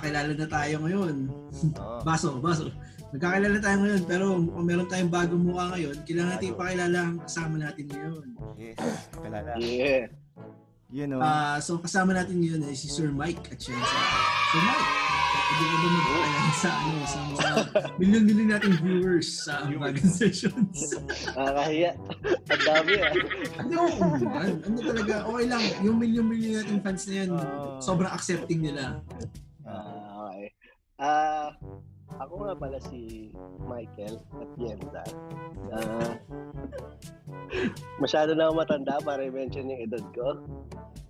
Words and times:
magkakakilala 0.00 0.32
na 0.32 0.48
tayo 0.48 0.74
ngayon. 0.80 1.16
Oo. 1.76 2.00
Baso, 2.00 2.28
baso. 2.40 2.72
Magkakilala 3.12 3.58
tayo 3.60 3.76
ngayon, 3.84 4.02
pero 4.08 4.24
kung 4.40 4.64
meron 4.64 4.88
tayong 4.88 5.12
bagong 5.12 5.44
mukha 5.44 5.76
ngayon, 5.76 5.96
kailangan 6.08 6.30
natin 6.38 6.52
ipakilala 6.56 6.98
ang 7.04 7.16
kasama 7.20 7.54
natin 7.60 7.84
ngayon. 7.92 8.26
Yes. 8.56 8.78
Kilala. 9.20 9.52
Yeah. 9.60 10.08
Yun 10.90 11.14
oh. 11.14 11.22
Ah, 11.22 11.60
so 11.62 11.78
kasama 11.78 12.16
natin 12.16 12.40
ngayon 12.40 12.66
ay 12.66 12.74
si 12.74 12.90
Sir 12.90 13.14
Mike 13.14 13.54
at 13.54 13.58
siya 13.60 13.78
sa 13.78 13.98
Sir 14.50 14.62
Mike. 14.64 14.88
Pwede 15.30 15.62
ka 15.62 15.76
ba 15.76 15.88
magpakilala 15.90 16.50
sa 16.50 16.70
ano 16.74 16.98
sa 17.06 17.18
mga 17.22 17.46
milyon-milyon 17.98 18.48
nating 18.50 18.76
viewers 18.82 19.28
sa 19.46 19.54
Bagan 19.70 20.10
Sessions? 20.10 20.78
Nakakahiya. 21.30 21.90
Ang 22.50 22.62
dami 22.66 22.92
ah. 22.98 23.12
Hindi 23.58 23.74
ko 23.74 23.86
ano, 24.02 24.50
ano 24.66 24.78
talaga, 24.82 25.14
okay 25.30 25.46
lang. 25.46 25.62
Yung 25.86 25.96
milyon-milyon 25.98 26.54
nating 26.62 26.80
fans 26.82 27.02
na 27.06 27.14
yan, 27.14 27.28
Oo. 27.38 27.78
sobrang 27.78 28.10
accepting 28.10 28.62
nila. 28.62 29.02
Ah. 31.00 31.56
Ah, 32.20 32.28
ako 32.28 32.44
nga 32.44 32.52
pala 32.52 32.78
si 32.92 33.32
Michael 33.64 34.20
Atienza. 34.36 35.02
Ah, 35.72 36.12
masyado 38.02 38.36
na 38.36 38.52
ako 38.52 38.60
matanda 38.60 39.00
para 39.00 39.24
i-mention 39.24 39.72
yung 39.72 39.80
edad 39.80 40.04
ko. 40.12 40.36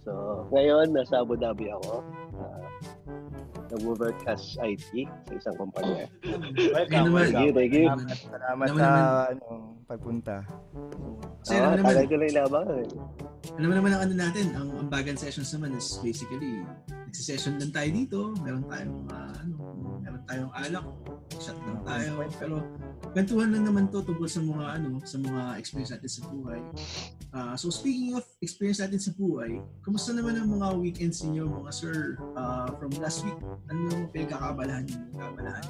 So, 0.07 0.47
ngayon, 0.55 0.95
nasa 0.95 1.27
Abu 1.27 1.35
Dhabi 1.35 1.75
ako. 1.75 2.07
Uh, 2.39 2.67
nag-work 3.71 4.19
as 4.27 4.43
IT 4.59 4.91
sa 5.27 5.33
isang 5.33 5.57
kumpanya. 5.57 6.07
Ayun 6.91 7.03
naman. 7.07 7.27
Thank 7.31 7.43
you, 7.43 7.53
thank 7.53 7.73
you. 7.73 7.87
Salamat, 8.27 8.67
sa 8.71 8.89
ano, 9.31 9.47
pagpunta. 9.87 10.37
Kasi 11.41 11.57
Ah, 11.57 11.73
alam 11.73 11.81
naman, 11.81 11.95
na 11.97 12.27
inabangan. 12.27 12.77
eh. 12.79 12.89
alam 13.57 13.67
mo 13.67 13.75
naman 13.75 13.91
ang 13.91 14.03
ano 14.05 14.15
natin, 14.15 14.47
ang, 14.53 14.69
ang 14.77 14.89
Bagan 14.89 15.17
Sessions 15.17 15.51
naman 15.57 15.73
is 15.73 15.97
basically, 15.99 16.61
nagsisession 17.09 17.57
lang 17.57 17.73
tayo 17.73 17.89
dito, 17.91 18.19
meron 18.45 18.63
tayong, 18.69 19.09
ah, 19.09 19.33
ano, 19.41 19.55
meron 19.99 20.23
tayong 20.25 20.53
alak, 20.53 20.87
shot 21.41 21.57
lang 21.65 21.81
tayo, 21.83 22.11
pero 22.37 22.55
kwentuhan 23.11 23.51
lang 23.51 23.65
naman 23.65 23.89
to 23.89 24.05
tungkol 24.05 24.29
sa 24.29 24.39
mga, 24.39 24.65
ano, 24.77 25.01
sa 25.03 25.17
mga 25.17 25.43
experience 25.57 25.91
natin 25.91 26.11
sa 26.11 26.23
buhay. 26.29 26.61
Ah, 27.31 27.55
so 27.57 27.73
speaking 27.73 28.13
of 28.13 28.23
experience 28.39 28.79
natin 28.79 29.01
sa 29.01 29.11
buhay, 29.17 29.57
kumusta 29.81 30.13
naman 30.13 30.37
ang 30.37 30.51
mga 30.51 30.77
weekends 30.77 31.25
ninyo, 31.25 31.49
mga 31.49 31.71
sir, 31.73 31.97
ah, 32.37 32.69
from 32.77 32.93
last 33.01 33.25
week? 33.25 33.39
Ano 33.69 33.81
yung 33.93 34.09
pinagkakabalahan 34.09 34.83
niyo? 34.89 34.97
Pinagkakabalahan? 35.13 35.67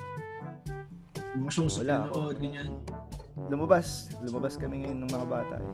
Mga 1.30 1.52
shows 1.54 1.78
Wala. 1.82 2.10
panood, 2.10 2.36
ganyan. 2.38 2.68
Lumabas. 3.48 4.10
Lumabas 4.22 4.54
kami 4.58 4.84
ngayon 4.84 4.98
ng 5.06 5.10
mga 5.10 5.26
bata. 5.30 5.56
Eh. 5.58 5.72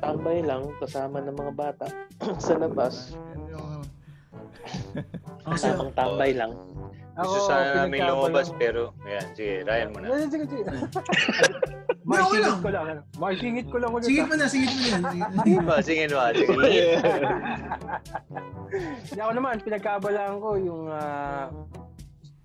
Tambay 0.00 0.38
lang 0.42 0.70
kasama 0.78 1.18
ng 1.20 1.34
mga 1.34 1.52
bata 1.52 1.86
sa 2.44 2.54
labas. 2.56 3.14
Ano, 3.34 3.73
sir, 5.60 5.76
Tamang 5.76 5.92
tambay 5.94 6.32
lang. 6.34 6.52
Gusto 7.14 7.46
sana 7.46 7.86
namin 7.86 8.02
lumabas 8.10 8.50
pero, 8.58 8.90
ayan, 9.06 9.26
sige, 9.38 9.62
Ryan 9.62 9.88
mo 9.94 9.98
na. 10.02 10.06
Sige, 10.26 10.26
sige, 10.30 10.44
sige. 10.50 10.62
Lang. 12.04 12.20
Maisingit 12.20 12.60
ko 12.60 12.68
lang. 12.68 12.84
ano. 12.84 13.00
Maisingit 13.16 13.66
ko 13.72 13.76
lang 13.80 13.90
ulit. 13.96 14.04
Sige 14.04 14.20
ah. 14.20 14.26
mo 14.28 14.34
na, 14.36 14.46
sige 14.46 14.66
mo 14.68 14.76
na. 14.76 14.98
Sige. 15.08 15.56
Ba, 15.68 15.76
sige 15.80 16.04
ba, 16.12 16.24
sige. 16.36 16.84
Hindi 19.08 19.20
ako 19.24 19.32
naman, 19.32 19.54
pinagkaabalaan 19.64 20.36
ko 20.36 20.48
yung 20.60 20.82
ah, 20.92 21.48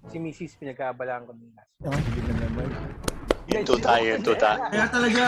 si 0.08 0.16
Mrs. 0.16 0.56
pinagkaabalaan 0.64 1.28
ko 1.28 1.36
nila. 1.36 1.60
Ah, 1.84 2.00
hindi 2.00 2.20
na 2.24 2.34
naman. 2.40 2.68
Yung 3.50 3.66
tuta, 3.66 3.92
yung 3.98 4.22
tuta. 4.22 4.52
Kaya 4.70 4.86
talaga, 4.94 5.24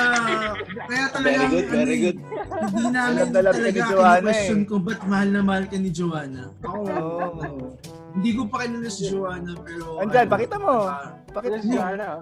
kaya 0.86 1.06
talaga, 1.10 1.26
Very 1.26 1.48
good, 1.50 1.68
very 1.74 1.98
good. 1.98 2.18
Hindi 2.70 2.86
namin 2.94 3.28
talaga 3.34 3.62
ni 3.66 3.82
Joanna 3.82 4.22
question 4.30 4.60
eh. 4.62 4.68
kung 4.70 4.82
ba't 4.86 5.02
mahal 5.10 5.30
na 5.34 5.42
mahal 5.42 5.66
ka 5.66 5.76
ni 5.82 5.90
Joanna. 5.90 6.44
Oo. 6.62 7.80
hindi 8.12 8.30
ko 8.36 8.44
pa 8.46 8.68
kilala 8.68 8.90
si 8.92 9.04
Joanna, 9.10 9.52
pero... 9.66 9.86
Andyan, 10.04 10.26
ano, 10.28 10.34
pakita 10.36 10.56
mo. 10.62 10.74
ah, 10.86 11.16
Pakita 11.34 11.58
mo. 11.58 11.72
Joanna. 11.74 12.06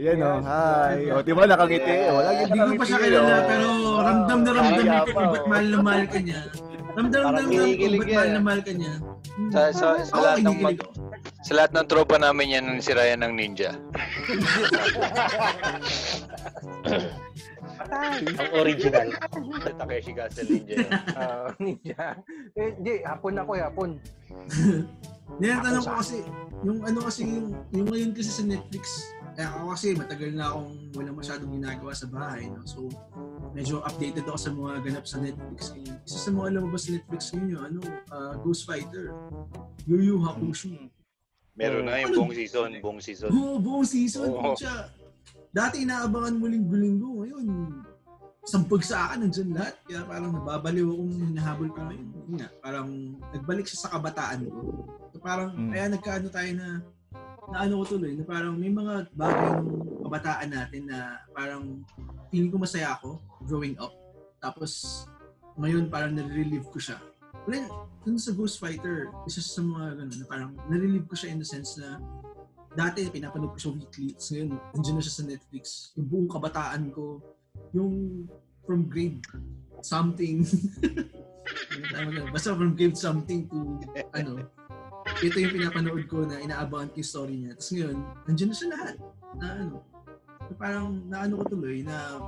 Yan 0.00 0.18
oh. 0.24 0.38
Hi. 0.40 0.96
O, 1.12 1.20
di 1.20 1.32
ba 1.36 1.42
nakangiti? 1.44 1.94
Wala 2.08 2.28
yung 2.32 2.40
Hindi 2.48 2.58
ko 2.58 2.72
pa 2.72 2.84
siya 2.88 2.98
kilala, 3.04 3.36
pero 3.44 3.68
ramdam 4.00 4.38
na 4.40 4.50
ramdam 4.56 4.86
pa, 4.88 4.98
kung 5.04 5.28
ba't 5.30 5.44
oh. 5.44 5.48
mahal 5.52 5.66
na 5.68 5.78
mahal 5.78 6.04
ka 6.08 6.18
niya. 6.18 6.40
Ramdam 6.96 7.20
na 7.20 7.30
ramdam 7.38 7.68
kung 7.78 7.94
ba't 7.94 8.08
mahal 8.10 8.30
na 8.32 8.40
mahal 8.40 8.60
ka 8.64 8.72
niya. 8.72 8.92
Sa, 9.54 9.60
sa, 9.70 9.86
sa 10.02 10.14
lahat 10.18 10.38
ng 10.42 10.58
mag. 10.58 10.76
Sa 11.40 11.52
lahat 11.56 11.72
ng 11.72 11.86
tropa 11.88 12.20
namin 12.20 12.52
yan, 12.52 12.66
si 12.84 12.92
Ryan 12.92 13.24
ng 13.24 13.34
ninja. 13.34 13.72
Ang 18.36 18.52
original. 18.60 19.08
Takeshi 19.80 20.12
Castle 20.12 20.48
ninja. 20.52 20.76
Ah, 21.16 21.48
ninja. 21.56 22.20
Eh, 22.52 22.76
Hindi, 22.76 23.00
hapon 23.08 23.40
ako 23.40 23.50
eh, 23.56 23.62
hapon. 23.64 23.90
Nilatanong 25.40 25.84
ko 25.86 25.94
kasi, 26.04 26.20
yung 26.60 26.84
ano 26.84 26.98
kasi, 27.08 27.24
yung, 27.24 27.56
yung 27.72 27.86
ngayon 27.88 28.12
kasi 28.12 28.28
sa 28.28 28.44
Netflix, 28.44 29.08
eh 29.40 29.46
ako 29.46 29.72
kasi 29.72 29.96
matagal 29.96 30.36
na 30.36 30.52
akong 30.52 30.92
wala 30.92 31.10
masyadong 31.16 31.56
ginagawa 31.56 31.92
sa 31.96 32.04
bahay. 32.12 32.52
No? 32.52 32.60
So, 32.68 32.84
medyo 33.56 33.80
updated 33.88 34.28
ako 34.28 34.36
sa 34.36 34.50
mga 34.52 34.74
ganap 34.84 35.04
sa 35.08 35.16
Netflix 35.16 35.72
ngayon. 35.72 35.96
Isa 36.04 36.18
sa 36.20 36.30
mga 36.36 36.48
lumabas 36.60 36.84
sa 36.84 36.90
Netflix 36.92 37.20
ngayon, 37.32 37.60
ano, 37.64 37.80
ah, 38.12 38.36
Ghost 38.44 38.68
Fighter. 38.68 39.16
Yu 39.88 40.04
Yu 40.04 40.16
Hakusho. 40.20 40.99
Meron 41.58 41.84
na 41.84 42.00
yung 42.00 42.14
buong 42.16 42.34
season, 42.34 42.70
buong 42.80 43.00
season. 43.02 43.30
Oo, 43.32 43.56
buong 43.58 43.86
season. 43.86 44.30
Oo. 44.30 44.54
Siya. 44.56 44.88
Dati 45.50 45.82
inaabangan 45.82 46.38
mo 46.38 46.46
linggo-linggo. 46.46 47.08
Ngayon, 47.26 47.46
sampag 48.46 48.82
sa 48.86 49.10
akin, 49.10 49.26
nandyan 49.26 49.50
lahat. 49.58 49.74
Kaya 49.84 50.06
parang 50.06 50.30
nababaliw 50.30 50.86
akong 50.86 51.14
hinahabol 51.34 51.68
ko 51.74 51.78
ngayon. 51.90 52.08
Yun 52.30 52.34
nga, 52.38 52.48
parang 52.62 52.88
nagbalik 53.34 53.66
siya 53.66 53.78
sa 53.82 53.92
kabataan 53.98 54.46
ko. 54.46 54.60
So, 55.10 55.18
parang, 55.18 55.50
Mm. 55.58 55.70
kaya 55.74 55.84
nagkaano 55.90 56.28
tayo 56.30 56.50
na, 56.54 56.68
na 57.50 57.56
ano 57.66 57.82
ko 57.82 57.98
tuloy, 57.98 58.14
na 58.14 58.22
parang 58.22 58.54
may 58.54 58.70
mga 58.70 59.10
bagay 59.10 59.50
ng 59.58 59.68
kabataan 60.06 60.48
natin 60.54 60.82
na 60.86 60.98
parang 61.34 61.82
feeling 62.30 62.50
ko 62.54 62.62
masaya 62.62 62.94
ako 62.94 63.18
growing 63.42 63.74
up. 63.82 63.90
Tapos, 64.38 65.02
ngayon 65.58 65.90
parang 65.90 66.14
nare-relieve 66.14 66.70
ko 66.70 66.78
siya. 66.78 66.96
Well, 67.44 67.89
dun 68.00 68.16
sa 68.16 68.32
Ghost 68.32 68.56
Fighter, 68.56 69.12
isa 69.28 69.44
sa 69.44 69.60
mga 69.60 70.00
ganun, 70.00 70.18
na 70.20 70.26
parang 70.28 70.50
nare-relieve 70.68 71.08
ko 71.08 71.16
siya 71.16 71.36
in 71.36 71.38
the 71.40 71.48
sense 71.48 71.76
na 71.76 72.00
dati 72.72 73.04
pinapanood 73.10 73.52
ko 73.54 73.58
siya 73.58 73.72
weekly. 73.76 74.08
Tapos 74.16 74.28
ngayon, 74.32 74.50
nandiyan 74.72 74.94
na 74.96 75.04
siya 75.04 75.16
sa 75.20 75.24
Netflix. 75.26 75.64
Yung 75.98 76.06
buong 76.08 76.28
kabataan 76.30 76.82
ko, 76.94 77.20
yung 77.76 78.24
from 78.64 78.86
grade 78.88 79.20
something. 79.82 80.46
Yun? 81.92 82.30
Basta 82.30 82.54
from 82.54 82.78
grade 82.78 82.96
something 82.96 83.50
to, 83.50 83.80
ano, 84.14 84.46
ito 85.20 85.36
yung 85.36 85.54
pinapanood 85.54 86.04
ko 86.06 86.24
na 86.24 86.40
inaabangan 86.40 86.94
ko 86.94 86.96
yung 87.02 87.10
story 87.10 87.34
niya. 87.36 87.52
Tapos 87.58 87.70
ngayon, 87.74 87.96
nandiyan 88.30 88.48
na 88.48 88.56
siya 88.56 88.68
lahat. 88.72 88.96
Na 89.36 89.46
ano, 89.58 89.76
parang 90.56 90.86
naano 91.06 91.42
ko 91.42 91.44
tuloy 91.56 91.82
na 91.82 92.18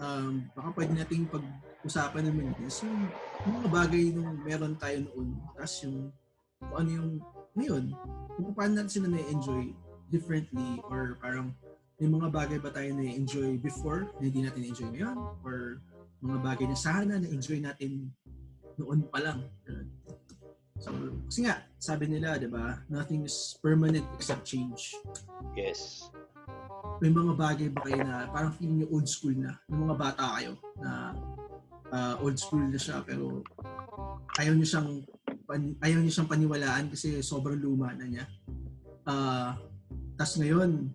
um, 0.00 0.44
baka 0.52 0.68
pwede 0.76 0.92
nating 0.96 1.24
pag-usapan 1.28 2.22
naman 2.28 2.52
is 2.64 2.80
yung, 2.84 3.00
yung 3.46 3.54
mga 3.62 3.68
bagay 3.72 4.04
nung 4.12 4.30
meron 4.44 4.74
tayo 4.76 5.04
noon. 5.08 5.36
Tapos 5.56 5.74
yung 5.84 6.12
kung 6.56 6.76
ano 6.76 6.90
yung 6.90 7.10
ngayon, 7.56 7.84
kung 8.36 8.56
paano 8.56 8.72
natin 8.76 8.92
sila 8.92 9.08
na-enjoy 9.12 9.72
differently 10.12 10.80
or 10.88 11.16
parang 11.20 11.52
may 11.96 12.08
mga 12.08 12.28
bagay 12.28 12.58
ba 12.60 12.68
tayo 12.72 12.92
na-enjoy 12.92 13.56
before 13.60 14.12
na 14.20 14.28
hindi 14.28 14.44
natin 14.44 14.60
na-enjoy 14.64 14.88
ngayon 14.92 15.18
or 15.40 15.80
mga 16.20 16.38
bagay 16.44 16.66
na 16.68 16.76
sana 16.76 17.16
na-enjoy 17.16 17.60
natin 17.60 18.12
noon 18.76 19.00
pa 19.08 19.24
lang. 19.24 19.40
So, 20.76 20.92
kasi 21.24 21.48
nga, 21.48 21.64
sabi 21.80 22.12
nila, 22.12 22.36
di 22.36 22.52
ba, 22.52 22.84
nothing 22.92 23.24
is 23.24 23.56
permanent 23.64 24.04
except 24.12 24.44
change. 24.44 24.92
Yes. 25.56 26.12
May 26.96 27.12
mga 27.12 27.32
bagay 27.36 27.68
ba 27.72 27.84
kayo 27.84 28.00
na 28.00 28.24
parang 28.32 28.52
feeling 28.56 28.84
nyo 28.84 28.88
old 28.96 29.08
school 29.08 29.36
na, 29.36 29.52
ng 29.68 29.80
mga 29.84 29.96
bata 30.00 30.24
kayo, 30.40 30.52
na 30.80 31.12
ah, 31.92 32.14
old 32.24 32.40
school 32.40 32.64
na 32.64 32.80
siya, 32.80 33.04
pero 33.04 33.44
ayaw 34.40 34.56
nyo 34.56 34.66
siyang 34.66 34.90
ayaw 35.84 35.98
niyo 36.02 36.12
siyang 36.12 36.30
paniwalaan 36.30 36.90
kasi 36.90 37.20
sobrang 37.22 37.60
luma 37.60 37.92
na 37.92 38.06
niya. 38.08 38.24
Ah, 39.06 39.60
tas 40.16 40.34
ngayon, 40.40 40.88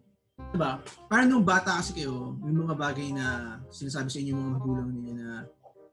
'di 0.52 0.58
ba? 0.58 0.82
Parang 1.06 1.30
nung 1.30 1.46
bata 1.46 1.80
kasi 1.80 1.94
kayo, 1.94 2.34
may 2.42 2.52
mga 2.52 2.76
bagay 2.76 3.14
na 3.14 3.58
sinasabi 3.70 4.10
sa 4.10 4.20
inyo 4.20 4.34
mga 4.36 4.54
magulang 4.58 4.90
ninyo 4.90 5.14
na 5.16 5.30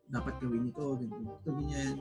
dapat 0.08 0.40
gawin 0.40 0.72
ito, 0.72 0.84
ganyan, 0.96 1.24
ito, 1.28 1.50
ganyan. 1.52 1.96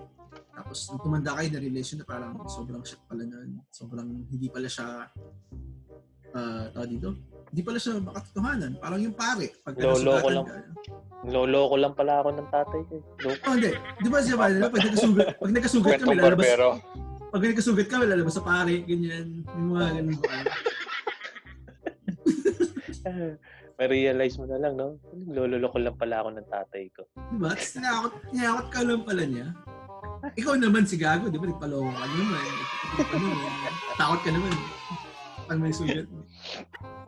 Tapos 0.56 0.78
nung 0.90 1.02
tumanda 1.04 1.36
kayo 1.36 1.50
na 1.52 1.62
relation 1.62 2.00
na 2.00 2.08
parang 2.08 2.34
sobrang 2.48 2.82
shit 2.88 3.00
pala 3.06 3.28
nun. 3.28 3.62
Sobrang 3.70 4.08
hindi 4.32 4.48
pala 4.48 4.72
siya 4.72 5.12
uh, 6.34 6.66
tawag 6.72 6.92
dito. 6.98 7.14
Hindi 7.48 7.62
pala 7.64 7.78
siya 7.80 8.04
makatotohanan. 8.04 8.72
Parang 8.78 9.00
yung 9.00 9.16
pare. 9.16 9.48
Pag 9.64 9.76
Lolo 9.80 10.12
ko 10.20 10.30
lang. 10.30 10.46
ka, 10.46 10.56
Lolo 11.28 11.62
ko 11.72 11.76
lang 11.80 11.94
pala 11.96 12.14
ako 12.22 12.30
ng 12.36 12.48
tatay 12.52 12.82
ko. 12.88 12.94
eh. 13.00 13.36
Oh, 13.48 13.54
hindi. 13.56 13.72
Di 14.04 14.10
ba 14.12 14.20
siya 14.20 14.36
ba? 14.36 14.46
Pag 14.68 14.84
nagkasugat, 14.84 15.28
pag 15.40 15.52
nagkasugat 15.56 16.00
kami, 16.00 16.16
lalabas, 16.16 16.28
barbero. 16.38 16.70
pag 17.32 17.42
nagkasugat 17.42 17.88
kami, 17.88 18.04
lalabas 18.06 18.36
sa 18.36 18.44
pare, 18.44 18.76
ganyan. 18.84 19.42
Yung 19.56 19.70
mga 19.74 19.88
ganun 19.96 20.18
ba? 20.20 20.36
ma-realize 23.78 24.36
mo 24.42 24.46
na 24.50 24.58
lang, 24.58 24.74
no? 24.74 24.98
Lololoko 25.30 25.78
lang 25.78 25.96
pala 25.96 26.26
ako 26.26 26.30
ng 26.34 26.48
tatay 26.50 26.90
ko. 26.92 27.06
Diba? 27.32 27.54
Tapos 27.54 27.72
tinakot, 27.72 28.14
tinakot 28.34 28.68
ka 28.74 28.80
lang 28.82 29.02
pala 29.06 29.24
niya. 29.24 29.48
Ikaw 30.34 30.54
naman 30.58 30.84
si 30.90 30.98
Gago, 30.98 31.30
di 31.30 31.38
ba? 31.38 31.46
Nagpaloko 31.46 31.88
ka 31.88 32.06
naman. 32.10 32.44
Ano, 33.14 33.28
takot 33.96 34.20
ka 34.26 34.32
naman. 34.34 34.54
Pag 35.48 35.60
may 35.64 35.72
sugat. 35.72 36.06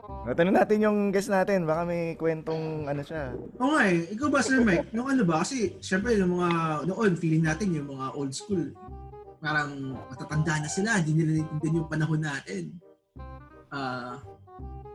O, 0.10 0.34
tanong 0.34 0.56
natin 0.56 0.84
yung 0.84 0.98
guest 1.12 1.28
natin. 1.28 1.68
Baka 1.68 1.84
may 1.84 2.16
kwentong 2.16 2.88
ano 2.88 3.04
siya. 3.04 3.36
Oo 3.60 3.76
nga 3.76 3.84
eh. 3.88 4.08
Ikaw 4.16 4.28
ba, 4.32 4.40
Sir 4.40 4.64
Mike? 4.64 4.96
Nung 4.96 5.12
ano 5.12 5.24
ba? 5.28 5.44
Kasi, 5.44 5.76
syempre, 5.84 6.16
yung 6.16 6.40
mga, 6.40 6.50
noon, 6.88 7.20
feeling 7.20 7.44
natin 7.44 7.76
yung 7.76 7.92
mga 7.92 8.16
old 8.16 8.32
school. 8.32 8.72
Parang 9.40 9.96
matatanda 10.08 10.64
na 10.64 10.70
sila. 10.72 11.00
Hindi 11.00 11.24
nila 11.24 11.40
naintindihan 11.40 11.80
yung 11.84 11.92
panahon 11.92 12.22
natin. 12.24 12.64
Ah, 13.70 14.18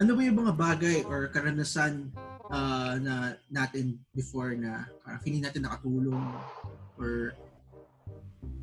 ano 0.00 0.11
ba 0.17 0.20
yung 0.25 0.38
mga 0.40 0.52
bagay 0.56 0.97
or 1.06 1.31
karanasan 1.31 2.11
ah, 2.50 2.97
na 2.99 3.38
natin 3.52 4.00
before 4.12 4.52
na 4.58 4.88
parang 5.06 5.23
feeling 5.23 5.44
natin 5.44 5.62
nakatulong 5.62 6.25
or 6.99 7.32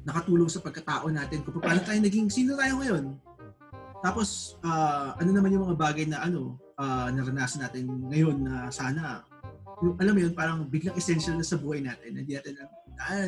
nakatulong 0.02 0.50
sa 0.50 0.62
pagkatao 0.62 1.08
natin 1.14 1.46
kung 1.46 1.62
paano 1.62 1.82
tayo 1.86 2.00
naging 2.02 2.28
sino 2.30 2.58
tayo 2.58 2.82
ngayon. 2.82 3.06
Tapos 4.02 4.58
ah, 4.66 5.14
ano 5.18 5.30
naman 5.30 5.54
yung 5.54 5.70
mga 5.70 5.78
bagay 5.78 6.06
na 6.10 6.26
ano 6.26 6.58
ah, 6.78 7.14
naranasan 7.14 7.66
natin 7.66 7.86
ngayon 8.10 8.38
na 8.42 8.74
sana 8.74 9.22
yung, 9.82 9.98
alam 9.98 10.14
mo 10.14 10.20
yun, 10.22 10.34
parang 10.38 10.62
biglang 10.70 10.94
essential 10.94 11.34
na 11.34 11.46
sa 11.46 11.58
buhay 11.58 11.82
natin. 11.82 12.14
Hindi 12.14 12.38
natin 12.38 12.54
lang, 12.54 12.70
ah, 13.02 13.28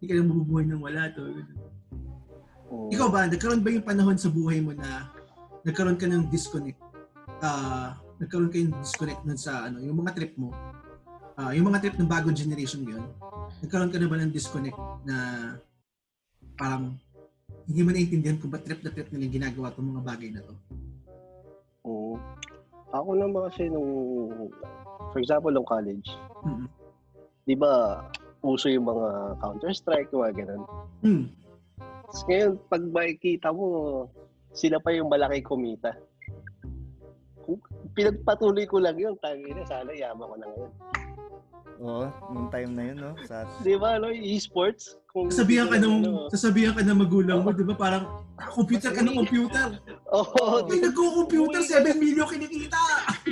hindi 0.00 0.04
ka 0.08 0.14
lang 0.16 0.28
mabubuhay 0.32 0.64
ng 0.64 0.80
wala 0.80 1.12
to. 1.12 1.22
Oo. 2.72 2.88
Ikaw 2.88 3.08
ba, 3.12 3.28
nagkaroon 3.28 3.60
ba 3.60 3.70
yung 3.70 3.84
panahon 3.84 4.16
sa 4.16 4.32
buhay 4.32 4.64
mo 4.64 4.72
na 4.72 5.12
nagkaroon 5.62 6.00
ka 6.00 6.08
ng 6.08 6.32
disconnect? 6.32 6.80
Ah, 7.44 8.00
nagkaroon 8.16 8.48
ka 8.48 8.56
yung 8.56 8.72
disconnect 8.80 9.20
nun 9.28 9.36
sa 9.36 9.68
ano, 9.68 9.84
yung 9.84 10.00
mga 10.00 10.16
trip 10.16 10.32
mo. 10.40 10.56
Ah, 11.36 11.52
yung 11.52 11.68
mga 11.68 11.84
trip 11.84 11.96
ng 12.00 12.08
bagong 12.08 12.36
generation 12.36 12.80
ngayon. 12.80 13.04
Nagkaroon 13.60 13.92
ka 13.92 14.00
na 14.00 14.08
ba 14.08 14.16
ng 14.16 14.32
disconnect 14.32 14.80
na 15.04 15.16
parang 16.56 16.96
hindi 17.70 17.80
mo 17.86 17.90
naiintindihan 17.94 18.38
kung 18.42 18.50
ba 18.50 18.58
trip 18.58 18.82
na 18.82 18.90
trip 18.90 19.08
nila 19.14 19.30
ginagawa 19.30 19.70
itong 19.70 19.90
mga 19.94 20.02
bagay 20.02 20.30
na 20.34 20.42
to? 20.42 20.54
Oo. 21.86 22.14
Ako 22.90 23.10
naman 23.14 23.46
kasi 23.46 23.70
nung, 23.70 23.90
for 25.14 25.18
example, 25.22 25.54
nung 25.54 25.68
college, 25.68 26.10
Mm. 26.42 26.66
di 27.46 27.54
ba, 27.54 28.02
uso 28.40 28.72
yung 28.72 28.88
mga 28.88 29.36
Counter-Strike, 29.38 30.10
mga 30.10 30.32
ganun. 30.32 30.62
Hmm. 31.04 31.24
Tapos 32.10 32.22
ngayon, 32.26 32.52
pag 32.66 32.82
makikita 32.90 33.48
mo, 33.52 33.66
sila 34.50 34.80
pa 34.82 34.90
yung 34.90 35.12
malaki 35.12 35.44
kumita. 35.44 35.94
Kung 37.44 37.60
pinagpatuloy 37.94 38.66
ko 38.66 38.82
lang 38.82 38.98
yun, 38.98 39.14
tangi 39.22 39.52
na, 39.54 39.62
sana 39.68 39.92
yaman 39.94 40.26
ko 40.26 40.36
na 40.40 40.46
ngayon. 40.48 40.72
Oo, 41.80 42.04
nung 42.28 42.52
time 42.52 42.70
na 42.76 42.82
yun, 42.92 42.96
no? 43.00 43.12
Sa, 43.24 43.48
Di 43.64 43.72
ba, 43.80 43.96
no? 43.96 44.12
E-sports? 44.12 45.00
Kung 45.10 45.32
Sasabihan 45.32 45.66
ka 45.66 45.80
ano, 45.80 45.88
ng, 45.96 46.04
sasabihan 46.30 46.72
ka 46.76 46.84
ng 46.84 46.98
magulang 47.00 47.40
mo, 47.40 47.50
di 47.50 47.64
ba? 47.64 47.74
Parang, 47.74 48.04
"Ah, 48.36 48.52
computer 48.52 48.92
ka 48.92 49.00
ng 49.00 49.16
computer. 49.16 49.80
Oo, 50.14 50.68
May 50.68 50.78
nagko-computer, 50.84 51.60
7 51.64 51.96
million 51.96 52.28
kinikita. 52.28 52.78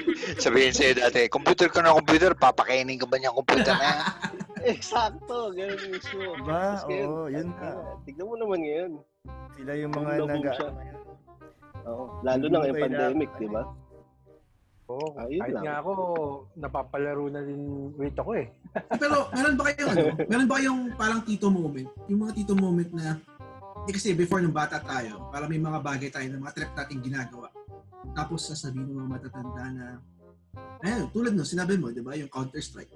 Sabihin 0.45 0.73
sa'yo 0.73 0.97
dati, 0.97 1.29
computer 1.29 1.69
ka 1.69 1.85
na 1.85 1.93
computer, 1.95 2.33
papakainin 2.35 2.99
ka 2.99 3.07
ba 3.07 3.21
niyang 3.21 3.37
computer 3.37 3.77
na 3.77 3.85
yan? 3.85 4.01
Eksakto, 4.75 5.55
ganun 5.55 5.81
mismo. 5.93 6.23
Diba? 6.41 6.83
Ngayon, 6.89 7.09
Oo, 7.09 7.25
yun 7.31 7.49
ah, 7.53 7.61
nga. 7.63 7.71
Tignan 8.03 8.27
mo 8.27 8.35
naman 8.35 8.59
ngayon. 8.65 8.93
sila 9.55 9.73
yung 9.77 9.93
mga 9.95 10.13
nag 10.25 10.45
siya. 10.57 10.71
Oo, 11.89 12.05
lalo 12.27 12.45
na 12.49 12.57
ngayong 12.65 12.83
pandemic, 12.85 13.31
di 13.39 13.49
ba? 13.49 13.63
Oo, 14.89 15.13
Ayun 15.21 15.41
kahit 15.45 15.55
lang. 15.61 15.65
nga 15.69 15.77
ako, 15.85 15.93
napapalaro 16.57 17.25
na 17.29 17.45
din 17.45 17.93
with 18.01 18.17
ako 18.17 18.41
eh. 18.41 18.49
Pero 18.97 19.29
meron 19.37 19.57
ba 19.61 19.65
kayong 19.69 19.91
ano? 19.93 20.05
Meron 20.25 20.49
ba 20.49 20.57
kayong 20.57 20.83
parang 20.97 21.21
tito 21.29 21.47
moment? 21.53 21.89
Yung 22.09 22.21
mga 22.25 22.33
tito 22.41 22.53
moment 22.57 22.91
na 22.97 23.21
eh 23.89 23.93
kasi 23.93 24.13
before 24.13 24.45
nung 24.45 24.53
bata 24.53 24.81
tayo, 24.85 25.33
para 25.33 25.49
may 25.49 25.57
mga 25.57 25.81
bagay 25.81 26.09
tayo 26.13 26.29
na 26.29 26.41
mga 26.41 26.57
trip 26.57 26.73
nating 26.77 27.01
ginagawa. 27.05 27.49
Tapos 28.13 28.45
sasabihin 28.45 28.89
ng 28.93 28.97
mga 29.01 29.11
matatanda 29.17 29.65
na 29.73 29.87
ayun, 30.85 31.09
tulad 31.13 31.33
no, 31.33 31.45
sinabi 31.45 31.77
mo, 31.81 31.89
'di 31.89 32.05
ba, 32.05 32.13
yung 32.17 32.29
Counter-Strike. 32.29 32.93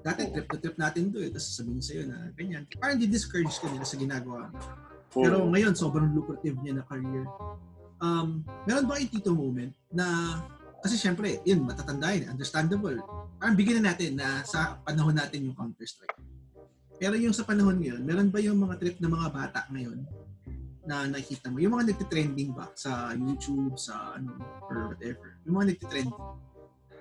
Dati 0.00 0.20
trip 0.32 0.46
to 0.48 0.56
trip 0.56 0.76
natin 0.80 1.12
to 1.12 1.20
eh, 1.20 1.28
tapos 1.28 1.48
sasabihin 1.52 1.82
sa'yo 1.84 2.02
na 2.08 2.32
ganyan. 2.32 2.64
Parang 2.80 2.96
di-discourage 2.96 3.56
ka 3.60 3.68
nila 3.68 3.84
sa 3.84 3.96
ginagawa. 4.00 4.52
mo. 4.52 5.20
Pero 5.24 5.36
ngayon, 5.48 5.72
sobrang 5.76 6.12
lucrative 6.12 6.56
niya 6.60 6.80
na 6.80 6.84
career. 6.84 7.24
Um, 7.96 8.44
meron 8.68 8.84
ba 8.84 9.00
kayong 9.00 9.12
tito 9.12 9.32
moment 9.32 9.72
na, 9.88 10.04
kasi 10.86 10.94
syempre, 10.94 11.42
yun, 11.42 11.66
matatanda 11.66 12.14
yun, 12.14 12.30
understandable. 12.30 12.94
Parang 13.42 13.58
bigyan 13.58 13.82
na 13.82 13.90
natin 13.90 14.14
na 14.14 14.46
sa 14.46 14.78
panahon 14.86 15.18
natin 15.18 15.50
yung 15.50 15.58
Counter-Strike. 15.58 16.14
Pero 17.02 17.18
yung 17.18 17.34
sa 17.34 17.42
panahon 17.42 17.82
ngayon, 17.82 18.06
meron 18.06 18.30
ba 18.30 18.38
yung 18.38 18.54
mga 18.62 18.78
trip 18.78 18.96
ng 19.02 19.10
mga 19.10 19.28
bata 19.34 19.66
ngayon 19.74 20.06
na 20.86 21.10
nakikita 21.10 21.50
mo? 21.50 21.58
Yung 21.58 21.74
mga 21.74 21.90
nagtitrending 21.90 22.54
ba 22.54 22.70
sa 22.78 23.10
YouTube, 23.18 23.74
sa 23.74 24.14
ano, 24.14 24.38
or 24.70 24.94
whatever. 24.94 25.34
Yung 25.42 25.58
mga 25.58 25.74
nagtitrending. 25.74 26.22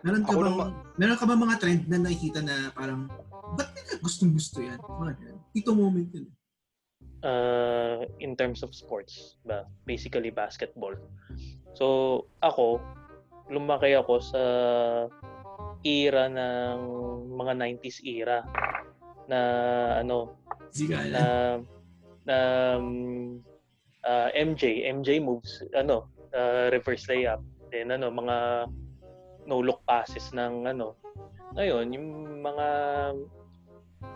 Meron 0.01 0.25
ka 0.25 0.33
naman- 0.33 0.73
meron 0.97 1.17
ka 1.21 1.25
ba 1.29 1.35
mga 1.37 1.57
trend 1.61 1.81
na 1.85 2.01
nakikita 2.01 2.41
na 2.41 2.73
parang, 2.73 3.05
ba't 3.53 3.69
nila 3.77 4.01
gustong 4.01 4.33
gusto 4.33 4.65
yan? 4.65 4.81
Mga 4.81 5.13
ganun. 5.21 5.39
Tito 5.53 5.71
moment 5.77 6.09
yun. 6.09 6.27
uh, 7.25 8.05
in 8.21 8.37
terms 8.37 8.61
of 8.61 8.69
sports, 8.75 9.35
ba? 9.45 9.65
basically 9.89 10.29
basketball. 10.29 10.93
So, 11.73 12.27
ako, 12.45 12.79
lumaki 13.49 13.93
ako 13.93 14.21
sa 14.21 14.43
era 15.85 16.25
ng 16.25 16.79
mga 17.37 17.53
90s 17.61 17.97
era 18.01 18.41
na 19.29 19.39
ano 20.01 20.33
Siga 20.75 21.07
na 21.07 21.23
na 22.25 22.37
um, 22.75 23.39
uh, 24.03 24.29
MJ 24.33 24.89
MJ 24.91 25.21
moves 25.21 25.63
ano 25.71 26.09
uh, 26.35 26.67
reverse 26.73 27.07
layup. 27.07 27.39
Then 27.71 27.93
ano 27.95 28.11
mga 28.11 28.67
no 29.45 29.61
look 29.61 29.85
passes 29.85 30.33
ng 30.33 30.67
ano. 30.67 30.97
Ngayon 31.55 31.95
yung 31.95 32.09
mga 32.43 32.67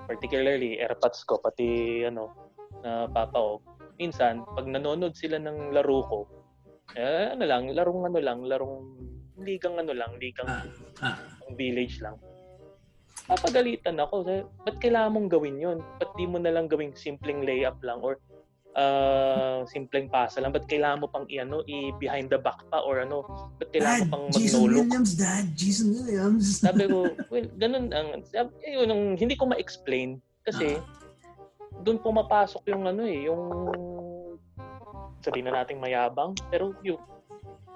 particularly 0.10 0.82
airpods 0.82 1.22
ko 1.24 1.38
pati 1.40 2.02
ano 2.04 2.34
na 2.82 3.06
papa 3.08 3.38
ko 3.38 3.54
minsan 4.00 4.42
pag 4.56 4.66
nanonood 4.66 5.14
sila 5.14 5.38
ng 5.38 5.76
laro 5.76 6.00
ko 6.08 6.20
eh, 6.98 7.36
ano 7.36 7.44
lang 7.46 7.70
larong 7.70 8.10
ano 8.10 8.18
lang 8.18 8.40
larong 8.48 8.78
ligang 9.42 9.76
ano 9.80 9.92
lang 9.96 10.12
ligang 10.20 10.48
Ah, 11.00 11.16
village 11.56 12.04
lang 12.04 12.20
papagalitan 13.30 14.02
ako. 14.02 14.26
Ba't 14.66 14.82
kailangan 14.82 15.14
mong 15.14 15.30
gawin 15.30 15.62
yon? 15.62 15.78
Ba't 16.02 16.10
di 16.18 16.26
mo 16.26 16.42
na 16.42 16.50
lang 16.50 16.66
gawing 16.66 16.98
simpleng 16.98 17.46
layup 17.46 17.78
lang 17.86 18.02
or 18.02 18.18
uh, 18.74 19.62
simpleng 19.70 20.10
pasa 20.10 20.42
lang? 20.42 20.50
Ba't 20.50 20.66
kailangan 20.66 21.06
mo 21.06 21.08
pang 21.14 21.30
i-ano, 21.30 21.62
i-behind 21.70 22.34
the 22.34 22.42
back 22.42 22.58
pa 22.74 22.82
or 22.82 23.06
ano? 23.06 23.22
Ba't 23.62 23.70
kailangan 23.70 24.10
mo 24.10 24.10
pang 24.10 24.26
Jason 24.34 24.66
mag-no-look? 24.66 24.90
Williams, 24.90 25.12
Dad. 25.14 25.46
Jason 25.54 25.90
Williams. 25.94 26.46
Sabi 26.66 26.90
ko, 26.90 27.14
well, 27.30 27.48
ganun 27.62 27.94
ang, 27.94 28.26
sabi, 28.26 28.50
yun, 28.66 28.90
ang 28.90 29.04
hindi 29.14 29.38
ko 29.38 29.46
ma-explain 29.46 30.18
kasi 30.50 30.82
doon 31.86 32.02
pumapasok 32.02 32.66
yung 32.74 32.90
ano 32.90 33.06
eh, 33.06 33.30
yung 33.30 33.42
sabihin 35.22 35.52
na 35.52 35.62
nating 35.62 35.78
mayabang, 35.78 36.34
pero 36.50 36.74
yung, 36.82 36.98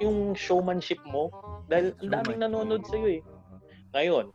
yung 0.02 0.34
showmanship 0.34 0.98
mo, 1.06 1.30
dahil 1.68 1.96
ang 2.04 2.10
daming 2.12 2.40
nanonood 2.44 2.84
sa'yo 2.88 3.20
eh. 3.20 3.22
Ngayon, 3.94 4.34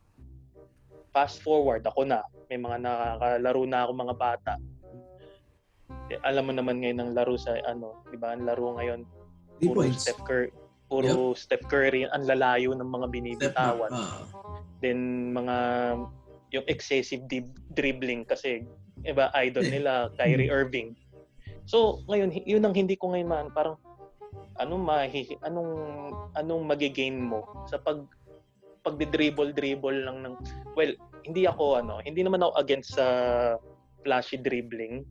fast 1.10 1.42
forward, 1.42 1.82
ako 1.84 2.06
na, 2.06 2.22
may 2.48 2.56
mga 2.56 2.80
nakakalaro 2.80 3.62
na 3.68 3.78
ako 3.84 3.92
mga 3.92 4.16
bata. 4.16 4.54
Eh, 6.08 6.20
alam 6.24 6.48
mo 6.48 6.52
naman 6.52 6.80
ngayon 6.80 7.00
ang 7.00 7.10
laro 7.12 7.36
sa 7.36 7.56
ano, 7.64 8.00
'di 8.08 8.16
ba? 8.16 8.32
Ang 8.32 8.48
laro 8.48 8.76
ngayon 8.76 9.04
puro. 9.60 9.84
Steph 9.92 10.20
Curry, 10.24 10.48
puro 10.88 11.32
Steph 11.36 11.64
Curry, 11.68 12.08
ang 12.08 12.24
lalayo 12.24 12.72
ng 12.72 12.88
mga 12.88 13.06
binibitawan. 13.12 13.92
Ah. 13.92 14.24
Then 14.80 15.32
mga 15.36 15.56
yung 16.56 16.64
excessive 16.64 17.28
dib- 17.28 17.60
dribbling 17.76 18.24
kasi 18.24 18.64
iba 19.04 19.28
idol 19.36 19.68
Eh. 19.68 19.80
nila 19.80 20.08
Kyrie 20.16 20.48
Irving. 20.48 20.96
So 21.68 22.00
ngayon 22.08 22.32
yun 22.48 22.64
ang 22.64 22.72
hindi 22.72 22.96
ko 22.96 23.12
ngayon 23.12 23.28
man 23.28 23.46
parang 23.52 23.76
anong 24.58 24.82
mahi 24.82 25.38
anong 25.42 25.70
anong 26.34 26.62
magigain 26.66 27.18
mo 27.18 27.46
sa 27.66 27.78
pag 27.78 28.02
pagdi-dribble 28.82 29.52
dribble 29.52 30.06
lang 30.06 30.22
ng 30.22 30.34
well 30.74 30.90
hindi 31.26 31.44
ako 31.44 31.82
ano 31.82 31.98
hindi 32.02 32.22
naman 32.22 32.42
ako 32.42 32.52
against 32.58 32.94
sa 32.96 33.06
flashy 34.02 34.38
dribbling 34.38 35.02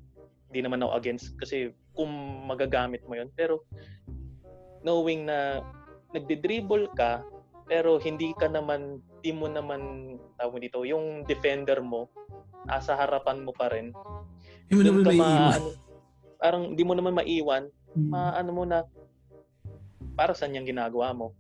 hindi 0.50 0.60
naman 0.64 0.84
ako 0.84 0.92
against 0.96 1.36
kasi 1.38 1.72
kung 1.92 2.10
magagamit 2.48 3.04
mo 3.06 3.16
yun 3.16 3.28
pero 3.36 3.64
knowing 4.84 5.28
na 5.28 5.62
nagdi-dribble 6.16 6.88
ka 6.96 7.24
pero 7.68 8.00
hindi 8.00 8.32
ka 8.40 8.48
naman 8.48 9.04
di 9.20 9.36
mo 9.36 9.52
naman 9.52 10.16
tawag 10.40 10.64
dito 10.64 10.88
yung 10.88 11.28
defender 11.28 11.84
mo 11.84 12.08
asa 12.68 12.96
harapan 12.96 13.44
mo 13.44 13.52
pa 13.52 13.68
rin 13.68 13.92
Hindi 14.68 14.74
mo 14.76 14.82
naman 14.84 15.04
ka 15.04 15.12
may 15.12 15.20
ma, 15.20 15.28
iwan. 15.28 15.56
ano, 15.56 15.70
parang 16.38 16.64
di 16.76 16.84
mo 16.84 16.94
naman 16.96 17.14
maiwan 17.16 17.64
Hmm. 17.98 18.14
ma 18.14 18.30
ano 18.38 18.52
mo 18.54 18.62
na 18.62 18.86
para 20.18 20.34
saan 20.34 20.58
yung 20.58 20.66
ginagawa 20.66 21.14
mo 21.14 21.38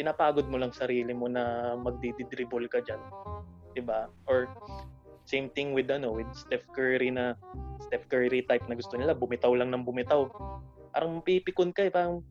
pinapagod 0.00 0.48
mo 0.48 0.56
lang 0.56 0.72
sarili 0.72 1.12
mo 1.12 1.28
na 1.28 1.76
magdidribble 1.76 2.64
ka 2.72 2.80
dyan. 2.80 2.96
ba? 3.84 4.08
Or 4.24 4.48
same 5.28 5.52
thing 5.52 5.76
with 5.76 5.92
ano, 5.92 6.16
with 6.16 6.32
Steph 6.32 6.64
Curry 6.72 7.12
na 7.12 7.36
Steph 7.84 8.08
Curry 8.08 8.40
type 8.48 8.64
na 8.64 8.80
gusto 8.80 8.96
nila, 8.96 9.12
bumitaw 9.12 9.52
lang 9.52 9.68
ng 9.68 9.84
bumitaw. 9.84 10.24
Parang 10.96 11.20
pipikon 11.20 11.76
ka 11.76 11.84
eh, 11.84 11.92
parang 11.92 12.24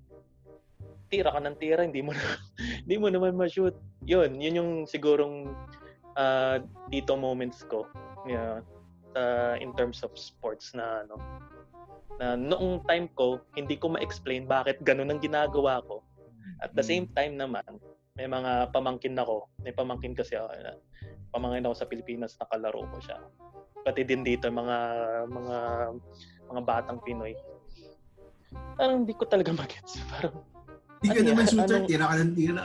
tira 1.13 1.29
ka 1.29 1.37
ng 1.37 1.57
tira, 1.61 1.85
hindi 1.85 2.01
mo 2.01 2.17
na, 2.17 2.21
hindi 2.81 2.97
mo 2.97 3.13
naman 3.13 3.37
ma-shoot. 3.37 3.77
Yun, 4.09 4.41
yun 4.41 4.57
yung 4.57 4.71
sigurong 4.89 5.53
uh, 6.17 6.57
dito 6.89 7.13
moments 7.13 7.61
ko. 7.69 7.85
Yeah, 8.25 8.65
uh, 9.13 9.61
in 9.61 9.77
terms 9.77 10.01
of 10.01 10.09
sports 10.17 10.73
na 10.73 11.05
ano, 11.05 11.21
na 12.19 12.35
noong 12.35 12.83
time 12.83 13.07
ko, 13.15 13.39
hindi 13.55 13.79
ko 13.79 13.95
ma-explain 13.95 14.43
bakit 14.43 14.83
ganun 14.83 15.07
ang 15.09 15.23
ginagawa 15.23 15.79
ko. 15.87 16.03
At 16.59 16.75
the 16.75 16.83
same 16.83 17.07
time 17.15 17.39
naman, 17.39 17.63
may 18.19 18.27
mga 18.27 18.75
pamangkin 18.75 19.15
ako. 19.15 19.47
May 19.63 19.71
pamangkin 19.71 20.11
kasi 20.11 20.35
ako. 20.35 20.51
Na, 20.59 20.75
pamangkin 21.31 21.63
ako 21.63 21.75
sa 21.79 21.87
Pilipinas, 21.87 22.35
nakalaro 22.35 22.83
ko 22.91 22.99
siya. 22.99 23.23
Pati 23.87 24.03
din 24.03 24.27
dito, 24.27 24.51
mga 24.51 24.77
mga 25.31 25.57
mga 26.51 26.61
batang 26.67 26.99
Pinoy. 26.99 27.31
Parang 28.75 29.07
hindi 29.07 29.15
ko 29.15 29.23
talaga 29.23 29.55
magets. 29.63 30.03
Parang, 30.11 30.35
Hindi 30.99 31.07
ka 31.15 31.19
Ano 31.23 31.29
naman 31.31 31.45
shooter, 31.47 31.77
Anong- 31.79 31.87
tira 31.87 32.05
ka 32.11 32.15
ng 32.19 32.33
tira. 32.35 32.63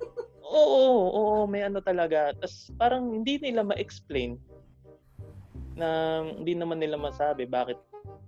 oo, 0.44 0.84
oo, 1.08 1.48
may 1.48 1.64
ano 1.64 1.80
talaga. 1.80 2.36
Tapos 2.36 2.68
parang 2.76 3.08
hindi 3.08 3.40
nila 3.40 3.64
ma-explain 3.64 4.36
na 5.80 6.20
hindi 6.36 6.52
naman 6.52 6.76
nila 6.76 7.00
masabi 7.00 7.48
bakit 7.48 7.80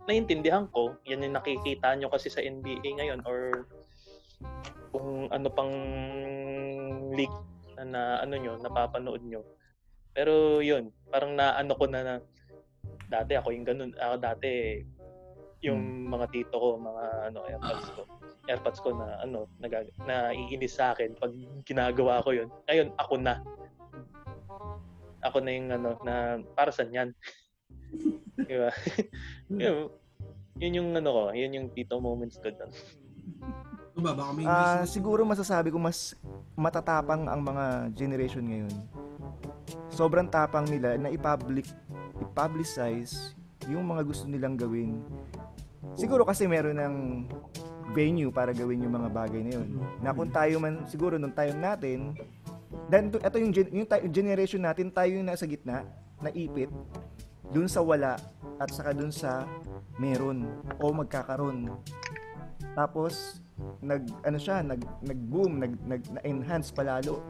naiintindihan 0.06 0.66
ko, 0.70 0.98
yan 1.06 1.22
yung 1.22 1.38
nakikita 1.38 1.94
nyo 1.94 2.10
kasi 2.10 2.28
sa 2.28 2.42
NBA 2.42 2.98
ngayon 2.98 3.20
or 3.26 3.66
kung 4.92 5.30
ano 5.30 5.48
pang 5.48 5.72
league 7.14 7.38
na, 7.78 7.84
na 7.86 8.02
ano 8.20 8.34
nyo, 8.36 8.58
napapanood 8.60 9.22
nyo. 9.24 9.40
Pero 10.12 10.60
yun, 10.60 10.92
parang 11.08 11.32
naano 11.32 11.72
ko 11.78 11.88
na 11.88 12.00
na 12.04 12.14
dati 13.08 13.36
ako 13.36 13.52
yung 13.52 13.66
ganun, 13.66 13.92
ako 13.96 14.14
dati 14.20 14.50
yung 15.62 16.10
mga 16.10 16.26
tito 16.34 16.58
ko, 16.58 16.68
mga 16.74 17.04
ano, 17.30 17.38
airpods 17.46 17.88
ko. 17.94 18.02
Airpods 18.50 18.80
ko 18.82 18.90
na 18.98 19.22
ano, 19.22 19.46
nag 19.62 19.94
na 20.04 20.34
iinis 20.34 20.74
sa 20.74 20.90
akin 20.92 21.14
pag 21.14 21.30
ginagawa 21.62 22.18
ko 22.26 22.34
yun. 22.34 22.50
Ngayon, 22.66 22.88
ako 22.98 23.14
na. 23.22 23.38
Ako 25.22 25.38
na 25.38 25.50
yung 25.54 25.70
ano, 25.70 25.94
na 26.02 26.42
para 26.58 26.74
saan 26.74 26.90
yan? 26.90 27.10
Di 28.36 28.56
ba? 28.56 28.70
yun, 29.62 29.92
yun 30.56 30.72
yung 30.78 30.88
ano 30.96 31.10
ko, 31.12 31.22
yun 31.36 31.52
yung 31.52 31.68
tito 31.72 32.00
moments 32.00 32.40
ko 32.40 32.48
doon. 32.48 32.72
Ano 33.92 34.00
ba, 34.00 34.12
baka 34.16 34.30
may 34.32 34.44
miss- 34.48 34.88
siguro 34.88 35.20
masasabi 35.28 35.68
ko 35.68 35.76
mas 35.76 36.16
matatapang 36.56 37.28
ang 37.28 37.40
mga 37.44 37.92
generation 37.92 38.44
ngayon. 38.44 38.74
Sobrang 39.92 40.28
tapang 40.28 40.64
nila 40.64 40.96
na 40.96 41.12
i-public, 41.12 41.68
i-publicize 42.24 43.36
yung 43.68 43.84
mga 43.84 44.02
gusto 44.02 44.24
nilang 44.24 44.56
gawin. 44.56 45.04
Siguro 45.92 46.24
kasi 46.24 46.48
meron 46.48 46.80
ng 46.80 46.96
venue 47.92 48.32
para 48.32 48.56
gawin 48.56 48.88
yung 48.88 48.96
mga 48.96 49.12
bagay 49.12 49.40
na 49.44 49.52
yun. 49.60 49.68
Na 50.00 50.16
kung 50.16 50.32
tayo 50.32 50.56
man, 50.56 50.88
siguro 50.88 51.20
nung 51.20 51.36
time 51.36 51.60
natin, 51.60 52.16
then 52.88 53.12
ito 53.12 53.36
yung, 53.36 53.52
yung 53.52 53.88
ti- 53.88 54.08
generation 54.08 54.64
natin, 54.64 54.88
tayo 54.88 55.12
yung 55.12 55.28
nasa 55.28 55.44
gitna, 55.44 55.84
naipit, 56.24 56.72
dun 57.52 57.68
sa 57.68 57.84
wala, 57.84 58.16
at 58.56 58.68
saka 58.72 58.96
dun 58.96 59.12
sa 59.12 59.44
meron 60.00 60.48
o 60.80 60.90
magkakaroon. 60.90 61.68
Tapos, 62.72 63.44
nag 63.84 64.02
ano 64.24 64.38
siya, 64.40 64.64
nag 64.64 64.80
nag-boom, 65.04 65.60
nag, 65.60 65.72
nag 65.84 66.02
na-enhance 66.18 66.72
palalo. 66.72 67.20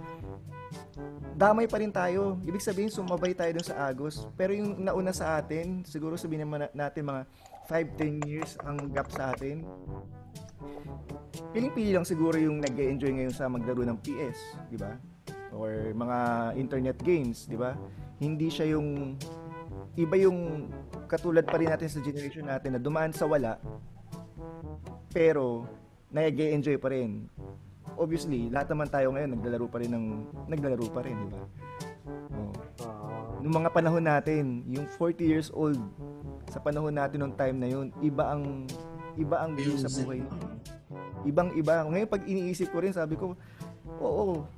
Damay 1.35 1.67
pa 1.67 1.83
rin 1.83 1.91
tayo. 1.91 2.39
Ibig 2.47 2.63
sabihin 2.63 2.93
sumabay 2.93 3.35
tayo 3.35 3.51
dun 3.57 3.67
sa 3.67 3.89
Agos. 3.89 4.29
Pero 4.39 4.55
yung 4.55 4.79
nauna 4.79 5.11
sa 5.11 5.41
atin, 5.41 5.83
siguro 5.83 6.15
sabihin 6.15 6.47
naman 6.47 6.69
na- 6.69 6.87
natin 6.87 7.09
mga 7.09 7.23
5-10 7.67 8.23
years 8.29 8.55
ang 8.63 8.79
gap 8.93 9.11
sa 9.11 9.33
atin. 9.35 9.67
Piling-pili 11.53 11.93
lang 11.93 12.07
siguro 12.07 12.37
yung 12.39 12.63
nag-enjoy 12.63 13.13
ngayon 13.13 13.35
sa 13.35 13.51
maglaro 13.51 13.83
ng 13.83 13.99
PS, 14.01 14.39
di 14.71 14.79
ba? 14.79 14.95
Or 15.53 15.93
mga 15.93 16.19
internet 16.57 16.97
games, 17.03 17.45
di 17.49 17.59
ba? 17.59 17.77
Hindi 18.23 18.49
siya 18.49 18.79
yung 18.79 19.19
iba 19.99 20.17
yung 20.17 20.69
katulad 21.07 21.45
pa 21.45 21.61
rin 21.61 21.69
natin 21.69 21.89
sa 21.89 22.01
generation 22.01 22.49
natin 22.49 22.77
na 22.77 22.81
dumaan 22.81 23.13
sa 23.13 23.29
wala 23.29 23.61
pero 25.13 25.69
nag-enjoy 26.09 26.81
pa 26.81 26.89
rin. 26.93 27.29
Obviously, 28.01 28.49
lahat 28.49 28.73
naman 28.73 28.89
tayo 28.89 29.13
ngayon 29.13 29.37
naglalaro 29.37 29.69
pa 29.69 29.79
rin 29.85 29.93
ng 29.93 30.07
naglalaro 30.49 30.89
pa 30.89 31.05
rin, 31.05 31.17
di 31.17 31.29
ba? 31.29 31.41
Oh. 32.33 32.53
Nung 33.45 33.55
mga 33.61 33.71
panahon 33.75 34.05
natin, 34.05 34.65
yung 34.73 34.89
40 34.97 35.21
years 35.21 35.49
old 35.53 35.77
sa 36.49 36.61
panahon 36.61 36.95
natin 36.97 37.21
nung 37.21 37.37
time 37.37 37.57
na 37.61 37.69
yun, 37.69 37.93
iba 38.01 38.33
ang 38.33 38.65
iba 39.17 39.37
ang 39.45 39.53
view 39.53 39.77
sa 39.77 39.93
buhay. 39.93 40.25
Ibang 41.29 41.53
iba. 41.57 41.85
Ngayon 41.85 42.09
pag 42.09 42.23
iniisip 42.25 42.73
ko 42.73 42.81
rin, 42.81 42.97
sabi 42.97 43.15
ko, 43.15 43.37
oo, 44.01 44.49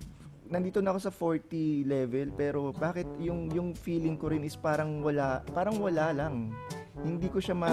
nandito 0.49 0.81
na 0.81 0.93
ako 0.93 1.01
sa 1.01 1.13
40 1.13 1.89
level 1.89 2.29
pero 2.37 2.71
bakit 2.75 3.09
yung 3.21 3.49
yung 3.53 3.73
feeling 3.73 4.17
ko 4.19 4.29
rin 4.33 4.45
is 4.45 4.57
parang 4.57 5.01
wala, 5.01 5.41
parang 5.53 5.81
wala 5.81 6.13
lang. 6.13 6.53
Hindi 7.01 7.29
ko 7.33 7.41
siya 7.41 7.57
ma 7.57 7.71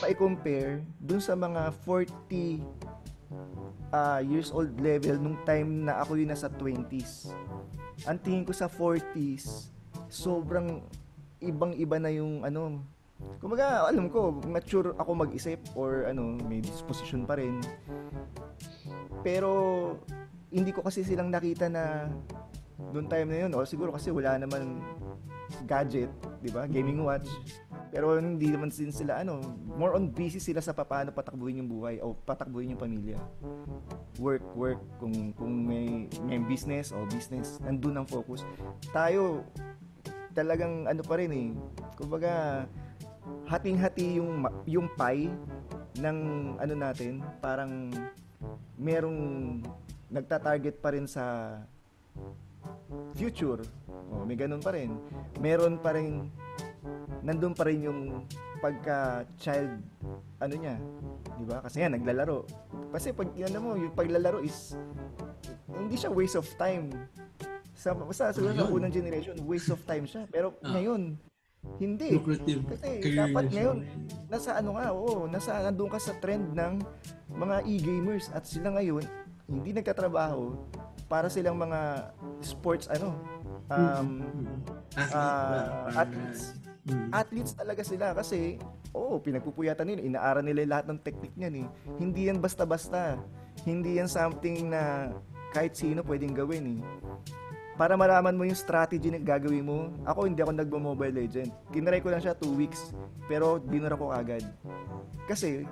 pa-compare 0.00 0.84
dun 1.00 1.22
sa 1.22 1.32
mga 1.32 1.72
40 1.84 2.60
ah, 3.92 4.20
years 4.20 4.52
old 4.52 4.76
level 4.80 5.16
nung 5.16 5.38
time 5.48 5.88
na 5.88 6.04
ako 6.04 6.20
yung 6.20 6.30
nasa 6.32 6.52
20s. 6.52 7.32
Ang 8.04 8.18
tingin 8.22 8.44
ko 8.46 8.52
sa 8.52 8.68
40s, 8.68 9.72
sobrang 10.12 10.84
ibang-iba 11.40 11.96
na 11.98 12.12
yung 12.12 12.44
ano, 12.44 12.84
Kumaga, 13.42 13.90
alam 13.90 14.06
ko, 14.06 14.30
mature 14.46 14.94
ako 14.94 15.10
mag-isip 15.26 15.58
or 15.74 16.06
ano, 16.06 16.38
may 16.46 16.62
disposition 16.62 17.26
pa 17.26 17.34
rin. 17.34 17.58
Pero 19.26 19.50
hindi 20.48 20.70
ko 20.72 20.80
kasi 20.80 21.04
silang 21.04 21.28
nakita 21.32 21.68
na 21.68 22.08
noong 22.78 23.10
time 23.10 23.28
na 23.28 23.38
yun, 23.46 23.52
o 23.58 23.66
siguro 23.66 23.90
kasi 23.90 24.08
wala 24.14 24.38
naman 24.38 24.80
gadget, 25.64 26.12
di 26.44 26.52
ba? 26.52 26.68
Gaming 26.68 27.02
watch. 27.02 27.28
Pero 27.88 28.20
hindi 28.20 28.52
naman 28.52 28.68
din 28.68 28.92
sila 28.92 29.24
ano, 29.24 29.40
more 29.64 29.96
on 29.96 30.12
busy 30.12 30.36
sila 30.36 30.60
sa 30.60 30.76
paano 30.76 31.08
patakbuhin 31.08 31.64
yung 31.64 31.70
buhay 31.72 31.96
o 32.04 32.12
patakbuhin 32.12 32.76
yung 32.76 32.80
pamilya. 32.80 33.16
Work, 34.20 34.44
work, 34.52 34.80
kung 35.00 35.32
kung 35.32 35.52
may 35.64 36.04
may 36.28 36.38
business 36.44 36.92
o 36.92 37.08
business, 37.08 37.56
nandun 37.64 37.96
ang 37.96 38.06
focus. 38.06 38.44
Tayo 38.92 39.42
talagang 40.36 40.84
ano 40.84 41.00
pa 41.00 41.16
rin 41.16 41.32
eh. 41.32 41.48
Kumbaga 41.96 42.64
hating-hati 43.48 44.20
yung 44.20 44.44
yung 44.68 44.86
pie 44.92 45.32
ng 45.98 46.18
ano 46.60 46.74
natin, 46.76 47.24
parang 47.40 47.88
merong 48.76 49.18
nagta-target 50.08 50.80
pa 50.80 50.92
rin 50.92 51.04
sa 51.04 51.56
future. 53.14 53.62
Oh, 54.08 54.24
may 54.24 54.34
ganun 54.34 54.60
pa 54.60 54.72
rin. 54.72 54.96
Meron 55.38 55.76
pa 55.78 55.94
rin 55.94 56.28
nandun 57.20 57.52
pa 57.52 57.66
rin 57.66 57.84
yung 57.84 58.00
pagka 58.58 59.26
child 59.36 59.70
ano 60.38 60.54
niya, 60.54 60.76
'di 61.36 61.44
ba? 61.44 61.58
Kasi 61.60 61.82
yan 61.84 61.92
naglalaro. 61.94 62.46
Kasi 62.90 63.12
pag 63.12 63.28
ano 63.30 63.58
mo, 63.58 63.70
yung 63.74 63.92
paglalaro 63.92 64.40
is 64.40 64.74
hindi 65.68 65.94
siya 65.94 66.10
waste 66.10 66.38
of 66.38 66.48
time. 66.56 66.88
Sa 67.74 67.94
sa 68.10 68.32
sa 68.32 68.40
Ayun. 68.40 68.70
unang 68.72 68.90
generation, 68.90 69.36
waste 69.44 69.70
of 69.70 69.82
time 69.84 70.02
siya. 70.02 70.26
Pero 70.26 70.54
Ah. 70.62 70.74
ngayon, 70.74 71.14
hindi. 71.78 72.08
lucrative 72.16 72.62
Kasi 72.66 72.88
career 72.98 73.18
dapat 73.20 73.42
na 73.44 73.46
siya. 73.46 73.54
ngayon, 73.54 73.78
nasa 74.26 74.50
ano 74.56 74.70
nga, 74.74 74.86
oo, 74.90 75.14
nasa 75.26 75.50
nandun 75.60 75.90
ka 75.90 75.98
sa 76.00 76.14
trend 76.18 76.54
ng 76.54 76.74
mga 77.30 77.56
e-gamers 77.68 78.30
at 78.32 78.42
sila 78.42 78.72
ngayon 78.72 79.04
hindi 79.48 79.72
nagtatrabaho 79.72 80.54
para 81.08 81.32
silang 81.32 81.56
mga 81.56 82.12
sports 82.44 82.86
ano 82.86 83.16
um 83.68 84.08
Mm. 84.20 84.60
ah, 85.12 85.88
Athlete. 85.88 85.98
athletes. 85.98 86.42
Athletes 87.12 87.52
talaga 87.52 87.82
sila 87.84 88.16
kasi 88.16 88.56
oo 88.92 89.20
pinagpupuyatan 89.20 89.84
nila 89.84 90.00
inaaral 90.02 90.44
nila 90.44 90.64
lahat 90.64 90.88
ng 90.88 91.00
technique 91.00 91.36
niyan 91.36 91.64
eh. 91.64 91.66
Hindi 91.96 92.28
yan 92.28 92.40
basta-basta. 92.40 93.20
Hindi 93.64 94.00
yan 94.00 94.08
something 94.08 94.72
na 94.72 95.12
kahit 95.52 95.76
sino 95.76 96.00
pwedeng 96.02 96.32
gawin 96.32 96.80
eh. 96.80 96.80
Para 97.76 97.94
malaman 97.94 98.34
mo 98.34 98.42
yung 98.42 98.56
strategy 98.58 99.06
na 99.06 99.20
gagawin 99.20 99.62
mo 99.62 99.78
ako 100.02 100.26
hindi 100.26 100.40
ako 100.40 100.50
nagmo-mobile 100.50 101.14
legend. 101.14 101.52
Tinry 101.70 102.00
ko 102.00 102.08
lang 102.10 102.24
siya 102.24 102.34
2 102.34 102.56
weeks 102.56 102.90
pero 103.28 103.60
dinura 103.60 103.94
ko 103.94 104.08
agad 104.08 104.42
kasi 105.28 105.68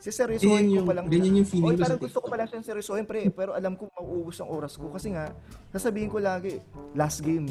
siseryosohin 0.00 0.50
Ganyan 0.50 0.68
ko 0.68 0.74
yung, 0.76 0.86
pa 0.86 0.94
lang 0.94 1.04
ganyan 1.06 1.34
yung 1.42 1.48
feeling 1.48 1.76
ko 1.78 1.84
parang 1.84 2.02
gusto 2.02 2.18
ko 2.22 2.26
pa 2.28 2.36
lang 2.38 2.48
siyang 2.48 2.66
seryosohin, 2.66 3.06
pre. 3.06 3.28
Pero 3.30 3.54
alam 3.54 3.74
ko 3.74 3.86
mauubos 3.92 4.38
ang 4.42 4.50
oras 4.50 4.74
ko. 4.74 4.90
Kasi 4.90 5.14
nga, 5.14 5.30
sasabihin 5.70 6.10
ko 6.10 6.18
lagi, 6.18 6.62
last 6.94 7.22
game. 7.22 7.46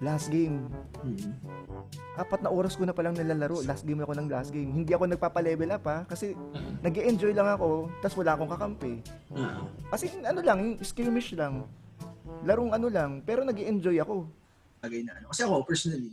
Last 0.00 0.28
game. 0.28 0.68
Mm. 1.00 1.32
apat 2.16 2.40
na 2.40 2.52
oras 2.52 2.76
ko 2.76 2.84
na 2.84 2.92
palang 2.92 3.16
nilalaro. 3.16 3.64
Last 3.64 3.84
game 3.84 4.00
ako 4.04 4.12
ng 4.16 4.28
last 4.28 4.52
game. 4.52 4.72
Hindi 4.72 4.92
ako 4.92 5.08
nagpapa-level 5.08 5.72
up 5.72 5.84
ha. 5.88 5.98
Kasi 6.08 6.32
nag 6.84 6.96
enjoy 6.96 7.32
lang 7.32 7.48
ako, 7.48 7.88
tas 8.00 8.16
wala 8.16 8.36
akong 8.36 8.52
kakampi. 8.52 9.00
Ah, 9.36 9.64
Kasi 9.92 10.12
ano 10.24 10.40
lang, 10.40 10.80
skirmish 10.80 11.32
lang. 11.36 11.64
Larong 12.44 12.72
ano 12.72 12.88
lang, 12.88 13.20
pero 13.24 13.44
nag 13.44 13.56
enjoy 13.56 13.96
ako. 14.00 14.28
bagay 14.80 15.00
na 15.04 15.16
ano. 15.16 15.32
Kasi 15.32 15.44
ako, 15.44 15.64
personally, 15.64 16.12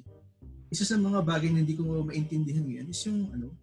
isa 0.74 0.84
sa 0.88 0.98
mga 0.98 1.22
bagay 1.22 1.54
na 1.54 1.62
hindi 1.62 1.78
ko 1.78 2.02
maintindihan 2.02 2.66
ngayon 2.66 2.88
is 2.90 3.02
yung 3.06 3.30
ano, 3.30 3.54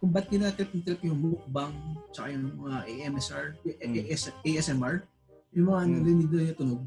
kung 0.00 0.10
ba't 0.16 0.26
tinatrip-trip 0.32 1.04
yung 1.04 1.20
mukbang 1.20 1.76
tsaka 2.08 2.32
yung 2.32 2.56
mga 2.56 2.78
AMSR, 2.88 3.46
Mm. 3.84 3.94
AS, 4.08 4.22
ASMR, 4.42 5.04
yung 5.52 5.68
mga 5.68 5.80
Mm. 5.84 5.92
narinig 6.00 6.30
na 6.32 6.42
yung 6.48 6.58
tunog, 6.58 6.82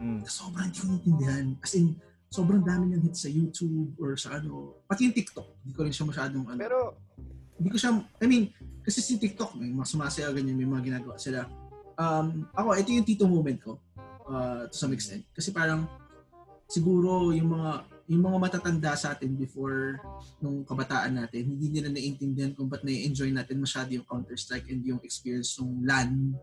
Mm. 0.00 0.20
sobrang 0.24 0.64
hindi 0.72 0.78
ko 0.80 0.86
maintindihan. 0.88 1.46
As 1.60 1.76
in, 1.76 2.00
sobrang 2.32 2.64
dami 2.64 2.88
niyang 2.88 3.04
hits 3.04 3.28
sa 3.28 3.30
YouTube 3.30 3.92
or 4.00 4.16
sa 4.16 4.40
ano, 4.40 4.80
pati 4.88 5.04
yung 5.04 5.12
TikTok. 5.12 5.48
Hindi 5.60 5.72
ko 5.76 5.80
rin 5.84 5.92
siya 5.92 6.08
masyadong 6.08 6.44
ano. 6.48 6.56
Pero, 6.56 6.78
hindi 7.60 7.68
ko 7.68 7.76
siya, 7.76 7.92
I 8.00 8.24
mean, 8.24 8.48
kasi 8.80 9.04
si 9.04 9.20
TikTok, 9.20 9.60
may 9.60 9.68
mga 9.68 9.84
sumasaya 9.84 10.32
ganyan, 10.32 10.56
may 10.56 10.64
mga 10.64 10.96
ginagawa 10.96 11.20
sila. 11.20 11.44
Um, 12.00 12.48
ako, 12.56 12.72
ito 12.80 12.88
yung 12.96 13.04
tito 13.04 13.28
moment 13.28 13.60
ko 13.60 13.76
uh, 14.32 14.64
to 14.64 14.76
some 14.80 14.96
extent. 14.96 15.28
Kasi 15.36 15.52
parang, 15.52 15.84
siguro 16.64 17.36
yung 17.36 17.52
mga 17.52 17.84
yung 18.10 18.26
mga 18.26 18.38
matatanda 18.42 18.98
sa 18.98 19.14
atin 19.14 19.38
before 19.38 20.02
nung 20.42 20.66
kabataan 20.66 21.14
natin, 21.14 21.46
hindi 21.46 21.70
nila 21.70 21.94
naiintindihan 21.94 22.50
kung 22.58 22.66
ba't 22.66 22.82
na-enjoy 22.82 23.30
natin 23.30 23.62
masyado 23.62 23.94
yung 23.94 24.02
Counter-Strike 24.02 24.66
and 24.66 24.82
yung 24.82 24.98
experience 25.06 25.54
ng 25.62 25.86
LAN, 25.86 26.34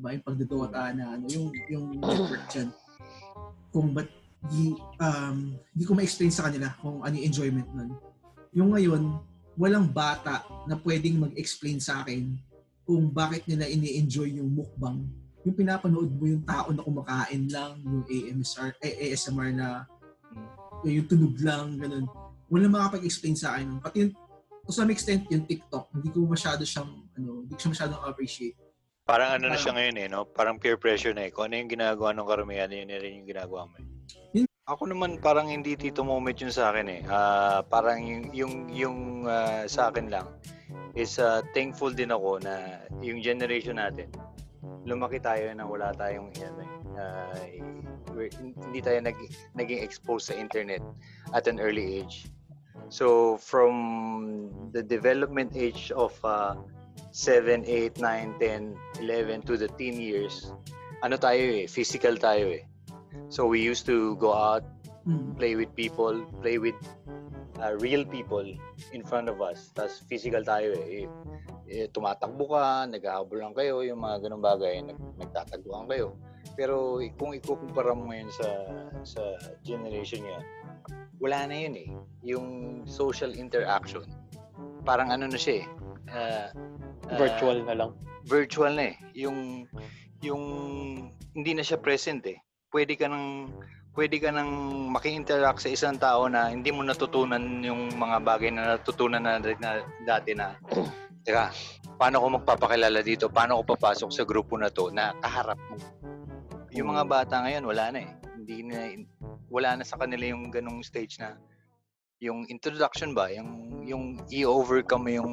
diba? 0.00 0.16
Yung 0.16 0.24
pagdodota 0.24 0.96
na 0.96 1.20
ano, 1.20 1.28
yung, 1.28 1.52
yung 1.68 2.00
network 2.00 2.40
dyan. 2.48 2.72
Kung 3.68 3.92
ba't 3.92 4.08
di, 4.48 4.72
um, 4.96 5.60
di 5.76 5.84
ko 5.84 5.92
ma-explain 5.92 6.32
sa 6.32 6.48
kanila 6.48 6.72
kung 6.80 7.04
ano 7.04 7.12
yung 7.12 7.26
enjoyment 7.28 7.68
nun. 7.68 7.90
Yung 8.56 8.72
ngayon, 8.72 9.20
walang 9.60 9.92
bata 9.92 10.48
na 10.64 10.80
pwedeng 10.80 11.20
mag-explain 11.20 11.84
sa 11.84 12.00
akin 12.00 12.32
kung 12.88 13.12
bakit 13.12 13.44
nila 13.44 13.68
ini-enjoy 13.68 14.40
yung 14.40 14.56
mukbang. 14.56 15.04
Yung 15.44 15.52
pinapanood 15.52 16.16
mo 16.16 16.24
yung 16.24 16.48
tao 16.48 16.72
na 16.72 16.80
kumakain 16.80 17.44
lang, 17.52 17.76
yung 17.84 18.08
AMSR, 18.08 18.80
eh, 18.80 19.12
ASMR 19.12 19.52
na 19.52 19.84
yung 20.82 21.06
tunog 21.06 21.36
lang, 21.40 21.76
ganun. 21.76 22.06
Walang 22.46 22.72
makapag-explain 22.72 23.34
sa 23.34 23.54
akin. 23.54 23.78
Pati 23.78 23.96
yung, 24.00 24.12
to 24.62 24.70
some 24.70 24.90
extent, 24.90 25.26
yung 25.28 25.44
TikTok, 25.44 25.92
hindi 25.92 26.08
ko 26.08 26.24
masyado 26.24 26.62
siyang, 26.62 26.90
ano, 27.14 27.42
hindi 27.42 27.52
ko 27.52 27.60
siya 27.60 27.72
masyadong 27.72 28.02
appreciate. 28.02 28.56
Parang 29.02 29.34
ano 29.34 29.50
na 29.50 29.58
siya 29.58 29.74
ngayon 29.74 29.96
eh, 29.96 30.06
no? 30.06 30.22
Parang 30.24 30.54
peer 30.54 30.78
pressure 30.78 31.10
na 31.10 31.26
eh. 31.26 31.34
Kung 31.34 31.50
ano 31.50 31.58
yung 31.58 31.68
ginagawa 31.68 32.14
ng 32.14 32.26
karamihan, 32.26 32.70
yun 32.70 32.86
rin 32.86 33.18
yung 33.18 33.28
ginagawa 33.28 33.66
mo. 33.66 33.74
eh. 33.76 33.86
Yun- 34.34 34.48
Ako 34.62 34.86
naman 34.86 35.18
parang 35.18 35.50
hindi 35.50 35.74
tito 35.74 36.06
moment 36.06 36.36
yun 36.36 36.54
sa 36.54 36.70
akin 36.70 36.86
eh. 36.86 37.00
Ah, 37.10 37.58
parang 37.60 37.98
yung 38.06 38.24
yung 38.30 38.54
yung 38.70 38.96
ah, 39.26 39.66
sa 39.66 39.90
akin 39.90 40.06
lang 40.06 40.30
is 40.94 41.18
ah, 41.18 41.42
thankful 41.50 41.90
din 41.90 42.14
ako 42.14 42.38
na 42.38 42.78
yung 43.02 43.18
generation 43.18 43.82
natin 43.82 44.06
lumaki 44.84 45.20
tayo 45.20 45.48
na 45.56 45.64
wala 45.64 45.92
tayong 45.96 46.30
ano, 46.36 46.64
we're- 48.12 48.32
hindi 48.34 48.80
tayo 48.82 49.00
nag, 49.00 49.16
naging 49.56 49.80
exposed 49.80 50.28
sa 50.28 50.34
internet 50.36 50.82
at 51.32 51.46
an 51.46 51.60
early 51.60 52.00
age. 52.02 52.28
So 52.90 53.38
from 53.38 53.72
the 54.74 54.82
development 54.82 55.54
age 55.54 55.94
of 55.94 56.12
uh, 56.26 56.58
7, 57.12 57.64
8, 57.64 57.98
9, 57.98 58.34
10, 58.38 58.74
11 59.00 59.42
to 59.46 59.56
the 59.56 59.68
teen 59.78 60.00
years, 60.00 60.52
ano 61.02 61.16
tayo 61.16 61.64
eh, 61.64 61.66
physical 61.70 62.18
tayo 62.18 62.50
eh. 62.54 62.64
So 63.30 63.46
we 63.46 63.62
used 63.62 63.86
to 63.86 64.16
go 64.18 64.34
out, 64.34 64.66
Mm. 65.08 65.32
play 65.40 65.56
with 65.56 65.72
people, 65.72 66.28
play 66.44 66.60
with 66.60 66.76
uh, 67.56 67.72
real 67.80 68.04
people 68.04 68.44
in 68.92 69.00
front 69.00 69.32
of 69.32 69.40
us. 69.40 69.72
Tapos 69.72 70.04
physical 70.04 70.44
tayo 70.44 70.76
eh. 70.76 71.08
Eh 71.70 71.86
tumatakbo 71.94 72.50
ka, 72.50 72.90
naghahabol 72.90 73.38
lang 73.38 73.54
kayo, 73.54 73.86
yung 73.86 74.02
mga 74.02 74.26
ganung 74.26 74.42
bagay, 74.42 74.82
nag, 74.82 74.98
nagtataguan 75.22 75.86
kayo. 75.86 76.18
Pero 76.58 76.98
kung 77.14 77.30
ikukumpara 77.30 77.94
mo 77.94 78.10
ngayon 78.10 78.30
sa 78.34 78.48
sa 79.06 79.22
generation 79.62 80.26
ngayon, 80.26 80.44
wala 81.22 81.46
na 81.46 81.56
yun 81.56 81.74
eh. 81.78 81.88
Yung 82.26 82.46
social 82.90 83.38
interaction. 83.38 84.02
Parang 84.82 85.14
ano 85.14 85.30
na 85.30 85.38
siya 85.38 85.62
eh. 85.62 85.66
ah, 86.10 86.48
ah, 87.06 87.16
Virtual 87.16 87.62
na 87.62 87.74
lang. 87.78 87.90
virtual 88.26 88.74
na 88.74 88.90
eh. 88.90 88.96
Yung 89.14 89.70
yung 90.26 90.44
hindi 91.38 91.52
na 91.54 91.62
siya 91.62 91.78
present 91.78 92.26
eh. 92.26 92.42
Pwede 92.74 92.98
ka 92.98 93.06
nang 93.06 93.54
pwede 93.94 94.18
ka 94.18 94.34
nang 94.34 94.50
maki-interact 94.90 95.62
sa 95.62 95.70
isang 95.70 95.98
tao 96.02 96.26
na 96.26 96.50
hindi 96.50 96.74
mo 96.74 96.82
natutunan 96.82 97.62
yung 97.62 97.94
mga 97.94 98.16
bagay 98.22 98.50
na 98.50 98.74
natutunan 98.78 99.22
na, 99.22 99.38
na 99.38 99.70
dati 100.06 100.34
na 100.34 100.58
Teka, 101.20 101.52
paano 102.00 102.16
ko 102.24 102.26
magpapakilala 102.40 103.04
dito? 103.04 103.28
Paano 103.28 103.60
ko 103.60 103.76
papasok 103.76 104.10
sa 104.10 104.24
grupo 104.24 104.56
na 104.56 104.72
to 104.72 104.88
na 104.88 105.12
kaharap 105.20 105.60
mo? 105.68 105.76
Yung 106.72 106.88
mga 106.94 107.04
bata 107.04 107.44
ngayon, 107.44 107.64
wala 107.68 107.92
na 107.92 107.98
eh. 108.00 108.10
Hindi 108.40 108.56
na, 108.64 108.78
wala 109.52 109.76
na 109.76 109.84
sa 109.84 110.00
kanila 110.00 110.24
yung 110.32 110.48
ganong 110.48 110.80
stage 110.80 111.20
na 111.20 111.36
yung 112.20 112.44
introduction 112.52 113.16
ba, 113.16 113.32
yung 113.32 113.80
yung 113.88 114.04
i-overcome 114.28 115.08
mo 115.08 115.12
yung 115.12 115.32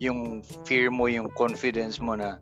yung 0.00 0.20
fear 0.64 0.88
mo, 0.88 1.10
yung 1.10 1.28
confidence 1.34 1.98
mo 2.00 2.14
na 2.14 2.38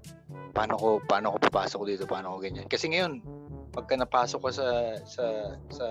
paano 0.53 0.77
ko 0.79 0.89
paano 1.09 1.35
ko 1.35 1.37
papasok 1.49 1.83
dito, 1.89 2.05
paano 2.05 2.37
ko 2.37 2.45
ganyan. 2.45 2.69
Kasi 2.69 2.93
ngayon, 2.93 3.25
pagka 3.73 3.95
napasok 3.97 4.41
ka 4.49 4.51
sa 4.53 4.69
sa 5.05 5.25
sa 5.69 5.87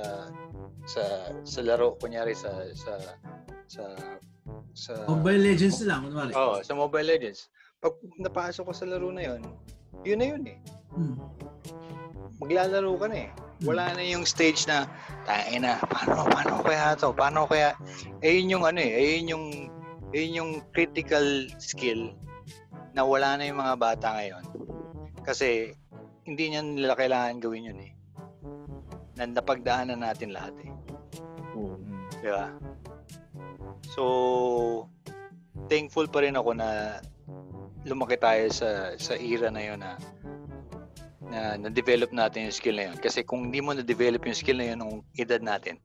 sa 0.88 1.04
sa 1.44 1.60
laro 1.62 1.96
kunyari 2.00 2.34
sa 2.34 2.52
sa 2.74 2.94
sa 3.68 3.84
sa 4.78 4.94
Mobile 5.10 5.42
Legends 5.42 5.82
lang, 5.84 6.08
kunwari. 6.08 6.32
Oo, 6.38 6.62
sa 6.62 6.74
Mobile 6.78 7.18
Legends. 7.18 7.50
Pag 7.82 7.98
napasok 8.22 8.72
ka 8.72 8.74
sa 8.74 8.86
laro 8.86 9.10
na 9.10 9.26
yun, 9.26 9.42
yun 10.06 10.18
na 10.22 10.26
yun 10.30 10.44
eh. 10.46 10.58
Mm. 10.94 11.18
Maglalaro 12.38 12.94
ka 13.02 13.08
na 13.10 13.18
eh. 13.28 13.30
Wala 13.66 13.90
na 13.98 14.06
yung 14.06 14.22
stage 14.22 14.70
na, 14.70 14.86
tayo 15.26 15.58
na, 15.58 15.82
paano, 15.82 16.30
paano 16.30 16.56
kaya 16.62 16.94
to? 16.94 17.10
Paano 17.10 17.50
kaya? 17.50 17.74
Eh, 18.22 18.38
yun 18.38 18.62
yung 18.62 18.66
ano 18.70 18.78
eh, 18.78 18.94
eh, 18.94 19.18
yun 19.18 19.34
yung, 19.34 19.46
yun 20.14 20.32
yung 20.38 20.52
critical 20.78 21.26
skill 21.58 22.14
na 22.94 23.02
wala 23.02 23.34
na 23.34 23.50
yung 23.50 23.58
mga 23.58 23.76
bata 23.82 24.14
ngayon. 24.14 24.46
Kasi, 25.26 25.74
hindi 26.28 26.52
niya 26.52 26.62
nila 26.62 27.00
kailangan 27.00 27.40
gawin 27.40 27.72
yun 27.72 27.80
eh. 27.80 27.92
Na 29.16 29.26
napagdaanan 29.26 30.04
natin 30.04 30.36
lahat 30.36 30.54
eh. 30.62 30.72
Mm. 31.56 31.80
Di 32.20 32.30
ba? 32.30 32.52
So, 33.96 34.04
thankful 35.72 36.12
pa 36.12 36.28
rin 36.28 36.36
ako 36.36 36.52
na 36.60 37.00
lumaki 37.88 38.20
tayo 38.20 38.52
sa 38.52 39.00
sa 39.00 39.16
era 39.16 39.48
na 39.48 39.64
yun 39.64 39.80
na 39.80 39.96
na 41.28 41.40
na-develop 41.60 42.12
natin 42.12 42.52
yung 42.52 42.56
skill 42.56 42.76
na 42.76 42.92
yun. 42.92 42.98
Kasi 43.00 43.24
kung 43.24 43.48
hindi 43.48 43.64
mo 43.64 43.72
na-develop 43.72 44.28
yung 44.28 44.38
skill 44.38 44.60
na 44.60 44.68
yun 44.76 44.80
nung 44.84 44.96
edad 45.16 45.40
natin, 45.40 45.80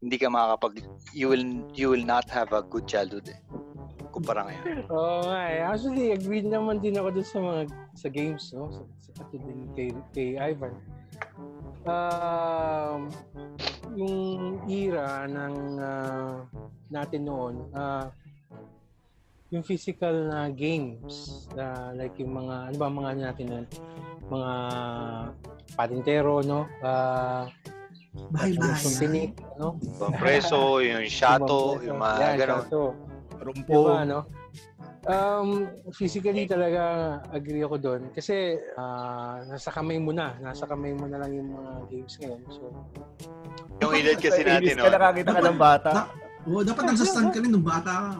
hindi 0.00 0.16
ka 0.16 0.30
makakapag 0.30 0.86
you 1.12 1.28
will 1.28 1.46
you 1.74 1.92
will 1.92 2.06
not 2.06 2.24
have 2.30 2.54
a 2.54 2.62
good 2.62 2.86
childhood 2.86 3.26
eh. 3.28 3.38
Kumpara 4.20 4.44
ngayon. 4.52 4.84
Oo 4.92 5.24
nga 5.24 5.40
eh. 5.48 5.60
Actually, 5.64 6.12
agree 6.12 6.44
naman 6.44 6.84
din 6.84 7.00
ako 7.00 7.08
dun 7.16 7.24
sa 7.24 7.40
mga 7.40 7.60
sa 7.96 8.08
games, 8.12 8.44
no? 8.52 8.68
Sa, 8.68 8.84
sa 9.00 9.10
pati 9.16 9.40
din 9.40 9.64
kay, 9.72 9.88
kay 10.12 10.36
Ivan. 10.36 10.76
Um, 11.88 13.08
yung 13.96 14.60
era 14.68 15.24
ng 15.24 15.56
ah, 15.80 16.44
natin 16.92 17.24
noon, 17.24 17.64
ah, 17.72 18.12
yung 19.48 19.64
physical 19.64 20.28
na 20.28 20.52
games, 20.52 21.48
na 21.56 21.96
like 21.96 22.20
yung 22.20 22.36
mga, 22.36 22.70
ano 22.70 22.76
ba 22.76 22.92
mga 22.92 23.08
ano 23.16 23.20
natin 23.24 23.46
nun? 23.48 23.66
mga 24.30 24.52
patintero, 25.74 26.44
no? 26.44 26.68
Ah, 26.84 27.48
Bahay-bahay. 28.30 28.84
yung 28.84 28.94
tinik, 29.00 29.32
no? 29.56 29.80
Yung 29.80 30.14
preso, 30.20 30.78
yung 30.84 31.08
shato, 31.08 31.80
yung 31.80 31.98
mga 31.98 32.16
Yan, 32.20 32.34
ganun. 32.36 32.64
Rumpo. 33.40 33.72
Diba, 33.88 34.04
no? 34.04 34.20
Um, 35.08 35.64
physically 35.96 36.44
talaga 36.44 36.82
agree 37.32 37.64
ako 37.64 37.80
doon 37.80 38.02
kasi 38.12 38.60
ah, 38.76 39.40
nasa 39.48 39.72
kamay 39.72 39.96
mo 39.96 40.12
na, 40.12 40.36
nasa 40.44 40.68
kamay 40.68 40.92
mo 40.92 41.08
na 41.08 41.24
lang 41.24 41.32
yung 41.32 41.56
mga 41.56 41.72
games 41.88 42.14
ngayon. 42.20 42.40
So, 42.52 42.62
Yung 43.80 43.96
edad 43.96 44.20
kasi 44.20 44.44
natin, 44.44 44.76
Inis 44.76 44.76
ka 44.76 44.92
no? 44.92 44.92
nakakita 44.92 45.30
ka 45.32 45.40
ng 45.40 45.56
bata. 45.58 45.90
Na- 45.96 46.10
Oo, 46.48 46.64
dapat 46.64 46.84
nagsastan 46.88 47.28
ka 47.32 47.38
rin 47.40 47.52
nung 47.52 47.64
bata 47.64 48.16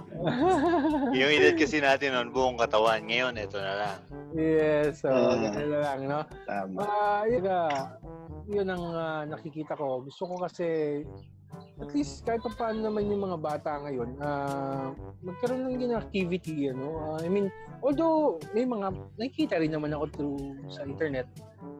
yung 1.16 1.30
edad 1.32 1.56
kasi 1.56 1.80
natin 1.80 2.12
noon, 2.12 2.28
buong 2.32 2.56
katawan. 2.60 3.00
Ngayon, 3.04 3.32
ito 3.40 3.56
na 3.56 3.72
lang. 3.76 3.96
yes, 4.36 5.00
so 5.00 5.08
Ah. 5.08 5.36
ganun 5.36 5.68
na 5.72 5.78
lang, 5.80 5.98
no? 6.04 6.20
Tama. 6.44 6.78
Ah, 6.84 7.22
yun, 7.24 7.44
ah, 7.48 7.96
yun 8.48 8.68
ang 8.68 8.84
ah, 8.92 9.22
nakikita 9.24 9.72
ko. 9.72 10.04
Gusto 10.04 10.28
ko 10.28 10.34
kasi 10.36 11.00
at 11.80 11.90
least 11.96 12.22
kahit 12.28 12.44
pa 12.44 12.52
paano 12.52 12.84
naman 12.84 13.08
yung 13.08 13.24
mga 13.24 13.38
bata 13.40 13.70
ngayon, 13.82 14.10
ah, 14.20 14.92
magkaroon 15.24 15.64
ng 15.64 15.76
gina 15.80 15.96
activity, 15.98 16.68
ano? 16.68 16.88
Ah, 17.00 17.18
I 17.24 17.28
mean, 17.32 17.48
although 17.80 18.36
may 18.52 18.68
mga 18.68 18.92
nakikita 19.16 19.56
rin 19.56 19.72
naman 19.72 19.96
ako 19.96 20.04
through 20.12 20.38
sa 20.68 20.84
internet 20.84 21.26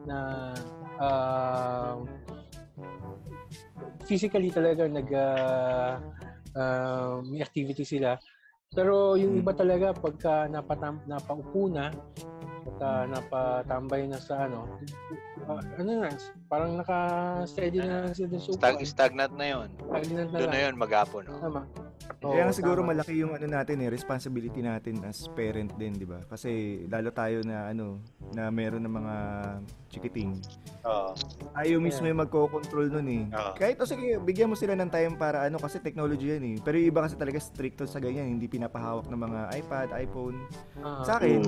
na 0.09 0.17
ah, 0.97 2.01
physically 4.09 4.49
talaga 4.49 4.89
nag 4.89 5.09
ah, 5.13 6.01
ah, 6.57 7.21
may 7.23 7.45
activity 7.45 7.85
sila. 7.85 8.17
Pero 8.71 9.19
yung 9.19 9.35
iba 9.35 9.51
talaga 9.51 9.91
pagka 9.91 10.47
napatam, 10.47 11.03
napaupo 11.03 11.67
na, 11.67 11.91
pagka 12.61 12.89
napatambay 13.09 14.05
na 14.05 14.17
sa 14.21 14.45
ano, 14.45 14.65
ah, 15.49 15.61
ano 15.77 15.89
na, 16.05 16.09
parang 16.45 16.77
naka-steady 16.77 17.81
na 17.81 18.05
lang 18.05 18.13
sila 18.13 18.37
sa 18.37 18.51
Stag, 18.53 18.75
upuan. 18.77 18.85
stagnant 18.85 19.33
na 19.35 19.45
yun. 19.49 19.69
Stagnant 19.81 20.29
na 20.29 20.37
Doon 20.37 20.49
lang. 20.49 20.53
na 20.53 20.63
yun, 20.69 20.75
maghapon. 20.77 21.23
No? 21.25 21.37
Tama. 21.41 21.61
Kaya 22.21 22.43
nga 22.43 22.53
Oo, 22.53 22.57
siguro 22.57 22.79
tama. 22.81 22.93
malaki 22.93 23.13
yung 23.17 23.33
ano 23.33 23.45
natin 23.45 23.81
eh, 23.81 23.89
responsibility 23.89 24.61
natin 24.61 25.01
as 25.03 25.25
parent 25.31 25.73
din, 25.75 25.93
di 25.93 26.05
ba? 26.05 26.21
Kasi 26.23 26.83
lalo 26.85 27.09
tayo 27.09 27.41
na 27.41 27.69
ano, 27.69 27.97
na 28.31 28.49
meron 28.49 28.81
ng 28.81 28.93
mga 28.93 29.15
chikiting. 29.87 30.37
Oo. 30.83 31.11
Tayo 31.51 31.73
mismo 31.77 32.05
yung 32.05 32.21
magko-control 32.21 32.87
nun 32.91 33.07
eh. 33.07 33.23
Oo. 33.27 33.51
Kahit 33.55 33.77
o 33.77 33.85
sige, 33.85 34.17
bigyan 34.17 34.47
mo 34.47 34.55
sila 34.55 34.73
ng 34.73 34.87
time 34.87 35.13
para 35.15 35.43
ano 35.43 35.57
kasi 35.57 35.77
technology 35.77 36.29
yan 36.29 36.43
eh. 36.45 36.55
Pero 36.57 36.77
yung 36.77 36.89
iba 36.89 37.01
kasi 37.01 37.15
talaga 37.15 37.37
stricto 37.37 37.83
sa 37.83 37.97
ganyan, 37.97 38.29
hindi 38.29 38.45
pinapahawak 38.45 39.05
ng 39.05 39.19
mga 39.19 39.39
iPad, 39.57 39.87
iPhone. 39.97 40.37
Ah, 40.79 41.01
Sa 41.01 41.17
akin, 41.17 41.41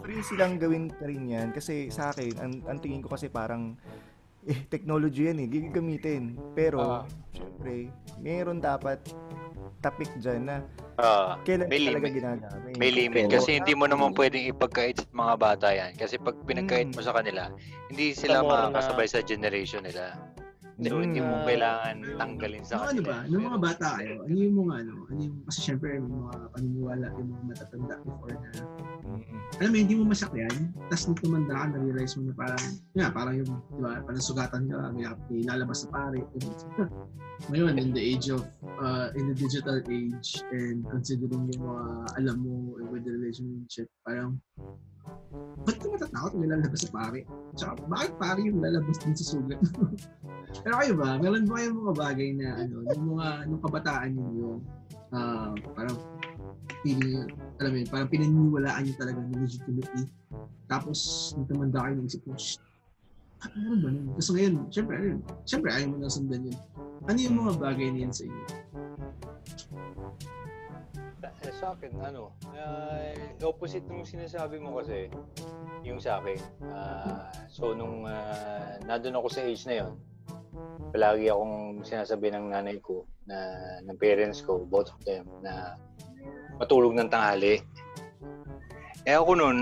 free 0.00 0.22
silang 0.22 0.56
gawin 0.56 0.88
pa 0.88 1.04
rin 1.04 1.26
yan 1.26 1.50
kasi 1.50 1.88
sa 1.88 2.10
akin, 2.10 2.32
ang, 2.38 2.52
ang 2.66 2.78
tingin 2.78 3.00
ko 3.00 3.10
kasi 3.10 3.26
parang 3.26 3.74
eh, 4.44 4.60
technology 4.68 5.24
yan 5.24 5.40
eh, 5.40 5.48
gigamitin. 5.48 6.36
Pero, 6.52 6.76
Ah. 6.76 7.04
syempre, 7.32 7.88
mayroon 8.20 8.60
dapat 8.60 9.00
tapik 9.80 10.10
dyan 10.18 10.44
na 10.44 10.56
Ah, 10.94 11.34
kailan 11.42 11.66
May 11.66 11.82
talaga 11.82 12.06
limit. 12.06 12.12
ginagamit. 12.14 12.72
may 12.78 12.90
limit. 12.94 13.24
Kasi 13.26 13.58
hindi 13.58 13.74
mo 13.74 13.90
naman 13.90 14.14
pwedeng 14.14 14.46
ipagkait 14.46 15.02
sa 15.02 15.06
mga 15.10 15.34
bata 15.34 15.68
yan. 15.74 15.90
Kasi 15.98 16.22
pag 16.22 16.38
pinagkait 16.46 16.94
mo 16.94 17.02
sa 17.02 17.10
kanila, 17.10 17.50
hindi 17.90 18.14
sila 18.14 18.46
makakasabay 18.46 19.06
sa 19.10 19.18
generation 19.18 19.82
nila. 19.82 20.14
So, 20.74 20.98
hindi 20.98 21.22
mo 21.22 21.38
Mm. 21.38 21.46
kailangan 21.46 21.96
tanggalin 22.18 22.62
sa 22.66 22.74
ano 22.82 22.98
kanila. 22.98 23.06
ba, 23.06 23.16
nung 23.30 23.46
mga 23.46 23.60
bata 23.62 23.86
kayo, 24.02 24.14
ano 24.26 24.34
yung 24.34 24.56
mga 24.66 24.74
ano, 24.82 24.92
ano 25.06 25.20
yung, 25.22 25.36
kasi 25.46 25.58
syempre 25.62 25.88
may 26.02 26.10
mga 26.10 26.34
paniniwala 26.50 27.06
yung 27.14 27.28
mga 27.30 27.44
matatanda 27.54 27.94
before 28.02 28.34
na, 28.34 28.50
alam 29.62 29.70
mo, 29.70 29.76
hindi 29.78 29.94
mo 29.94 30.04
masakyan, 30.10 30.56
tapos 30.90 31.02
nung 31.06 31.18
tumanda 31.22 31.54
ka, 31.54 31.64
na-realize 31.78 32.12
mo 32.18 32.22
na 32.26 32.34
parang, 32.34 32.64
nga, 32.98 33.06
parang 33.14 33.34
yung, 33.38 33.50
di 33.70 33.80
ba, 33.86 34.02
parang 34.02 34.24
sugatan 34.24 34.62
ka, 34.66 34.78
may, 34.90 35.06
may 35.30 35.40
lalabas 35.46 35.78
na 35.86 35.88
pare. 35.94 36.20
Ngayon, 37.50 37.74
in 37.78 37.90
the 37.94 38.02
age 38.02 38.30
of, 38.30 38.42
uh, 38.78 39.10
in 39.14 39.30
the 39.30 39.36
digital 39.38 39.78
age, 39.90 40.42
and 40.50 40.82
considering 40.90 41.50
yung 41.54 41.62
mga 41.66 41.84
alam 42.18 42.36
mo 42.42 42.74
with 42.90 43.06
the 43.06 43.14
relationship, 43.14 43.86
parang, 44.02 44.38
ba't 45.66 45.76
ka 45.76 45.86
matatakot 45.90 46.32
may 46.38 46.48
lalabas 46.48 46.82
na 46.86 46.90
pare? 46.94 47.20
Tsaka, 47.58 47.72
bakit 47.86 48.12
pare 48.18 48.40
yung 48.42 48.58
lalabas 48.62 48.96
din 49.02 49.14
sa 49.14 49.24
sugat? 49.34 49.60
Pero 50.62 50.74
kayo 50.78 50.92
ba, 50.94 51.18
meron 51.18 51.48
ba 51.48 51.54
kayong 51.58 51.78
mga 51.82 51.94
bagay 51.98 52.28
na 52.38 52.48
ano, 52.62 52.76
yung 52.94 53.04
mga 53.16 53.26
nung 53.50 53.62
kabataan 53.64 54.10
ninyo, 54.14 54.50
ah 55.14 55.50
parang 55.74 55.98
feeling, 56.84 57.32
alam 57.58 57.70
mo 57.72 57.76
yun, 57.80 57.88
parang 57.88 58.08
pinaniniwalaan 58.12 58.82
nyo 58.84 58.94
talaga 59.00 59.18
ng 59.24 59.40
legitimately. 59.40 60.04
Tapos, 60.68 60.98
nung 61.32 61.48
tumanda 61.48 61.80
kayo, 61.80 61.94
naisip 61.96 62.22
mo, 62.28 62.36
shit, 62.36 62.60
ah, 63.40 63.48
meron 63.56 63.80
ba 63.80 63.88
nun? 63.88 64.06
Tapos 64.16 64.30
ngayon, 64.36 64.54
syempre, 64.68 64.94
ano 65.00 65.20
syempre, 65.48 65.68
ayaw 65.72 65.88
mo 65.88 65.96
na 65.96 66.12
sundan 66.12 66.44
yun. 66.44 66.58
Ano 67.04 67.18
yung 67.20 67.36
mga 67.40 67.52
bagay 67.56 67.88
na 67.88 67.98
yan 68.04 68.12
sa 68.12 68.22
inyo? 68.28 68.44
Eh, 71.44 71.52
sa 71.56 71.76
akin, 71.76 71.92
ano, 72.00 72.32
uh, 72.56 73.12
opposite 73.44 73.84
nung 73.88 74.04
sinasabi 74.04 74.60
mo 74.60 74.80
kasi, 74.80 75.08
yung 75.84 76.00
sa 76.00 76.20
akin. 76.20 76.40
Ah, 76.68 77.28
so, 77.48 77.76
nung 77.76 78.08
uh, 78.08 78.80
nandun 78.84 79.16
ako 79.16 79.28
sa 79.28 79.44
age 79.44 79.64
na 79.68 79.84
yon 79.84 79.92
palagi 80.94 81.26
akong 81.30 81.82
sinasabi 81.82 82.30
ng 82.30 82.54
nanay 82.54 82.78
ko, 82.78 83.06
na 83.26 83.36
ng 83.82 83.98
parents 83.98 84.40
ko, 84.44 84.62
both 84.62 84.94
of 84.94 85.00
them, 85.02 85.26
na 85.42 85.74
matulog 86.58 86.94
ng 86.94 87.10
tanghali. 87.10 87.58
Eh 89.04 89.16
ako 89.18 89.36
nun, 89.36 89.58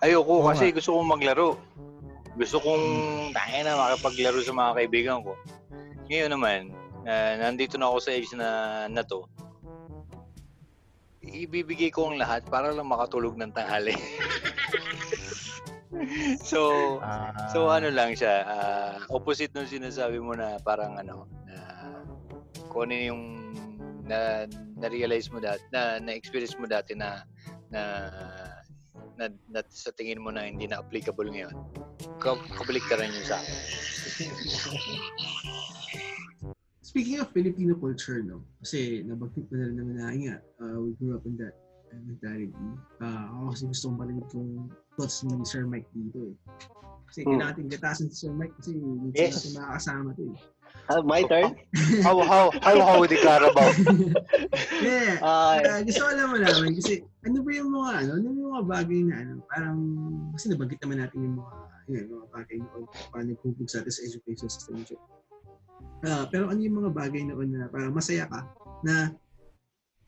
ayoko 0.00 0.42
Oo 0.42 0.48
kasi 0.48 0.72
nga. 0.72 0.76
gusto 0.80 0.96
kong 0.96 1.12
maglaro. 1.12 1.60
Gusto 2.36 2.60
kong 2.60 2.84
tangin 3.32 3.64
na 3.64 3.80
makipaglaro 3.80 4.40
sa 4.44 4.52
mga 4.52 4.74
kaibigan 4.76 5.20
ko. 5.24 5.32
Ngayon 6.08 6.32
naman, 6.36 6.60
ah, 7.08 7.34
nandito 7.40 7.80
na 7.80 7.88
ako 7.88 7.96
sa 8.00 8.10
age 8.12 8.32
na, 8.36 8.48
na 8.92 9.02
to, 9.04 9.24
ibibigay 11.26 11.90
ko 11.90 12.08
ang 12.12 12.20
lahat 12.20 12.46
para 12.46 12.70
lang 12.72 12.88
makatulog 12.88 13.34
ng 13.36 13.52
tanghali. 13.52 13.92
so, 16.50 16.60
Ah, 17.00 17.32
so 17.52 17.68
ano 17.72 17.88
lang 17.88 18.12
siya, 18.12 18.44
ah, 18.44 18.94
opposite 19.12 19.52
nung 19.56 19.68
sinasabi 19.68 20.20
mo 20.20 20.36
na 20.36 20.60
parang 20.60 20.96
ano, 21.00 21.26
na 21.48 21.56
kung 22.68 22.90
ano 22.90 22.94
yung 22.94 23.22
na 24.06 24.46
na-realize 24.78 25.32
mo 25.34 25.42
dati, 25.42 25.62
na 25.74 25.98
na-experience 25.98 26.54
mo 26.60 26.70
dati 26.70 26.94
na 26.94 27.26
na 27.74 27.82
na, 29.16 29.32
na 29.48 29.60
sa 29.72 29.90
tingin 29.96 30.20
mo 30.20 30.30
na 30.30 30.44
hindi 30.46 30.68
na 30.68 30.78
applicable 30.84 31.32
ngayon. 31.32 31.56
Ka- 32.20 32.46
Kabalik 32.54 32.84
ka 32.86 33.00
rin 33.00 33.10
yung 33.10 33.26
sa 33.26 33.40
akin. 33.40 33.56
Speaking 36.84 37.18
of 37.24 37.32
Filipino 37.32 37.74
culture, 37.76 38.22
no? 38.22 38.44
Kasi 38.62 39.02
nabanggit 39.04 39.48
ko 39.48 39.56
na 39.56 39.66
rin 39.72 39.76
naman 39.76 39.96
na, 39.98 40.08
nga, 40.12 40.36
uh, 40.62 40.76
we 40.80 40.92
grew 41.00 41.16
up 41.16 41.24
in 41.24 41.34
that 41.40 41.56
uh, 41.90 42.00
mentality. 42.02 42.66
Uh, 42.98 43.24
ako 43.30 43.44
kasi 43.52 43.62
gusto 43.66 43.84
kong 43.86 43.98
marinig 43.98 44.26
kung 44.30 44.50
thoughts 44.96 45.22
ni 45.22 45.34
Sir 45.44 45.64
Mike 45.66 45.88
dito 45.92 46.32
eh. 46.32 46.34
Kasi 47.06 47.18
Hmm. 47.22 47.38
kailangan 47.38 47.50
natin 47.54 47.66
gatasan 47.70 48.06
si 48.10 48.16
Sir 48.26 48.32
Mike 48.34 48.54
kasi 48.58 48.74
hindi 48.74 49.14
Yes. 49.14 49.34
natin 49.36 49.50
makakasama 49.56 50.08
to 50.14 50.22
eh. 50.26 50.38
Ah, 50.86 51.02
my 51.02 51.22
turn? 51.26 51.50
How 52.06 52.14
how 52.22 52.46
how 52.62 52.76
how 52.78 52.98
di 53.02 53.18
Carabao? 53.18 53.70
Yeah. 54.86 55.18
Ay, 55.18 55.58
Uh, 55.66 55.80
gusto 55.82 56.02
ko 56.06 56.10
lang 56.14 56.30
malaman 56.30 56.70
kasi 56.78 57.02
ano 57.26 57.42
ba 57.42 57.50
yung 57.50 57.70
mga 57.74 57.90
ano, 58.06 58.10
ano 58.18 58.26
yung 58.28 58.50
mga 58.54 58.64
bagay 58.70 59.00
na 59.02 59.14
ano, 59.18 59.32
parang 59.50 59.78
kasi 60.36 60.44
nabanggit 60.46 60.78
naman 60.84 60.98
natin 61.02 61.18
yung 61.26 61.36
mga 61.38 61.54
yun, 61.86 62.04
mga 62.10 62.26
bagay 62.30 62.56
na 62.60 62.68
paano 63.10 63.26
nagkukog 63.34 63.68
sa 63.70 63.78
atin 63.82 63.92
sa 63.94 64.02
education 64.04 64.50
system. 64.50 64.76
Ah, 66.06 66.26
pero 66.30 66.50
ano 66.50 66.60
yung 66.60 66.76
mga 66.78 66.90
bagay 66.92 67.22
noon 67.24 67.48
na 67.50 67.66
parang 67.66 67.94
masaya 67.94 68.26
ka 68.30 68.46
na 68.82 69.10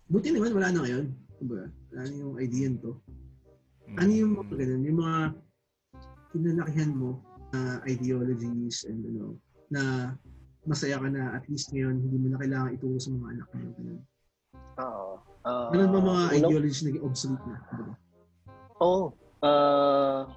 buti 0.06 0.30
naman 0.30 0.54
wala 0.54 0.70
na 0.70 0.82
ngayon. 0.84 1.06
Diba? 1.38 1.64
Wala 1.90 2.01
na 2.03 2.14
yung 2.14 2.35
idea 2.37 2.68
to. 2.79 2.98
Ano 3.94 4.11
yung 4.11 4.33
mga 4.37 4.53
ganun, 4.55 4.83
yung 4.85 4.98
mga 4.98 5.16
kinalakihan 6.29 6.92
mo 6.92 7.11
na 7.51 7.81
ideologies 7.87 8.85
and 8.85 9.01
ano, 9.03 9.38
na 9.70 10.12
masaya 10.68 11.01
ka 11.01 11.09
na 11.09 11.33
at 11.33 11.48
least 11.48 11.72
ngayon 11.72 11.96
hindi 11.96 12.20
mo 12.20 12.29
na 12.29 12.38
kailangan 12.38 12.74
ituro 12.74 13.01
sa 13.01 13.09
mga 13.09 13.29
anak 13.33 13.48
mo. 13.48 13.66
Ganun. 13.72 14.01
oo. 14.79 15.12
Ah, 15.42 15.68
Ganun 15.72 15.88
ba 15.88 15.98
mga 15.98 16.12
unang- 16.29 16.37
ideologies 16.37 16.85
naging 16.85 17.05
obsolete 17.07 17.44
na? 17.46 17.57
Diba? 17.72 17.94
Oo. 18.79 19.05
Ah, 19.40 20.29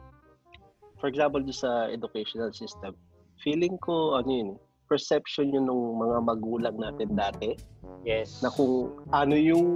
for 0.98 1.10
example, 1.10 1.42
doon 1.42 1.58
sa 1.58 1.90
educational 1.90 2.54
system, 2.54 2.94
feeling 3.42 3.76
ko, 3.82 4.16
ano 4.16 4.30
yun, 4.30 4.50
perception 4.88 5.50
yun 5.50 5.66
ng 5.66 5.82
mga 5.98 6.18
magulang 6.22 6.76
natin 6.78 7.10
dati 7.12 7.58
Yes. 8.02 8.40
na 8.40 8.48
kung 8.48 8.92
ano 9.10 9.36
yung 9.36 9.68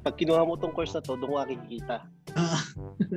pag 0.00 0.14
kinuha 0.16 0.42
mo 0.44 0.56
tong 0.56 0.72
course 0.72 0.96
na 0.96 1.04
to, 1.04 1.16
doon 1.16 1.36
ka 1.36 1.44
kikita. 1.52 1.96
Ah. 2.36 2.62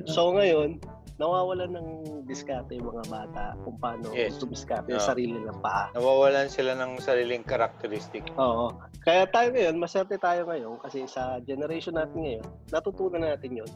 so 0.09 0.33
ngayon, 0.33 0.81
nawawalan 1.21 1.69
ng 1.77 1.87
diskarte 2.25 2.73
yung 2.73 2.89
mga 2.89 3.05
bata 3.07 3.43
kung 3.61 3.77
paano 3.77 4.09
Yes. 4.11 4.41
tumiskarte 4.41 4.89
yung 4.89 4.99
Ah. 4.99 5.09
sarili 5.13 5.37
ng 5.37 5.59
paa. 5.61 5.93
Nawawalan 5.93 6.49
sila 6.49 6.73
ng 6.73 6.97
sariling 6.97 7.45
characteristic. 7.45 8.25
Oo. 8.35 8.73
Kaya 9.05 9.29
tayo 9.29 9.53
ngayon, 9.53 9.75
maserte 9.77 10.17
tayo 10.17 10.47
ngayon 10.49 10.81
kasi 10.81 11.05
sa 11.05 11.37
generation 11.45 11.93
natin 11.95 12.19
ngayon, 12.23 12.45
natutunan 12.73 13.21
natin 13.21 13.61
yon 13.63 13.69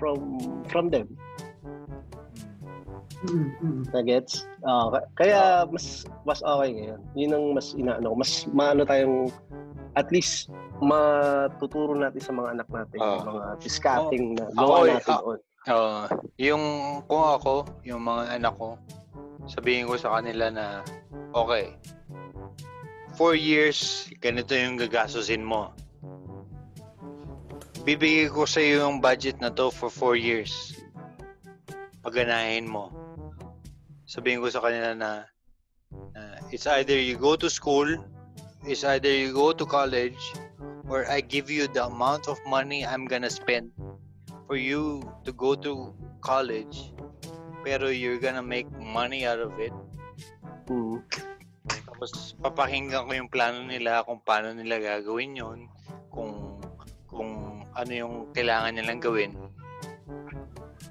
from 0.00 0.40
from 0.72 0.88
them. 0.88 1.06
Mm, 3.26 3.50
mm. 3.58 3.82
Na 3.90 4.00
gets? 4.06 4.46
Oo. 4.62 4.94
ka- 4.94 5.08
kaya 5.18 5.66
mas 5.66 6.06
mas 6.22 6.38
okay 6.38 6.70
ngayon. 6.70 7.00
Yun 7.18 7.34
ang 7.34 7.44
mas 7.58 7.74
inaano, 7.74 8.14
ko. 8.14 8.16
mas 8.22 8.30
maano 8.54 8.86
tayong 8.86 9.26
at 9.98 10.06
least 10.14 10.46
matuturo 10.78 11.98
natin 11.98 12.22
sa 12.22 12.30
mga 12.30 12.48
anak 12.54 12.68
natin 12.70 12.98
yung 13.02 13.26
mga 13.26 13.46
discarding 13.58 14.24
na 14.38 14.46
Ako, 14.54 14.62
gawa 14.62 14.76
eh, 14.78 14.90
natin 14.94 15.10
ah, 15.10 15.20
doon. 15.22 15.40
Oo. 15.68 16.00
yung 16.38 16.64
kung 17.10 17.24
ako, 17.26 17.54
yung 17.82 18.02
mga 18.06 18.38
anak 18.38 18.54
ko, 18.54 18.78
sabihin 19.50 19.90
ko 19.90 19.98
sa 19.98 20.14
kanila 20.14 20.46
na, 20.54 20.66
okay, 21.34 21.74
four 23.18 23.34
years, 23.34 24.06
ganito 24.22 24.54
yung 24.54 24.78
gagastusin 24.78 25.42
mo. 25.42 25.74
Bibigay 27.82 28.30
ko 28.30 28.46
sa 28.46 28.62
iyo 28.62 28.86
yung 28.86 29.02
budget 29.02 29.42
na 29.42 29.50
to 29.50 29.72
for 29.74 29.90
four 29.90 30.14
years. 30.14 30.76
Paganahin 32.04 32.68
mo. 32.70 32.92
Sabihin 34.08 34.40
ko 34.40 34.48
sa 34.48 34.64
kanila 34.64 34.96
na, 34.96 35.10
na 36.16 36.22
it's 36.48 36.64
either 36.64 36.96
you 36.96 37.20
go 37.20 37.36
to 37.36 37.52
school, 37.52 37.84
it's 38.64 38.82
either 38.88 39.12
you 39.12 39.36
go 39.36 39.52
to 39.52 39.68
college, 39.68 40.32
or 40.88 41.04
I 41.04 41.20
give 41.20 41.52
you 41.52 41.68
the 41.68 41.84
amount 41.84 42.24
of 42.26 42.40
money 42.48 42.88
I'm 42.88 43.04
gonna 43.04 43.28
spend 43.28 43.68
for 44.48 44.56
you 44.56 45.04
to 45.28 45.30
go 45.36 45.52
to 45.52 45.92
college 46.24 46.96
pero 47.60 47.92
you're 47.92 48.16
gonna 48.16 48.40
make 48.40 48.64
money 48.80 49.28
out 49.28 49.44
of 49.44 49.52
it 49.60 49.76
Mm. 50.68 51.00
Tapos 51.88 52.36
papakinggan 52.44 53.08
ko 53.08 53.12
yung 53.16 53.32
plano 53.32 53.64
nila 53.64 54.04
kung 54.04 54.20
paano 54.20 54.52
nila 54.52 54.76
gagawin 54.78 55.32
yon 55.32 55.58
kung 56.12 56.60
kung 57.08 57.64
ano 57.72 57.92
yung 57.92 58.14
kailangan 58.36 58.76
nilang 58.76 59.00
gawin. 59.00 59.32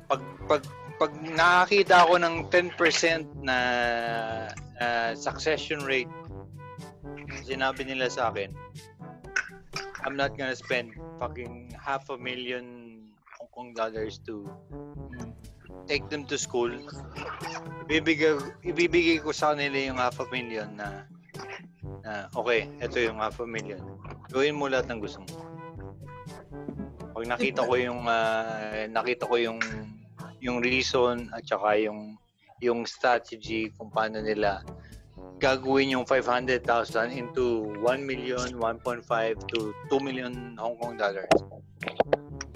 Pag 0.10 0.22
pag 0.50 0.62
pag 0.98 1.14
nakakita 1.22 2.10
ako 2.10 2.14
ng 2.18 2.36
10% 2.50 3.46
na 3.46 3.58
uh, 4.82 5.12
succession 5.14 5.86
rate, 5.86 6.10
sinabi 7.46 7.86
nila 7.86 8.10
sa 8.10 8.34
akin, 8.34 8.50
I'm 10.02 10.18
not 10.18 10.34
gonna 10.34 10.58
spend 10.58 10.98
fucking 11.22 11.78
half 11.78 12.10
a 12.10 12.18
million 12.18 12.98
Hong 13.38 13.50
Kong 13.54 13.70
dollars 13.78 14.18
to 14.26 14.50
take 15.86 16.10
them 16.10 16.26
to 16.34 16.38
school. 16.38 16.74
Ibibigay, 17.86 18.66
ibibigay 18.66 19.22
ko 19.22 19.30
sa 19.30 19.54
kanila 19.54 19.78
yung 19.78 20.00
half 20.02 20.18
a 20.18 20.26
million 20.34 20.74
na, 20.74 21.06
na 22.02 22.26
okay, 22.34 22.66
ito 22.82 22.98
yung 22.98 23.22
half 23.22 23.38
a 23.38 23.46
million. 23.46 23.80
Gawin 24.34 24.58
mo 24.58 24.66
lahat 24.66 24.90
ng 24.90 25.00
gusto 25.00 25.22
mo. 25.22 25.34
Pag 27.14 27.26
nakita 27.30 27.66
ko 27.66 27.74
yung 27.78 28.06
uh, 28.06 28.86
nakita 28.90 29.30
ko 29.30 29.38
yung 29.38 29.58
yung 30.48 30.64
reason 30.64 31.28
at 31.36 31.44
saka 31.44 31.76
yung 31.76 32.16
yung 32.64 32.88
strategy 32.88 33.70
kung 33.78 33.92
paano 33.94 34.24
nila 34.24 34.64
gagawin 35.38 35.94
yung 35.94 36.06
500,000 36.06 37.14
into 37.14 37.70
1 37.86 38.02
million, 38.02 38.58
1.5 38.58 39.06
to 39.54 39.70
2 39.94 40.02
million 40.02 40.58
Hong 40.58 40.78
Kong 40.82 40.98
dollars. 40.98 41.30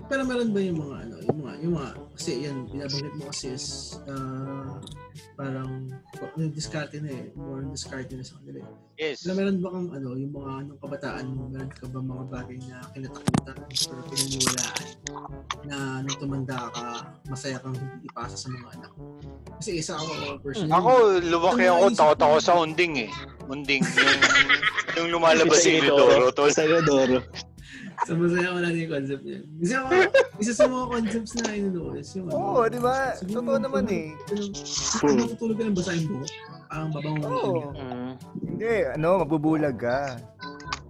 Pero 0.10 0.26
meron 0.26 0.50
ba 0.50 0.60
yung 0.60 0.80
mga 0.82 0.96
ano, 1.08 1.16
yung 1.24 1.38
mga, 1.46 1.54
yung 1.62 1.74
mga, 1.78 1.90
kasi 2.18 2.32
yan, 2.44 2.58
binabanggit 2.68 3.14
mo 3.16 3.24
kasi 3.30 3.46
is, 3.54 3.68
uh, 4.10 4.82
parang, 5.36 5.90
discarte 6.52 7.02
na 7.02 7.10
eh, 7.10 7.34
more 7.36 7.62
on 7.62 7.74
discarte 7.74 8.14
na 8.14 8.26
sa 8.26 8.38
kanila 8.42 8.62
eh. 8.66 8.70
Yes. 9.02 9.26
Pero 9.26 9.34
meron 9.34 9.58
ba 9.62 9.70
kang 9.74 9.90
ano, 9.90 10.10
yung 10.14 10.34
mga 10.34 10.52
anong 10.62 10.80
kabataan 10.82 11.26
mo, 11.34 11.42
meron 11.50 11.72
ka 11.74 11.86
ba 11.90 12.00
mga 12.00 12.24
bagay 12.30 12.58
na 12.70 12.78
kinatakutan 12.94 13.58
pero 13.66 14.02
pinaniwalaan 14.14 14.88
na 15.66 15.78
nung 16.06 16.18
tumanda 16.22 16.58
ka, 16.70 16.86
masaya 17.26 17.58
kang 17.62 17.74
hindi 17.74 18.06
ipasa 18.06 18.38
sa 18.38 18.48
mga 18.54 18.68
anak 18.78 18.92
mo? 18.98 19.18
Kasi 19.58 19.70
isa 19.82 19.98
ako 19.98 20.12
personally. 20.46 20.74
Ako, 20.74 20.92
lumaki 21.22 21.66
ako, 21.66 21.84
takot 21.94 22.20
ako 22.22 22.36
sa 22.38 22.54
unding 22.62 22.94
eh. 23.06 23.12
Unding, 23.50 23.82
yung, 23.84 24.22
yung 24.96 25.08
lumalabas 25.18 25.60
si 25.60 25.82
Inodoro. 25.82 26.30
Tol. 26.32 26.54
Sa 26.54 26.64
Inodoro. 26.64 27.20
So, 28.04 28.18
masaya 28.18 28.50
ko 28.50 28.60
lang 28.60 28.74
yung 28.74 28.92
concept 28.92 29.24
niya. 29.24 29.40
Isa, 29.60 29.76
ako, 29.80 29.92
isa 30.38 30.52
sa 30.52 30.66
mga 30.66 30.86
concepts 30.90 31.34
na 31.38 31.50
inunood 31.54 31.94
is 31.96 32.12
yung 32.18 32.28
ano. 32.28 32.36
Oo, 32.36 32.62
di 32.66 32.80
ba? 32.82 32.96
Totoo 33.16 33.58
naman 33.58 33.84
tulog- 33.86 33.94
eh. 33.94 34.08
tulog- 34.26 34.56
Kung 34.98 35.16
natutulog 35.16 35.56
ka 35.56 35.64
ng 35.64 35.78
basahin 35.78 36.06
mo, 36.08 36.20
parang 36.66 36.90
babangon 36.90 37.30
Oo. 37.30 37.54
ka. 37.54 37.70
Mm. 37.78 38.12
Hindi, 38.42 38.72
ano, 38.92 39.08
mabubulag 39.22 39.78
ka. 39.78 39.98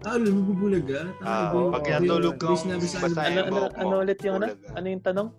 Ah, 0.01 0.17
alam, 0.17 0.33
mabubulag 0.33 0.85
ka. 0.87 1.01
Ah, 1.21 1.49
pag 1.51 1.83
natulog 1.99 2.35
sa 2.81 2.99
basahin 2.99 3.33
Ano, 3.35 3.41
ano, 3.43 3.45
ano, 3.45 3.59
mo, 3.59 3.77
ano 3.77 3.93
ulit 4.01 4.19
yung 4.23 4.35
ano? 4.39 4.45
ka. 4.49 4.55
Ano 4.73 4.85
yung 4.87 5.03
tanong? 5.03 5.29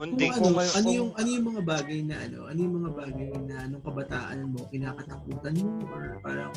Kung 0.00 0.16
ano, 0.16 0.32
Kung- 0.40 0.56
ano 0.56 0.88
yung 0.88 1.10
ano 1.12 1.28
yung 1.28 1.46
mga 1.52 1.62
bagay 1.68 2.00
na 2.08 2.16
ano, 2.24 2.48
ano 2.48 2.56
yung 2.56 2.74
mga 2.80 2.90
bagay 2.96 3.26
na 3.44 3.56
nung 3.68 3.84
kabataan 3.84 4.38
mo 4.48 4.64
kinakatakutan 4.72 5.52
mo 5.60 5.68
or 5.92 6.02
parang 6.24 6.52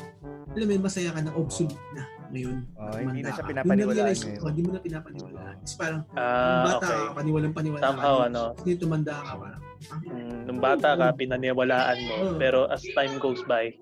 alam 0.56 0.66
mo 0.72 0.74
masaya 0.80 1.12
ka 1.12 1.20
na 1.20 1.32
obsolete 1.36 1.76
na 1.92 2.08
ngayon. 2.32 2.58
Oh, 2.80 2.96
hindi 2.96 3.20
tumanda 3.20 3.28
na 3.28 3.36
siya 3.36 3.44
pinapaniwalaan 3.46 4.16
ngayon. 4.16 4.40
oh, 4.40 4.48
hindi 4.48 4.62
mo 4.64 4.72
na 4.72 4.80
pinapaniwalaan. 4.80 5.56
Kasi 5.60 5.76
parang 5.76 6.00
nung 6.08 6.64
bata 6.64 6.88
okay. 6.88 6.96
ka, 6.96 7.14
paniwalang 7.20 7.54
paniwala 7.54 7.84
Somehow, 7.84 8.16
ano. 8.24 8.44
Kasi 8.56 8.72
tumanda 8.80 9.14
ka 9.20 9.34
parang, 9.36 9.60
ah, 9.60 9.72
Mm, 10.08 10.40
nung 10.48 10.60
bata 10.64 10.90
ka, 10.96 11.08
pinaniwalaan 11.12 11.98
mo. 12.08 12.14
Oo. 12.16 12.36
Pero 12.40 12.60
as 12.72 12.80
time 12.96 13.20
goes 13.20 13.44
by, 13.44 13.76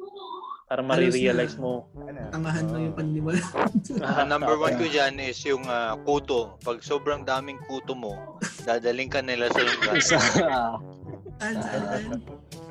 Halos 0.71 0.87
marirealize 0.87 1.59
mo. 1.59 1.91
Ano? 2.07 2.31
tangahan 2.31 2.63
lang 2.71 2.81
yung 2.87 2.95
paniniwala. 2.95 3.43
Ah, 3.99 4.23
number 4.31 4.55
one 4.55 4.79
ko 4.79 4.87
dyan 4.87 5.19
is 5.19 5.35
yung 5.43 5.67
ah, 5.67 5.99
kuto. 6.07 6.55
Pag 6.63 6.79
sobrang 6.79 7.27
daming 7.27 7.59
kuto 7.67 7.91
mo, 7.91 8.39
dadaling 8.63 9.11
ka 9.11 9.19
nila 9.19 9.51
sa 9.51 9.59
sa, 9.99 10.15
saan? 10.15 10.79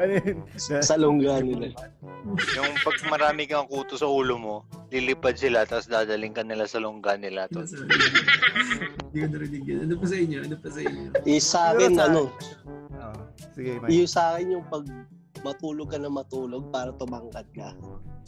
Ano 0.00 0.12
yun? 0.16 0.36
sa 0.56 0.96
lungga 0.96 1.44
nila. 1.44 1.76
yung 2.56 2.72
pag 2.80 2.96
marami 3.12 3.44
kang 3.44 3.68
kuto 3.68 4.00
sa 4.00 4.08
ulo 4.08 4.40
mo, 4.40 4.56
lilipad 4.88 5.36
sila, 5.36 5.68
tapos 5.68 5.84
dadaling 5.84 6.32
ka 6.32 6.40
nila 6.40 6.64
sa 6.64 6.80
lungga 6.80 7.20
nila. 7.20 7.52
Sorry. 7.52 7.84
Hindi 9.12 9.16
ko 9.20 9.26
narinig 9.28 9.64
yun. 9.68 9.78
Ano 9.84 9.94
pa 10.00 10.06
sa 10.08 10.16
inyo? 10.16 10.38
Ano 10.48 10.56
pa 10.56 10.68
sa 10.72 10.80
inyo? 10.80 11.04
Eh, 11.28 11.36
sa 11.36 11.60
akin, 11.76 11.90
sa- 12.00 12.08
ano, 12.08 12.32
Oh, 13.00 13.16
sige, 13.56 13.80
Mike. 13.80 13.92
yung 13.92 14.08
sa 14.08 14.36
akin 14.36 14.60
yung 14.60 14.66
pag 14.68 14.84
matulog 15.46 15.88
ka 15.90 15.98
na 15.98 16.10
matulog 16.10 16.68
para 16.74 16.90
tumangkad 16.98 17.46
ka. 17.54 17.72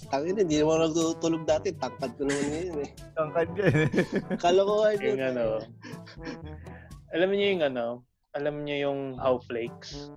Tangin, 0.09 0.39
hindi 0.39 0.59
naman 0.63 0.81
ako 0.81 0.87
natutulog 0.89 1.45
dati. 1.45 1.69
Tangkad 1.77 2.13
ko 2.17 2.23
naman 2.27 2.47
ngayon 2.49 2.77
eh. 2.83 2.91
Tangkad 3.15 3.49
ka. 3.53 3.65
Kalokohan 4.41 4.97
yun. 4.99 5.09
Yung 5.19 5.23
ano, 5.35 5.45
alam 7.13 7.29
niyo 7.31 7.47
yung 7.53 7.65
ano, 7.65 7.87
alam 8.33 8.55
niyo 8.65 8.77
yung 8.89 9.01
how 9.21 9.37
flakes. 9.45 10.09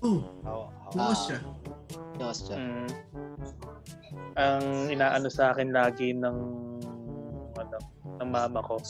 Oh, 0.00 0.24
Oh, 0.48 0.72
oh. 0.72 0.92
bukas 0.96 1.28
siya. 1.28 1.38
Yes, 2.16 2.38
siya. 2.48 2.56
Mm. 2.56 2.88
Ang 4.40 4.64
inaano 4.88 5.28
sa 5.28 5.52
akin 5.52 5.68
lagi 5.68 6.16
ng 6.16 6.38
ano, 7.60 7.76
ng 8.16 8.30
mama 8.30 8.64
ko. 8.64 8.80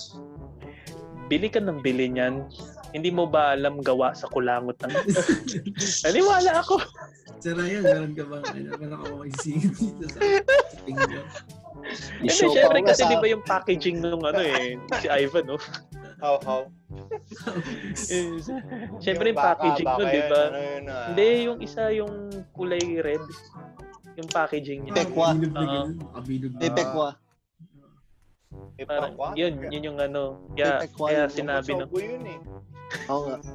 Bili 1.27 1.51
ka 1.51 1.59
ng 1.59 1.83
bili 1.83 2.11
niyan. 2.11 2.47
Hindi 2.91 3.11
mo 3.15 3.25
ba 3.31 3.55
alam 3.55 3.79
gawa 3.81 4.13
sa 4.15 4.27
kulangot 4.27 4.77
ng 4.83 4.93
Naniwala 6.05 6.59
ako. 6.59 6.83
Sir 7.41 7.57
Ryan, 7.57 7.83
meron 7.87 8.13
ka 8.13 8.25
bang 8.29 8.45
ano, 8.45 8.69
meron 8.77 8.99
bang 9.01 9.31
isingin 9.33 9.73
dito 9.79 10.05
sa 10.11 10.19
Hindi, 10.85 11.19
I-show 12.27 12.53
syempre 12.53 12.85
kasi 12.85 13.03
di 13.09 13.17
ba 13.17 13.27
yung 13.31 13.45
packaging 13.45 14.05
nung 14.05 14.21
ano 14.21 14.43
eh, 14.43 14.77
si 15.01 15.09
Ivan, 15.09 15.49
no? 15.49 15.57
How, 16.21 16.37
how? 16.45 16.61
Eh, 18.13 18.37
Syempre 19.01 19.33
yung 19.33 19.41
packaging 19.41 19.89
nun, 19.89 20.09
di 20.13 20.23
ba? 20.29 20.43
Ano 20.53 20.59
yun, 20.61 20.85
ah? 20.93 21.07
Hindi, 21.09 21.29
yung 21.49 21.59
isa 21.65 21.89
yung 21.97 22.29
kulay 22.53 23.01
red. 23.01 23.25
Yung 24.21 24.29
packaging 24.29 24.85
niya. 24.85 25.01
Pekwa. 25.01 25.33
Na. 25.33 25.89
Pepekwa. 26.61 27.17
Parang, 28.85 29.13
yun, 29.33 29.53
yun 29.73 29.83
yung 29.93 29.99
ano. 30.01 30.45
Kaya, 30.53 30.85
kaya 30.93 31.23
sinabi 31.33 31.73
ng 31.73 31.89
Sobo 31.89 32.01
yun 32.01 32.25
eh. 32.29 32.39
Oo 33.11 33.23
nga. 33.29 33.37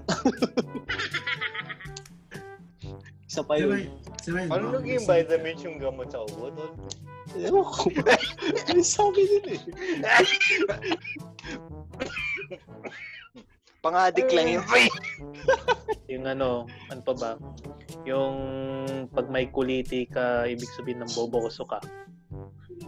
Isa 3.25 3.41
pa 3.43 3.57
yun. 3.59 3.75
Ryan, 3.75 3.91
Sir 4.23 4.31
Ryan, 4.37 4.49
Ano 4.53 4.71
baka 4.71 4.79
naging 4.79 5.03
vitamins 5.03 5.59
yung 5.65 5.75
gamot 5.81 6.07
sa 6.07 6.23
ubo? 6.23 6.47
Tol? 6.55 6.71
Ewan 7.35 7.67
ko. 7.67 7.91
Ano 8.71 8.79
sabi 8.85 9.27
nila 9.27 9.59
eh? 9.59 9.63
Pang-addict 13.85 14.33
lang 14.33 14.49
yun. 14.49 14.65
Yung 16.09 16.25
ano, 16.25 16.65
ano 16.89 17.01
pa 17.05 17.13
ba? 17.13 17.31
Yung 18.01 18.33
pag 19.13 19.29
may 19.29 19.45
kuliti 19.49 20.09
ka, 20.09 20.49
ibig 20.49 20.69
sabihin 20.73 21.05
ng 21.05 21.13
bobokoso 21.13 21.69
ka. 21.69 21.77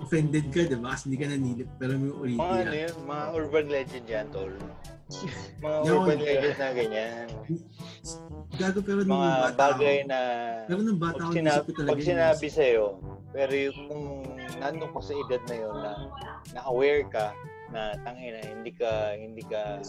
Offended 0.04 0.46
ka, 0.52 0.68
diba? 0.68 0.94
Kasi 0.94 1.04
hindi 1.10 1.18
ka 1.20 1.28
nanilip, 1.32 1.70
pero 1.80 1.92
may 1.96 2.12
uliti 2.12 2.40
Mga 2.40 2.58
ano 2.60 2.76
yun, 2.76 2.96
mga 3.08 3.26
urban 3.34 3.66
legend 3.72 4.06
yan, 4.08 4.26
tol. 4.30 4.54
Mga 5.64 5.78
Yun. 5.88 5.96
urban 5.96 6.20
legend 6.20 6.58
na 6.60 6.70
ganyan. 6.76 7.28
Gago 8.60 8.80
pero 8.84 9.00
nung 9.08 9.24
Mga 9.24 9.40
bata 9.40 9.56
bagay 9.56 9.98
ako, 10.04 10.10
na 10.12 10.20
pero 10.68 10.80
nung 10.84 11.00
bata 11.00 11.22
ako, 11.24 11.32
sinabi, 11.32 11.64
ko 11.64 11.72
talaga 11.72 11.92
pag 11.96 12.04
sinabi 12.04 12.48
sa'yo, 12.52 12.86
pero 13.32 13.54
yung 13.56 13.80
kung 13.88 14.06
nandun 14.60 14.92
ka 14.92 15.00
sa 15.00 15.14
edad 15.16 15.42
na 15.48 15.56
yun 15.56 15.76
na, 15.80 15.94
na 16.52 16.62
aware 16.68 17.06
ka 17.08 17.32
na 17.72 18.00
tangina 18.04 18.40
hindi 18.48 18.72
ka 18.72 19.16
hindi 19.20 19.44
ka 19.44 19.84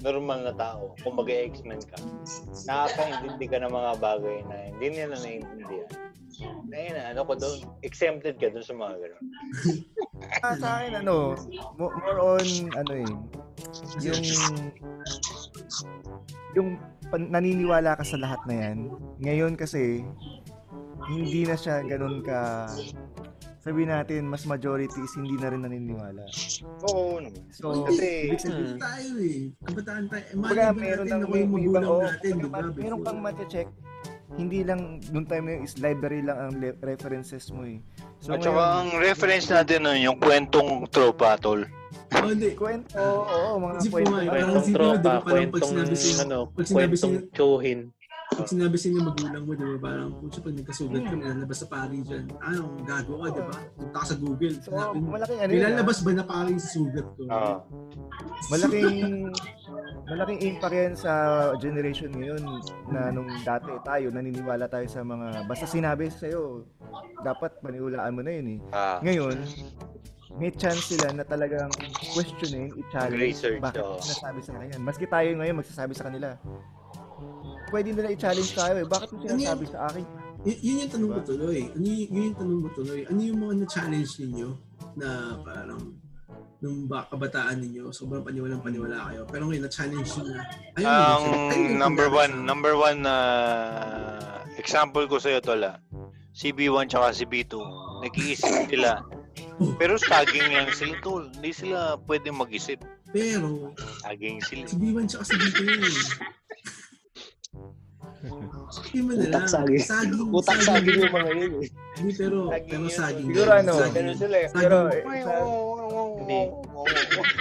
normal 0.00 0.48
na 0.48 0.54
tao 0.56 0.96
kumbaga 1.04 1.28
X-Men 1.28 1.84
ka 1.84 2.00
nakakaintindi 2.64 3.46
ka 3.52 3.60
ng 3.60 3.72
mga 3.72 3.92
bagay 4.00 4.38
na 4.48 4.56
hindi 4.72 4.86
nila 4.96 5.16
naiintindihan 5.20 6.07
Ayun 6.40 6.94
na, 6.94 7.02
ano 7.10 7.20
ko 7.26 7.32
doon, 7.34 7.58
exempted 7.82 8.38
ka 8.38 8.48
doon 8.52 8.66
sa 8.66 8.74
mga 8.74 8.94
gano'n. 9.02 9.24
Ah, 10.42 10.54
sa 10.58 10.82
akin, 10.82 11.02
ano, 11.02 11.38
mo- 11.78 11.94
more 11.94 12.20
on, 12.20 12.48
ano 12.74 12.92
eh, 12.94 13.10
yung, 14.02 14.22
yung 16.58 16.68
pan- 17.10 17.30
naniniwala 17.30 17.94
ka 17.94 18.04
sa 18.04 18.18
lahat 18.18 18.42
na 18.50 18.54
yan. 18.54 18.78
Ngayon 19.22 19.54
kasi, 19.54 20.02
hindi 21.08 21.42
na 21.46 21.56
siya 21.56 21.86
ganun 21.86 22.20
ka, 22.20 22.66
sabi 23.68 23.84
natin, 23.84 24.24
mas 24.24 24.46
majority 24.48 24.96
is 25.02 25.12
hindi 25.18 25.36
na 25.36 25.52
rin 25.52 25.60
naniniwala. 25.60 26.24
Oo 26.88 27.20
naman. 27.20 27.42
So, 27.52 27.84
Kasi, 27.84 28.32
ibig 28.32 28.40
sabihin, 28.40 28.78
tayo 28.80 29.12
eh. 29.20 29.38
Kabataan 29.60 30.04
tayo. 30.08 30.24
Eh, 30.24 30.36
ba 30.38 30.48
meron 30.72 31.04
natin 31.04 31.10
lang 31.10 31.20
ako 31.26 31.34
yung 31.36 31.52
magulang 31.52 31.84
oh, 31.84 32.00
natin, 32.00 32.32
di 32.38 32.48
ba? 32.48 32.58
meron 32.64 33.00
kang 33.04 33.20
mati-check, 33.20 33.68
hindi 34.34 34.60
lang, 34.60 35.00
noong 35.06 35.24
time 35.24 35.44
na 35.44 35.52
yun 35.54 35.62
is 35.62 35.78
library 35.78 36.20
lang 36.20 36.36
ang 36.38 36.52
le- 36.54 36.76
references 36.82 37.48
mo 37.48 37.64
eh. 37.64 37.80
So, 38.18 38.34
at 38.34 38.42
saka 38.42 38.60
ang 38.82 38.90
reference 38.94 39.48
natin 39.48 39.86
nun, 39.86 39.98
yung 39.98 40.18
kwentong 40.18 40.84
tropa, 40.88 41.38
tol. 41.38 41.64
Oh, 42.10 42.28
hindi. 42.28 42.52
kwento, 42.52 42.92
oo, 42.94 43.24
oo, 43.24 43.50
mga 43.58 43.74
Isip 43.78 43.88
ko 43.88 43.94
kwento. 43.94 44.10
nga, 44.10 44.20
eh, 44.20 44.28
Kwentong 44.28 44.60
di 44.60 44.68
ba, 44.68 44.76
tropa, 44.76 45.00
parang 45.00 45.22
pag 45.22 45.30
kwentong 45.30 45.70
sinabi 45.70 45.94
sa'yo- 45.94 46.20
ano, 46.20 46.38
pag 46.50 46.66
sinabi 46.66 46.76
kwentong 46.90 47.14
sa'yo- 47.14 47.30
tsuhin. 47.32 47.80
Pag 48.28 48.44
sinabi 48.44 48.76
sa 48.76 48.86
inyo 48.92 49.00
magulang 49.08 49.44
mo, 49.48 49.52
di 49.56 49.64
ba, 49.64 49.76
parang, 49.80 50.10
kung 50.20 50.28
pag 50.28 50.56
nagkasugat 50.60 51.00
ka, 51.00 51.14
nilalabas 51.16 51.58
sa 51.64 51.66
pari 51.72 51.98
dyan. 52.04 52.24
Ano, 52.44 52.76
gago 52.84 53.14
ka, 53.24 53.28
di 53.32 53.42
ba? 53.42 53.56
Punta 53.72 53.98
ka 54.04 54.06
sa 54.06 54.16
Google. 54.20 54.54
So, 54.60 54.68
hanapin 54.76 55.00
mo. 55.00 55.08
malaking 55.16 55.40
ano 55.40 55.50
yun, 55.50 55.60
ah. 55.64 55.68
Nilalabas 55.72 55.98
ba 56.04 56.10
na 56.12 56.24
pari 56.28 56.52
sa 56.60 56.68
sugat 56.68 57.06
ko? 57.16 57.22
Oo. 57.24 57.56
malaking 58.48 59.28
malaking 60.06 60.40
impact 60.46 60.76
yan 60.76 60.94
sa 60.94 61.12
generation 61.58 62.10
ngayon 62.14 62.42
na 62.88 63.10
nung 63.10 63.28
dati 63.42 63.68
tayo 63.82 64.08
naniniwala 64.14 64.70
tayo 64.70 64.86
sa 64.86 65.02
mga 65.02 65.44
basta 65.50 65.66
sinabi 65.66 66.08
sa 66.08 66.30
iyo 66.30 66.64
dapat 67.26 67.58
paniwalaan 67.60 68.14
mo 68.14 68.22
na 68.22 68.32
yun 68.32 68.46
eh. 68.56 68.58
Ah. 68.72 68.98
Ngayon, 69.02 69.36
may 70.38 70.54
chance 70.54 70.94
sila 70.94 71.10
na 71.12 71.26
talagang 71.26 71.68
questionin, 72.14 72.70
i-challenge 72.78 73.34
Research, 73.34 73.58
bakit 73.58 73.82
oo. 73.82 73.98
sinasabi 73.98 74.38
sa 74.44 74.50
kanila. 74.54 74.74
Maski 74.78 75.06
tayo 75.10 75.28
ngayon 75.34 75.56
magsasabi 75.58 75.92
sa 75.98 76.06
kanila. 76.06 76.28
Pwede 77.68 77.88
nila 77.92 78.08
i-challenge 78.10 78.52
tayo 78.52 78.74
eh. 78.80 78.86
Bakit 78.86 79.08
mo 79.12 79.16
sinasabi 79.20 79.64
sa 79.68 79.78
akin? 79.86 80.04
Y- 80.42 80.60
yun 80.62 80.76
yung 80.86 80.92
tanong 80.92 81.10
ko 81.12 81.20
tuloy. 81.26 81.60
Ano 81.68 81.84
y- 81.84 82.08
yun 82.08 82.24
yung 82.32 82.38
tanong 82.38 82.60
ko 82.62 82.68
tuloy. 82.74 83.00
Ano 83.04 83.20
yung 83.20 83.38
mga 83.38 83.54
na-challenge 83.62 84.12
ninyo 84.22 84.48
na 84.96 85.08
parang 85.42 85.82
nung 86.58 86.90
ba, 86.90 87.06
kabataan 87.06 87.62
ninyo, 87.62 87.90
sobrang 87.90 88.22
paniwalang 88.22 88.58
paniwala 88.58 89.06
kayo. 89.06 89.22
Pero 89.26 89.46
ngayon, 89.46 89.64
na-challenge 89.66 90.10
nyo 90.16 90.24
na. 90.26 90.40
Ayun, 90.74 90.88
Ang 90.88 91.22
ayun 91.22 91.54
yung 91.54 91.78
number 91.78 92.06
one, 92.08 92.32
number 92.42 92.74
one 92.74 92.98
na 93.00 93.14
example 94.56 95.06
ko 95.06 95.18
sa'yo, 95.18 95.38
Tola. 95.38 95.78
Si 96.32 96.50
B1 96.50 96.86
tsaka 96.86 97.10
si 97.10 97.26
B2. 97.26 97.54
Nag-iisip 98.00 98.70
sila. 98.70 99.02
Pero 99.74 99.98
saging 99.98 100.50
lang 100.50 100.70
sila, 100.70 100.94
Tol. 100.98 101.26
Hindi 101.28 101.50
sila 101.50 101.98
pwede 102.06 102.30
mag-isip. 102.30 102.78
Pero, 103.10 103.74
Saging 104.02 104.38
sila. 104.40 104.64
si 104.66 104.76
B1 104.76 105.04
tsaka 105.06 105.24
si 105.24 105.34
B2 105.34 105.58
yun. 105.64 105.94
Sabi 108.68 108.98
mo 109.00 109.12
na 109.14 109.24
lang. 109.24 109.30
Utak 109.30 109.46
saging. 109.46 109.84
Saging. 109.84 110.28
Utak 110.34 110.58
saging 110.60 110.96
yung 110.98 111.14
mga 111.14 111.30
yun 111.38 111.52
eh. 111.62 111.68
Hindi, 111.98 112.12
pero, 112.14 112.38
Saging 112.50 112.70
pero 112.70 112.86
saging. 112.90 113.26
Siguro 113.30 113.48
yun. 113.48 113.60
ano. 113.62 113.72
Ganun 113.94 114.16
sila 114.18 114.36
eh. 114.36 114.48
Pero 114.50 114.76
Hindi. 116.18 116.40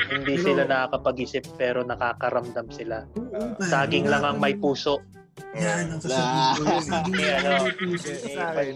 Hindi 0.08 0.34
sila 0.40 0.62
nakakapag-isip 0.66 1.44
pero 1.58 1.80
nakakaramdam 1.84 2.68
sila. 2.70 2.98
Saging 3.60 4.06
lang 4.06 4.24
ang 4.24 4.38
may 4.38 4.54
puso. 4.56 5.02
Yan, 5.54 5.94
ang 5.94 6.02
sasabihin 6.02 6.50
ko. 6.58 6.66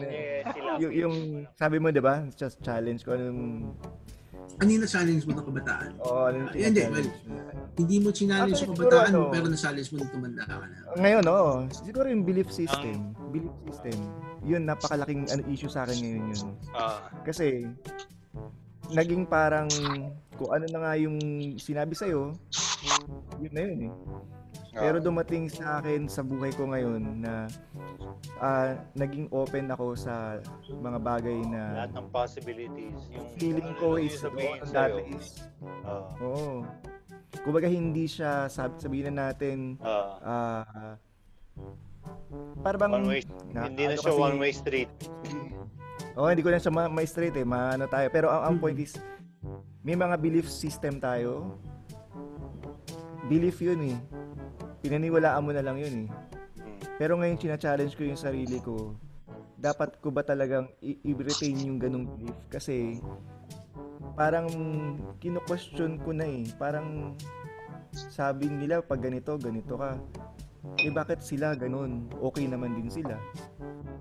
Eh, 0.06 0.46
yung, 0.78 0.94
yung 0.94 1.16
sabi 1.58 1.82
mo 1.82 1.90
'di 1.90 2.02
ba? 2.06 2.22
Just 2.38 2.62
challenge 2.62 3.02
ko 3.02 3.18
anong 3.18 3.74
Ano 4.62 4.70
yung 4.78 4.84
na-challenge 4.86 5.26
mo 5.26 5.34
ng 5.34 5.46
kabataan? 5.50 5.90
oh, 6.06 6.30
ano 6.30 6.38
Ah, 6.46 6.54
hindi, 6.54 6.82
mo. 6.86 7.02
Hindi 7.82 7.96
mo 7.98 8.10
challenge 8.14 8.62
yung 8.62 8.78
siguro 8.78 8.94
kabataan 8.94 9.10
mo, 9.10 9.22
ano, 9.26 9.34
pero 9.34 9.46
na-challenge 9.50 9.90
mo 9.90 9.96
nung 10.06 10.12
tumanda 10.14 10.44
ka 10.46 10.54
na. 10.62 10.78
Ngayon, 11.02 11.24
oo. 11.26 11.54
Siguro 11.74 12.06
yung 12.06 12.22
belief 12.22 12.54
system. 12.54 13.18
Belief 13.34 13.50
system. 13.66 13.98
Yun, 14.46 14.70
napakalaking 14.70 15.26
ano, 15.34 15.42
issue 15.50 15.66
sa 15.66 15.90
akin 15.90 15.98
ngayon 15.98 16.24
yun. 16.30 16.48
Ah. 16.78 17.10
Kasi, 17.26 17.66
naging 18.94 19.26
parang, 19.26 19.66
kung 20.38 20.54
ano 20.54 20.66
na 20.70 20.78
nga 20.78 20.94
yung 20.94 21.18
sinabi 21.58 21.98
sa'yo, 21.98 22.38
yun 23.42 23.54
na 23.58 23.62
yun 23.66 23.80
eh. 23.90 23.94
Pero 24.78 25.02
dumating 25.02 25.50
sa 25.50 25.82
akin 25.82 26.06
sa 26.06 26.22
buhay 26.22 26.54
ko 26.54 26.70
ngayon 26.70 27.02
na 27.20 27.50
ah, 28.42 28.74
naging 28.94 29.30
open 29.30 29.70
ako 29.70 29.94
sa 29.94 30.42
mga 30.68 30.98
bagay 31.00 31.38
na 31.46 31.86
lahat 31.86 31.94
ng 31.94 32.08
possibilities. 32.10 33.00
Yung 33.08 33.28
feeling 33.38 33.70
ko 33.78 33.96
ano 33.96 34.02
is, 34.02 34.18
oo, 34.18 34.34
sa'yo. 34.66 34.74
dati 34.98 35.02
is, 35.14 35.28
Ah. 35.86 36.10
oo. 36.18 36.66
Kumbaga 37.40 37.66
hindi 37.66 38.06
siya, 38.06 38.50
sab 38.50 38.76
sabihin 38.76 39.14
na 39.14 39.30
natin, 39.30 39.78
Ah. 39.80 40.18
ah, 40.20 40.94
para 42.60 42.76
bang, 42.76 42.92
one 42.92 43.08
way, 43.08 43.22
na- 43.52 43.70
hindi 43.70 43.86
na 43.86 43.94
ano 43.94 44.02
siya 44.02 44.12
kasi- 44.12 44.22
one 44.22 44.38
way 44.38 44.52
street. 44.52 44.92
Oo, 46.12 46.28
hindi 46.28 46.44
ko 46.44 46.52
na 46.52 46.60
siya 46.60 46.74
ma- 46.74 46.92
ma-straight 46.92 47.32
eh. 47.34 47.48
Maano 47.48 47.88
tayo. 47.88 48.12
Pero 48.12 48.28
ang, 48.28 48.44
ang 48.44 48.56
point 48.60 48.76
is, 48.76 49.00
may 49.80 49.96
mga 49.96 50.20
belief 50.20 50.44
system 50.46 51.00
tayo. 51.00 51.56
Belief 53.26 53.64
yun 53.64 53.80
eh. 53.86 53.98
Pinaniwalaan 54.82 55.40
mo 55.40 55.56
na 55.56 55.64
lang 55.64 55.80
yun 55.80 55.96
eh. 56.04 56.08
Hmm. 57.02 57.10
Pero 57.10 57.18
ngayon, 57.18 57.42
china-challenge 57.42 57.98
ko 57.98 58.06
yung 58.06 58.22
sarili 58.22 58.62
ko. 58.62 58.94
Dapat 59.58 59.98
ko 59.98 60.14
ba 60.14 60.22
talagang 60.22 60.70
i-retain 60.86 61.58
yung 61.66 61.82
ganong 61.82 62.06
belief? 62.06 62.38
Kasi, 62.46 63.02
parang 64.14 64.46
kino-question 65.18 65.98
ko 65.98 66.14
na 66.14 66.30
eh. 66.30 66.46
Parang 66.62 67.18
sabi 68.14 68.54
nila 68.54 68.86
pag 68.86 69.02
ganito, 69.02 69.34
ganito 69.42 69.82
ka. 69.82 69.98
Eh 70.78 70.94
bakit 70.94 71.26
sila 71.26 71.58
ganun? 71.58 72.06
Okay 72.22 72.46
naman 72.46 72.78
din 72.78 72.94
sila. 72.94 73.18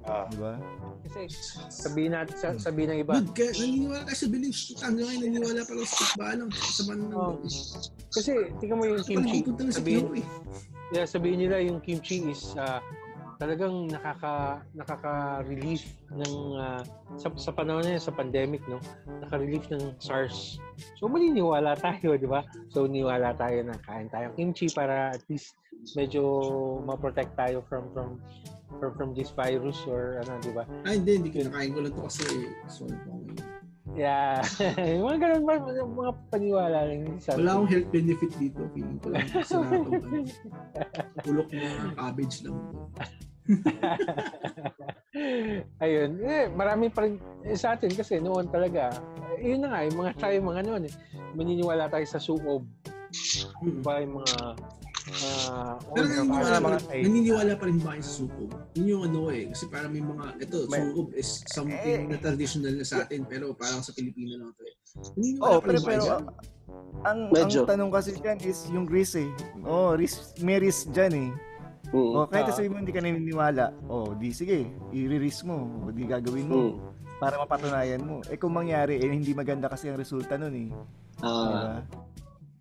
Ah. 0.04 0.28
Di 0.28 0.36
ba? 0.36 0.60
Kasi 1.08 1.24
sabihin 1.72 2.12
natin, 2.12 2.36
sa- 2.36 2.60
sabihin 2.60 2.92
ng 2.92 3.00
iba, 3.00 3.16
Dude, 3.16 3.32
kaya 3.32 3.48
naniniwala 3.56 4.04
ka 4.04 4.12
sa 4.12 4.26
beliefs. 4.28 4.76
Hanggang 4.76 5.08
ngayon, 5.08 5.20
naniniwala 5.24 5.60
pa 5.64 5.72
lang 5.72 5.88
sa 5.88 5.96
tikbalang. 6.04 6.50
Sa 6.52 6.82
man 6.84 6.98
ng 7.00 7.16
Oh. 7.16 7.32
kasi 8.12 8.32
tingnan 8.60 8.76
mo 8.76 8.84
yung 8.84 9.00
kimchi. 9.08 9.40
Sabihin, 9.72 10.04
Pinoy. 10.12 10.24
Yeah, 10.92 11.06
sabihin 11.06 11.46
nila 11.46 11.62
yung 11.62 11.78
kimchi 11.82 12.30
is 12.30 12.54
ah, 12.58 12.82
talagang 13.40 13.88
nakaka 13.88 14.60
nakaka-relief 14.76 15.88
ng 16.12 16.34
ah, 16.60 16.84
sa, 17.16 17.32
sa 17.40 17.50
panahon 17.56 17.86
na 17.86 17.96
sa 17.96 18.12
pandemic 18.12 18.60
no? 18.68 18.76
Naka-relief 19.24 19.64
ng 19.72 19.96
SARS. 19.96 20.60
So 21.00 21.08
maniniwala 21.08 21.80
tayo 21.80 22.14
di 22.22 22.28
ba? 22.28 22.44
So 22.68 22.84
niwala 22.84 23.32
tayo 23.40 23.64
na 23.64 23.80
kain 23.80 24.12
tayo 24.12 24.30
kimchi 24.36 24.68
para 24.68 25.16
at 25.16 25.24
least 25.32 25.56
medyo 25.96 26.20
ma-protect 26.84 27.32
tayo 27.40 27.64
from 27.64 27.88
from 27.96 28.20
from, 28.78 28.92
from 28.94 29.10
this 29.16 29.32
virus 29.32 29.80
or 29.88 30.20
ano 30.20 30.36
di 30.44 30.52
ba? 30.52 30.68
Ay, 30.84 31.00
hindi, 31.00 31.18
hindi 31.18 31.30
kinakain 31.32 31.72
ko 31.72 31.80
lang 31.82 31.94
to 31.96 32.02
kasi 32.06 32.22
ngayon. 32.28 33.59
Yeah 33.98 34.38
mga 35.06 35.18
ganun 35.18 35.42
mga, 35.46 35.60
mga 35.86 36.12
paniwala 36.30 36.78
lang 36.86 36.98
hindi 37.06 37.20
sa 37.22 37.36
Wala 37.36 37.52
akong 37.58 37.70
health 37.70 37.90
benefit 37.90 38.32
dito. 38.38 38.60
Feeling 38.74 38.98
ko 39.00 39.08
lang 39.12 39.26
sa 39.42 39.58
lahat 39.60 39.86
ng 39.86 40.00
ano. 40.00 40.18
Ulok 41.28 41.48
na 41.52 41.68
cabbage 41.98 42.36
lang. 42.46 42.56
Ayun, 45.82 46.22
eh, 46.22 46.46
marami 46.54 46.86
pa 46.86 47.02
rin 47.02 47.18
eh, 47.42 47.58
sa 47.58 47.74
atin 47.74 47.90
kasi 47.90 48.22
noon 48.22 48.46
talaga, 48.46 48.94
eh, 49.34 49.50
yun 49.50 49.66
na 49.66 49.74
nga, 49.74 49.82
yung 49.90 49.98
mga 49.98 50.12
tayo 50.22 50.38
mga 50.38 50.62
noon, 50.70 50.86
eh, 50.86 50.94
maniniwala 51.34 51.90
tayo 51.90 52.06
sa 52.06 52.22
suob. 52.22 52.62
Mm. 53.58 53.82
Ba 53.82 54.06
yung 54.06 54.22
mga 54.22 54.54
ah, 55.08 55.74
Pero 55.90 56.04
naniniwala, 56.06 56.50
pa, 56.52 56.66
mga 56.66 56.78
rin, 56.86 57.02
naniniwala 57.02 57.52
pa 57.54 57.64
rin 57.64 57.78
ba 57.78 57.88
kayo 57.90 58.02
sa 58.02 58.12
sukob? 58.14 58.48
Yun 58.74 58.86
yung 58.86 59.02
ano 59.06 59.20
eh. 59.30 59.44
Kasi 59.48 59.64
parang 59.66 59.90
may 59.90 60.02
mga, 60.02 60.24
ito, 60.38 60.58
May- 60.66 60.80
sukob 60.84 61.08
is 61.14 61.28
something 61.46 61.98
Eh, 61.98 62.06
na 62.06 62.16
traditional 62.16 62.72
na 62.72 62.84
sa 62.84 63.02
atin. 63.02 63.24
Pero 63.24 63.52
parang 63.52 63.80
sa 63.80 63.90
Pilipino 63.90 64.36
lang 64.36 64.50
ito 64.50 64.62
eh. 64.62 64.74
Naniniwala 65.14 65.46
Oh, 65.46 65.56
pa 65.56 65.64
pero 65.64 65.72
rin 65.72 65.84
pero 65.86 66.02
dyan? 66.02 66.22
ang 67.00 67.18
Medyo. 67.28 67.58
ang 67.58 67.68
tanong 67.68 67.90
kasi 67.90 68.08
diyan 68.12 68.38
is 68.42 68.60
yung 68.68 68.86
risk 68.86 69.14
eh. 69.16 69.30
Oh, 69.62 69.94
risk 69.94 70.18
may 70.38 70.58
risk 70.58 70.90
diyan 70.90 71.12
eh. 71.14 71.30
Mm. 71.90 72.12
Oh, 72.14 72.24
kahit 72.24 72.46
Ah. 72.46 72.54
sabihin 72.54 72.70
mo 72.70 72.78
hindi 72.78 72.90
ka 72.90 73.00
naniniwala, 73.00 73.66
oh, 73.86 74.14
di 74.14 74.30
sige, 74.30 74.62
i-risk 74.90 75.42
mo, 75.42 75.58
o 75.80 75.90
di 75.90 76.04
gagawin 76.04 76.46
mo 76.46 76.60
Mm. 76.70 76.78
para 77.18 77.34
mapatunayan 77.36 77.98
mo. 78.00 78.22
Eh 78.24 78.36
kung 78.36 78.52
mangyari 78.52 78.96
eh 78.96 79.06
hindi 79.06 79.32
maganda 79.32 79.66
kasi 79.66 79.88
ang 79.88 79.98
resulta 79.98 80.34
nun 80.34 80.54
eh. 80.54 80.68
Di 80.70 80.74
Ah, 81.20 81.82
ba? 81.82 81.82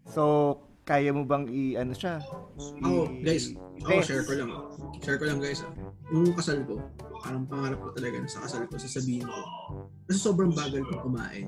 So, 0.08 0.24
kaya 0.90 1.14
mo 1.14 1.22
bang 1.22 1.46
i 1.54 1.78
ano 1.78 1.94
siya? 1.94 2.18
Ako, 2.82 3.06
I- 3.06 3.22
guys, 3.22 3.54
ako 3.54 3.90
i-test? 3.94 4.08
share 4.10 4.26
ko 4.26 4.34
lang. 4.34 4.50
Share 5.06 5.18
ko 5.22 5.26
lang 5.30 5.38
guys 5.38 5.62
ah. 5.62 5.72
Yung 6.10 6.34
kasal 6.34 6.66
ko, 6.66 6.82
parang 7.22 7.46
pangarap 7.46 7.78
ko 7.78 7.94
talaga 7.94 8.26
sa 8.26 8.42
kasal 8.42 8.66
ko, 8.66 8.74
sasabihin 8.82 9.30
ko. 9.30 9.42
Kasi 10.10 10.18
sobrang 10.18 10.50
bagal 10.50 10.82
ko 10.90 11.06
kumain. 11.06 11.46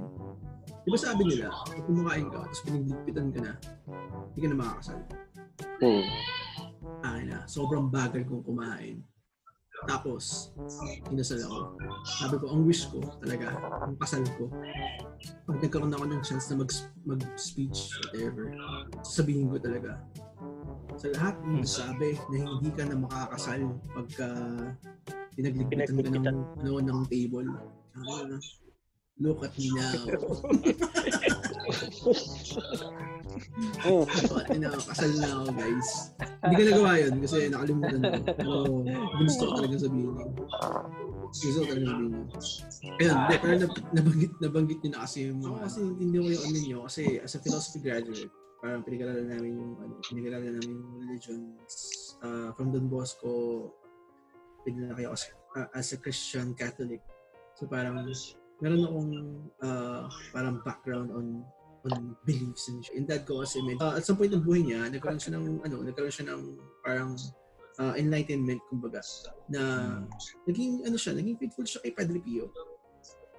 Di 0.85 0.89
ba 0.93 0.97
sabi 0.97 1.25
nila, 1.25 1.49
pag 1.49 1.81
kumakain 1.89 2.29
ka, 2.29 2.45
tapos 2.45 2.61
pinagligpitan 2.69 3.27
ka 3.33 3.39
na, 3.41 3.53
hindi 4.29 4.39
ka 4.45 4.47
na 4.53 4.57
makakasal. 4.61 4.99
mm. 5.81 6.05
Akin 7.01 7.25
na, 7.33 7.39
sobrang 7.49 7.89
bagal 7.89 8.21
kong 8.29 8.45
kumain. 8.45 9.01
Tapos, 9.89 10.53
kinasal 11.09 11.41
ako. 11.41 11.57
Sabi 12.05 12.35
ko, 12.37 12.45
ang 12.53 12.61
wish 12.69 12.85
ko 12.89 13.01
talaga, 13.17 13.53
ang 13.81 13.97
kasal 13.97 14.23
ko, 14.37 14.45
pag 15.49 15.57
nagkaroon 15.57 15.93
ako 15.93 16.05
ng 16.05 16.21
chance 16.21 16.45
na 16.53 16.61
mag, 16.61 16.71
mag-speech, 17.05 17.97
whatever, 18.05 18.53
sasabihin 19.01 19.49
ko 19.49 19.57
talaga, 19.57 19.97
sa 21.01 21.07
lahat 21.17 21.35
ng 21.49 21.65
sabi 21.65 22.13
na 22.29 22.37
hindi 22.45 22.69
ka 22.77 22.83
na 22.85 22.95
makakasal 22.99 23.61
pagka 23.89 24.27
pinagligpitan 25.33 25.97
ka 25.97 26.09
ng, 26.13 26.25
ano, 26.61 26.71
ng 26.77 26.99
table. 27.09 27.49
Ano 27.97 28.37
look 29.21 29.45
at 29.45 29.53
me 29.57 29.69
now. 29.77 29.93
At 34.31 34.47
me 34.49 34.57
now, 34.59 34.75
kasal 34.75 35.11
na 35.17 35.27
ako 35.41 35.45
guys. 35.55 35.89
Hindi 36.41 36.53
ko 36.55 36.63
nagawa 36.67 36.91
yun 36.99 37.13
kasi 37.21 37.37
nakalimutan 37.49 37.99
ko. 38.01 38.11
Pero 38.37 38.53
gusto 39.21 39.41
ko 39.45 39.51
talaga 39.61 39.75
sabihin 39.77 40.05
yun. 40.05 40.17
Gusto 41.31 41.45
ko 41.45 41.65
talaga 41.65 41.85
sabihin 41.85 42.11
yun. 42.11 42.25
Ayun, 43.01 43.15
hindi, 43.17 43.35
pero 43.41 43.53
nab- 43.61 43.89
nabanggit, 43.93 44.33
nabanggit 44.41 44.79
nyo 44.81 44.89
na 44.91 44.99
kasi 45.05 45.17
yung 45.29 45.39
mga, 45.41 45.57
kasi 45.65 45.79
hindi 45.81 46.17
ko 46.17 46.27
yung 46.29 46.43
ano 46.45 46.57
nyo, 46.59 46.77
kasi 46.89 47.01
as 47.21 47.33
a 47.35 47.39
philosophy 47.39 47.79
graduate, 47.81 48.33
parang 48.61 48.81
pinag-aralan 48.85 49.27
namin 49.29 49.51
yung, 49.57 49.73
ano, 49.81 49.93
pinag-aralan 50.05 50.53
namin 50.57 50.69
yung 50.69 50.93
religions 51.01 51.71
uh, 52.21 52.49
from 52.53 52.69
Don 52.69 52.85
Bosco 52.89 53.69
pinalaki 54.65 55.05
ako 55.05 55.13
as, 55.13 55.23
uh, 55.57 55.69
as 55.73 55.87
a 55.93 55.97
Christian 55.97 56.53
Catholic. 56.53 57.01
So 57.57 57.67
parang 57.67 58.01
meron 58.61 58.85
akong 58.85 59.11
uh, 59.65 60.05
parang 60.31 60.61
background 60.61 61.09
on 61.11 61.27
on 61.81 62.13
beliefs 62.29 62.69
and 62.69 62.85
shit. 62.85 62.93
And 62.93 63.09
dad 63.09 63.25
ko 63.25 63.41
kasi 63.41 63.57
med- 63.65 63.81
uh, 63.81 63.97
at 63.97 64.05
some 64.05 64.15
point 64.21 64.29
ng 64.29 64.45
buhay 64.45 64.61
niya, 64.61 64.85
nagkaroon 64.93 65.17
siya 65.17 65.33
ng 65.37 65.65
ano, 65.65 65.77
nagkaroon 65.81 66.13
siya 66.13 66.29
ng 66.29 66.41
parang 66.85 67.17
uh, 67.81 67.93
enlightenment 67.97 68.61
kumbaga 68.69 69.01
na 69.49 69.61
naging 70.45 70.85
ano 70.85 70.95
siya, 70.95 71.17
naging 71.17 71.41
faithful 71.41 71.65
siya 71.65 71.81
kay 71.81 71.93
Padre 71.93 72.21
Pio. 72.21 72.47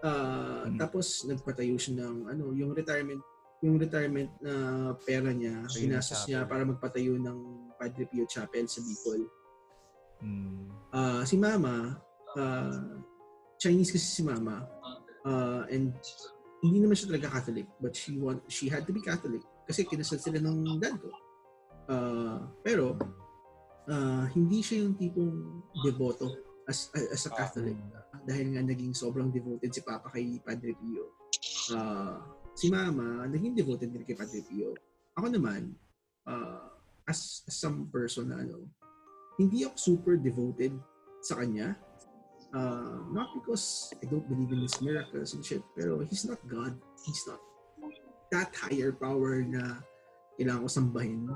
Uh, 0.03 0.67
Mm. 0.67 0.79
Tapos 0.79 1.27
nagpatayo 1.27 1.75
siya 1.79 2.07
ng 2.07 2.31
ano, 2.31 2.55
yung 2.55 2.75
retirement 2.75 3.23
yung 3.63 3.79
retirement 3.79 4.31
na 4.43 4.55
pera 4.99 5.31
niya, 5.31 5.63
ginastos 5.71 6.27
niya 6.27 6.43
para 6.43 6.67
magpatayo 6.67 7.15
ng 7.15 7.39
Padre 7.79 8.11
Pio 8.11 8.27
Chapel 8.27 8.67
sa 8.67 8.83
Bicol. 8.83 9.23
Mm. 10.19 10.67
Ah, 10.91 11.23
si 11.23 11.39
Mama, 11.39 11.95
ah, 12.35 12.99
Chinese 13.63 13.95
kasi 13.95 14.07
si 14.19 14.23
Mama. 14.27 14.67
Ah, 15.23 15.65
and 15.71 15.95
hindi 16.63 16.79
naman 16.79 16.95
siya 16.95 17.15
talaga 17.15 17.39
Catholic, 17.39 17.67
but 17.83 17.95
she 17.95 18.19
want 18.19 18.43
she 18.47 18.71
had 18.71 18.87
to 18.87 18.95
be 18.95 19.03
Catholic 19.03 19.43
kasi 19.67 19.87
kinasal 19.87 20.19
sila 20.19 20.39
ng 20.39 20.79
dad 20.79 20.95
ko. 20.99 21.11
Ah, 21.91 22.39
pero 22.63 22.99
ah, 23.91 24.27
hindi 24.35 24.63
siya 24.63 24.87
yung 24.87 24.95
tipong 24.95 25.63
devoto 25.83 26.31
as 26.71 26.91
as 26.95 27.27
a 27.27 27.33
Catholic 27.35 27.75
dahil 28.23 28.55
nga 28.55 28.63
naging 28.63 28.95
sobrang 28.95 29.35
devoted 29.35 29.75
si 29.75 29.83
Papa 29.83 30.11
kay 30.15 30.39
Padre 30.43 30.75
Pio. 30.79 31.19
Ah, 31.75 32.23
si 32.55 32.71
Mama 32.71 33.27
naging 33.27 33.59
devoted 33.59 33.91
din 33.91 34.07
kay 34.07 34.15
Padre 34.15 34.43
Pio. 34.47 34.75
Ako 35.19 35.27
naman 35.31 35.75
ah, 36.27 36.71
as, 37.07 37.43
as 37.47 37.57
some 37.59 37.91
person 37.91 38.31
na 38.31 38.39
ano, 38.43 38.67
hindi 39.39 39.67
ako 39.67 39.77
super 39.79 40.15
devoted 40.19 40.75
sa 41.23 41.39
kanya. 41.43 41.75
Uh, 42.53 43.01
not 43.09 43.33
because 43.33 43.89
I 43.97 44.07
don't 44.13 44.29
believe 44.29 44.53
in 44.53 44.61
his 44.61 44.77
miracles 44.85 45.33
and 45.33 45.41
shit, 45.41 45.65
pero 45.73 46.05
he's 46.05 46.29
not 46.29 46.37
God. 46.45 46.77
He's 47.01 47.25
not 47.25 47.41
that 48.29 48.53
higher 48.53 48.93
power 48.93 49.41
na 49.41 49.81
kailangan 50.37 50.65
ko 50.65 50.69
sambahin. 50.69 51.33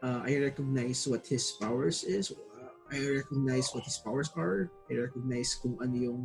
Uh, 0.00 0.20
I 0.24 0.36
recognize 0.40 1.04
what 1.04 1.28
his 1.28 1.56
powers 1.60 2.04
is. 2.04 2.32
Uh, 2.32 2.72
I 2.92 3.00
recognize 3.20 3.68
what 3.76 3.84
his 3.84 4.00
powers 4.00 4.32
are. 4.36 4.72
I 4.88 4.96
recognize 4.96 5.56
kung 5.60 5.76
ano 5.80 5.96
yung 5.96 6.22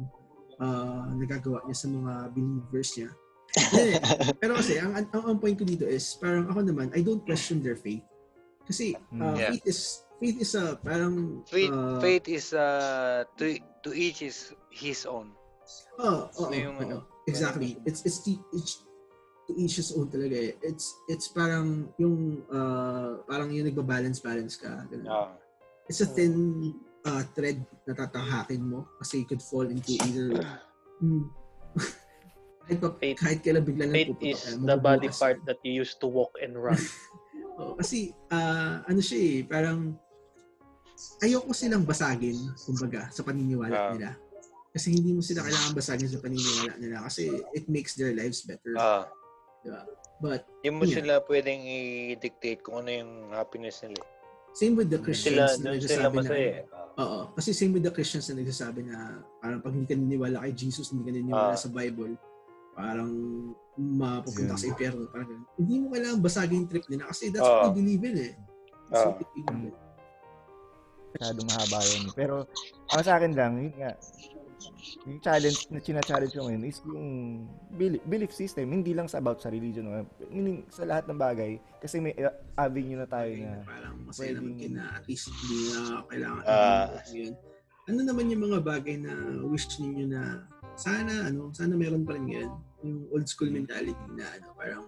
uh, 0.59 1.11
nagagawa 1.15 1.63
niya 1.67 1.75
sa 1.75 1.87
mga 1.91 2.13
believers 2.35 2.89
niya. 2.95 3.11
Pero 4.39 4.55
kasi, 4.55 4.79
ang, 4.79 4.95
ang, 4.95 5.07
ang 5.11 5.39
point 5.39 5.59
ko 5.59 5.67
dito 5.67 5.83
is, 5.83 6.15
parang 6.15 6.47
ako 6.47 6.63
naman, 6.63 6.87
I 6.95 7.03
don't 7.03 7.23
question 7.27 7.59
their 7.59 7.75
faith. 7.75 8.03
Kasi, 8.63 8.95
uh, 8.95 8.99
Mm. 9.11 9.35
Yeah. 9.35 9.49
faith 9.51 9.65
is, 9.67 9.79
faith 10.21 10.37
is 10.37 10.53
a, 10.53 10.77
parang, 10.77 11.41
Faith, 11.49 11.73
uh, 11.73 11.97
faith 11.97 12.29
is 12.29 12.53
uh, 12.53 13.25
to 13.41 13.57
to 13.81 13.89
each 13.97 14.21
is 14.21 14.53
his 14.69 15.09
own. 15.09 15.33
Oh, 15.97 16.29
oo, 16.37 16.45
Ano 16.45 16.53
yung 16.53 16.77
oo. 16.77 16.85
ano? 16.85 16.97
exactly. 17.25 17.81
It's 17.89 18.05
it's 18.05 18.21
the 18.21 18.37
it's 18.53 18.85
to 19.49 19.57
each 19.57 19.81
his 19.81 19.89
own 19.97 20.13
talaga 20.13 20.37
eh. 20.37 20.53
It's 20.61 20.93
it's 21.09 21.33
parang 21.33 21.89
yung 21.97 22.45
uh, 22.53 23.25
parang 23.25 23.49
yung 23.49 23.65
nagba-balance 23.65 24.21
balance 24.21 24.61
ka. 24.61 24.85
ganun. 24.93 25.09
Ah. 25.09 25.33
It's 25.89 26.05
a 26.05 26.07
thin 26.07 26.77
uh, 27.01 27.25
thread 27.33 27.65
na 27.89 27.97
tatahakin 27.97 28.61
mo 28.61 28.85
kasi 29.01 29.25
you 29.25 29.27
could 29.27 29.41
fall 29.41 29.65
into 29.65 29.97
either 30.05 30.37
mm, 31.03 31.25
kahit, 32.69 32.77
pa, 32.77 32.89
Faith- 33.01 33.17
kahit 33.17 33.39
kailan 33.41 33.65
bigla 33.65 33.89
lang 33.89 33.95
Faith 33.97 34.09
puputok 34.13 34.37
is 34.37 34.41
ka, 34.53 34.69
the 34.69 34.77
body 34.77 35.09
part 35.09 35.41
that 35.49 35.57
you 35.65 35.73
use 35.81 35.97
to 35.97 36.05
walk 36.05 36.37
and 36.45 36.53
run. 36.53 36.77
Oo, 37.59 37.73
kasi 37.75 38.13
ah, 38.31 38.85
ano 38.85 39.01
siya 39.01 39.19
eh, 39.19 39.37
parang 39.43 39.97
ayoko 41.19 41.51
silang 41.51 41.83
basagin, 41.83 42.37
kumbaga, 42.59 43.09
sa 43.09 43.21
paniniwala 43.21 43.73
Ah. 43.73 43.91
nila. 43.93 44.09
Kasi 44.71 44.91
hindi 44.91 45.11
mo 45.11 45.19
sila 45.19 45.43
kailangan 45.43 45.73
basagin 45.73 46.07
sa 46.07 46.19
paniniwala 46.19 46.73
nila 46.77 47.03
kasi 47.03 47.27
it 47.51 47.67
makes 47.67 47.93
their 47.93 48.11
lives 48.11 48.41
better. 48.41 48.71
Ah. 48.75 49.03
But 50.17 50.45
Hindi 50.61 50.69
mo 50.71 50.83
Yeah. 50.85 50.95
sila 50.97 51.13
pwedeng 51.23 51.61
i-dictate 51.61 52.61
kung 52.61 52.81
ano 52.81 52.89
yung 52.89 53.11
happiness 53.31 53.81
nila. 53.81 54.01
same 54.51 54.75
with 54.75 54.91
the 54.91 54.99
Sila, 54.99 55.05
Christians 55.07 55.51
na 55.57 55.71
doon 55.71 55.79
sila 55.79 55.79
nagsasabi 55.79 56.11
na, 56.11 56.21
masaya. 56.27 56.51
eh. 56.51 56.99
oo, 56.99 57.19
kasi 57.31 57.49
same 57.51 57.71
with 57.71 57.83
the 57.83 57.89
Christians 57.89 58.25
na 58.27 58.35
nagsasabi 58.35 58.81
na 58.83 58.97
parang 59.39 59.59
pag 59.59 59.71
hindi 59.71 59.87
ka 59.87 59.95
naniniwala 59.95 60.43
kay 60.43 60.51
Jesus, 60.53 60.91
hindi 60.91 61.03
ka 61.03 61.11
naniniwala 61.13 61.55
Ah. 61.55 61.57
sa 61.57 61.71
Bible, 61.71 62.19
parang 62.73 63.11
mapupunta 63.73 64.51
Yeah. 64.51 64.59
sa 64.59 64.67
impyerno. 64.67 65.07
Parang. 65.07 65.47
Hindi 65.55 65.75
mo 65.79 65.85
kailangan 65.89 66.19
basagin 66.19 66.57
yung 66.57 66.69
trip 66.69 66.83
nila 66.85 67.07
kasi 67.07 67.31
that's 67.31 67.41
Ah. 67.41 67.49
what 67.49 67.63
they 67.65 67.75
believe 67.79 68.03
in 68.03 68.15
eh. 68.19 68.33
That's 68.87 69.01
Ah. 69.01 69.07
what 69.07 69.15
they 69.17 69.27
believe 69.31 69.71
in. 69.71 69.73
Masyadong 71.11 71.47
mahaba 71.47 71.79
yun. 71.83 72.03
Pero, 72.13 72.35
ang 72.89 73.03
sa 73.03 73.17
akin 73.17 73.33
lang, 73.33 73.53
yun 73.59 73.75
nga, 73.75 73.91
yung 75.03 75.19
challenge 75.19 75.59
na 75.67 75.79
china-challenge 75.81 76.33
ko 76.33 76.45
ngayon 76.45 76.63
is 76.63 76.77
yung 76.85 77.09
belief, 77.73 78.01
belief 78.05 78.31
system, 78.31 78.69
hindi 78.69 78.93
lang 78.93 79.09
sa 79.09 79.17
about 79.17 79.41
sa 79.41 79.49
religion, 79.49 79.85
no? 79.85 80.05
meaning 80.29 80.61
sa 80.69 80.85
lahat 80.85 81.09
ng 81.09 81.17
bagay, 81.17 81.51
kasi 81.81 81.97
may 81.97 82.13
uh, 82.15 82.29
avenue 82.55 82.97
na 82.97 83.09
tayo 83.09 83.31
na 83.33 83.65
parang 83.65 83.97
masaya 84.05 84.37
naman 84.37 84.53
pwedeng- 84.53 84.61
kina 84.61 84.83
at 84.93 85.03
least 85.05 85.27
hindi 85.33 85.57
na 85.67 85.79
kailangan 86.05 86.41
Ah. 86.45 86.87
yun. 87.09 87.33
Ano 87.89 87.99
naman 88.05 88.29
yung 88.29 88.43
mga 88.45 88.59
bagay 88.61 88.95
na 89.01 89.13
wish 89.43 89.65
ninyo 89.81 90.05
na 90.07 90.45
sana 90.77 91.27
ano, 91.27 91.49
sana 91.51 91.73
meron 91.73 92.05
pa 92.05 92.13
rin 92.13 92.29
ngayon 92.29 92.51
yung 92.85 92.97
old 93.09 93.25
school 93.25 93.49
mentality 93.49 94.05
na 94.13 94.25
ano, 94.29 94.47
parang 94.53 94.85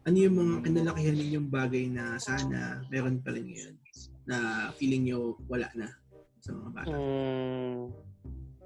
ano 0.00 0.16
yung 0.16 0.34
mga 0.34 0.54
kinalakihan 0.64 1.14
ninyong 1.14 1.48
bagay 1.52 1.84
na 1.92 2.16
sana 2.16 2.80
meron 2.88 3.20
pa 3.20 3.30
rin 3.30 3.44
ngayon 3.46 3.74
na 4.24 4.36
feeling 4.72 5.06
nyo 5.06 5.18
wala 5.46 5.68
na 5.72 5.88
sa 6.38 6.50
mga 6.50 6.70
bata. 6.72 6.88
Mm, 6.88 7.76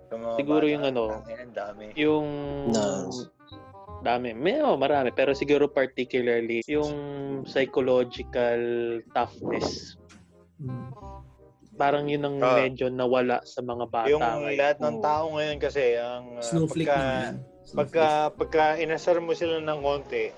Sa 0.05 0.15
mga 0.15 0.35
Siguro 0.37 0.63
bata, 0.63 0.73
yung 0.73 0.85
ano, 0.85 1.03
dami. 1.51 1.85
yung 1.95 2.27
Nice. 2.69 3.19
dami. 4.01 4.31
May 4.33 4.61
oh, 4.61 4.77
marami 4.77 5.11
pero 5.11 5.33
siguro 5.33 5.67
particularly 5.67 6.61
yung 6.67 6.93
psychological 7.45 8.61
toughness. 9.11 9.97
Mm. 10.57 10.93
Parang 11.75 12.07
yun 12.07 12.23
ang 12.23 12.39
Ah. 12.39 12.55
medyo 12.57 12.87
nawala 12.87 13.43
sa 13.43 13.59
mga 13.59 13.85
bata. 13.89 14.07
Yung 14.07 14.23
ngayon. 14.23 14.55
lahat 14.55 14.79
ng 14.79 14.97
tao 15.01 15.25
ngayon 15.33 15.59
kasi, 15.59 15.99
ang 15.99 16.39
uh, 16.39 16.45
Snowflake 16.45 16.87
pagka, 16.87 16.95
naman. 16.97 17.19
yan. 17.19 17.35
pagka, 17.75 18.07
pagka 18.31 18.65
inasar 18.77 19.19
mo 19.19 19.35
sila 19.35 19.59
ng 19.59 19.81
konti, 19.81 20.31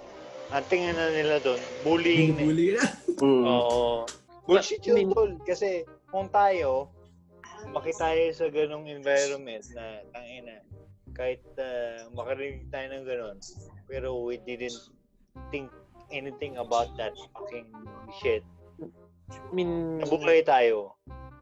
ang 0.49 0.65
tingin 0.65 0.95
na 0.95 1.11
nila 1.11 1.37
doon, 1.39 1.61
bullying 1.83 2.33
na. 2.33 2.41
eh. 2.41 2.73
Na. 2.73 2.87
Mm. 3.19 3.45
Oo. 3.45 3.85
Bullshit 4.47 4.83
I 4.87 4.95
mean- 4.95 5.11
yun, 5.11 5.15
tol. 5.15 5.33
Kasi 5.43 5.83
kung 6.09 6.31
tayo, 6.31 6.91
lumaki 7.63 7.91
tayo 7.93 8.23
sa 8.31 8.47
ganong 8.47 8.87
environment 8.87 9.67
na, 9.75 10.01
tangina, 10.11 10.63
kahit 11.13 11.43
uh, 11.59 12.07
makarinig 12.13 12.69
tayo 12.69 12.87
ng 12.89 13.05
ganon, 13.05 13.37
pero 13.85 14.15
we 14.21 14.39
didn't 14.39 14.77
think 15.51 15.73
anything 16.09 16.55
about 16.57 16.93
that 16.95 17.11
fucking 17.35 17.67
shit. 18.21 18.47
I 19.33 19.51
mean, 19.51 19.99
Nabuhay 19.99 20.47
tayo. 20.47 20.95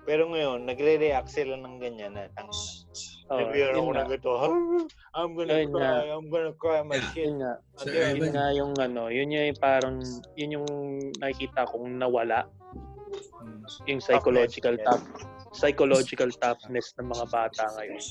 Pero 0.04 0.28
ngayon, 0.28 0.64
nagre-react 0.64 1.28
sila 1.28 1.56
ng 1.56 1.80
ganyan 1.80 2.12
na, 2.12 2.28
tangina. 2.32 2.52
oh, 3.28 3.36
Nabigyan 3.40 3.56
yun 3.56 3.72
ako 3.74 3.84
nga. 3.84 3.96
ng 3.96 4.08
ganito. 4.08 4.30
I'm 5.14 5.30
gonna 5.32 5.52
Ayun 5.54 5.70
cry. 5.70 5.80
nga. 5.80 5.92
I'm 6.12 6.26
gonna 6.28 6.54
cry 6.54 6.80
my 6.80 6.96
Yeah. 6.96 7.08
shit. 7.10 7.24
Yun 7.26 7.36
nga. 7.40 7.52
So, 7.74 7.84
Yun 7.88 8.12
Yun 8.14 8.30
nga 8.30 8.46
yung 8.52 8.72
ano, 8.76 9.02
yun 9.08 9.28
yung 9.28 9.56
parang, 9.56 9.96
yun 10.34 10.54
yung 10.54 10.68
nakikita 11.18 11.64
kong 11.66 11.96
nawala. 11.96 12.44
Mm, 13.42 13.62
Yung 13.88 14.00
psychological 14.00 14.76
Toughness, 14.80 15.22
tough 15.22 15.34
psychological 15.54 16.28
toughness 16.42 16.92
ng 16.98 17.08
mga 17.14 17.26
bata 17.30 17.64
ngayon. 17.78 18.02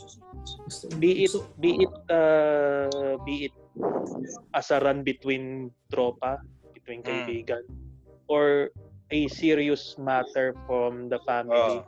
Be 0.98 1.28
it 1.28 1.36
be 1.60 1.84
it 1.84 1.96
uh, 2.08 3.20
be 3.28 3.52
it 3.52 3.56
as 4.56 4.72
a 4.72 4.80
run 4.80 5.04
between 5.04 5.70
tropa, 5.92 6.40
between 6.72 7.04
Mm. 7.04 7.08
kaibigan 7.12 7.64
or 8.32 8.72
a 9.12 9.28
serious 9.28 10.00
matter 10.00 10.56
from 10.66 11.12
the 11.12 11.20
family. 11.28 11.84
Mm. 11.84 11.86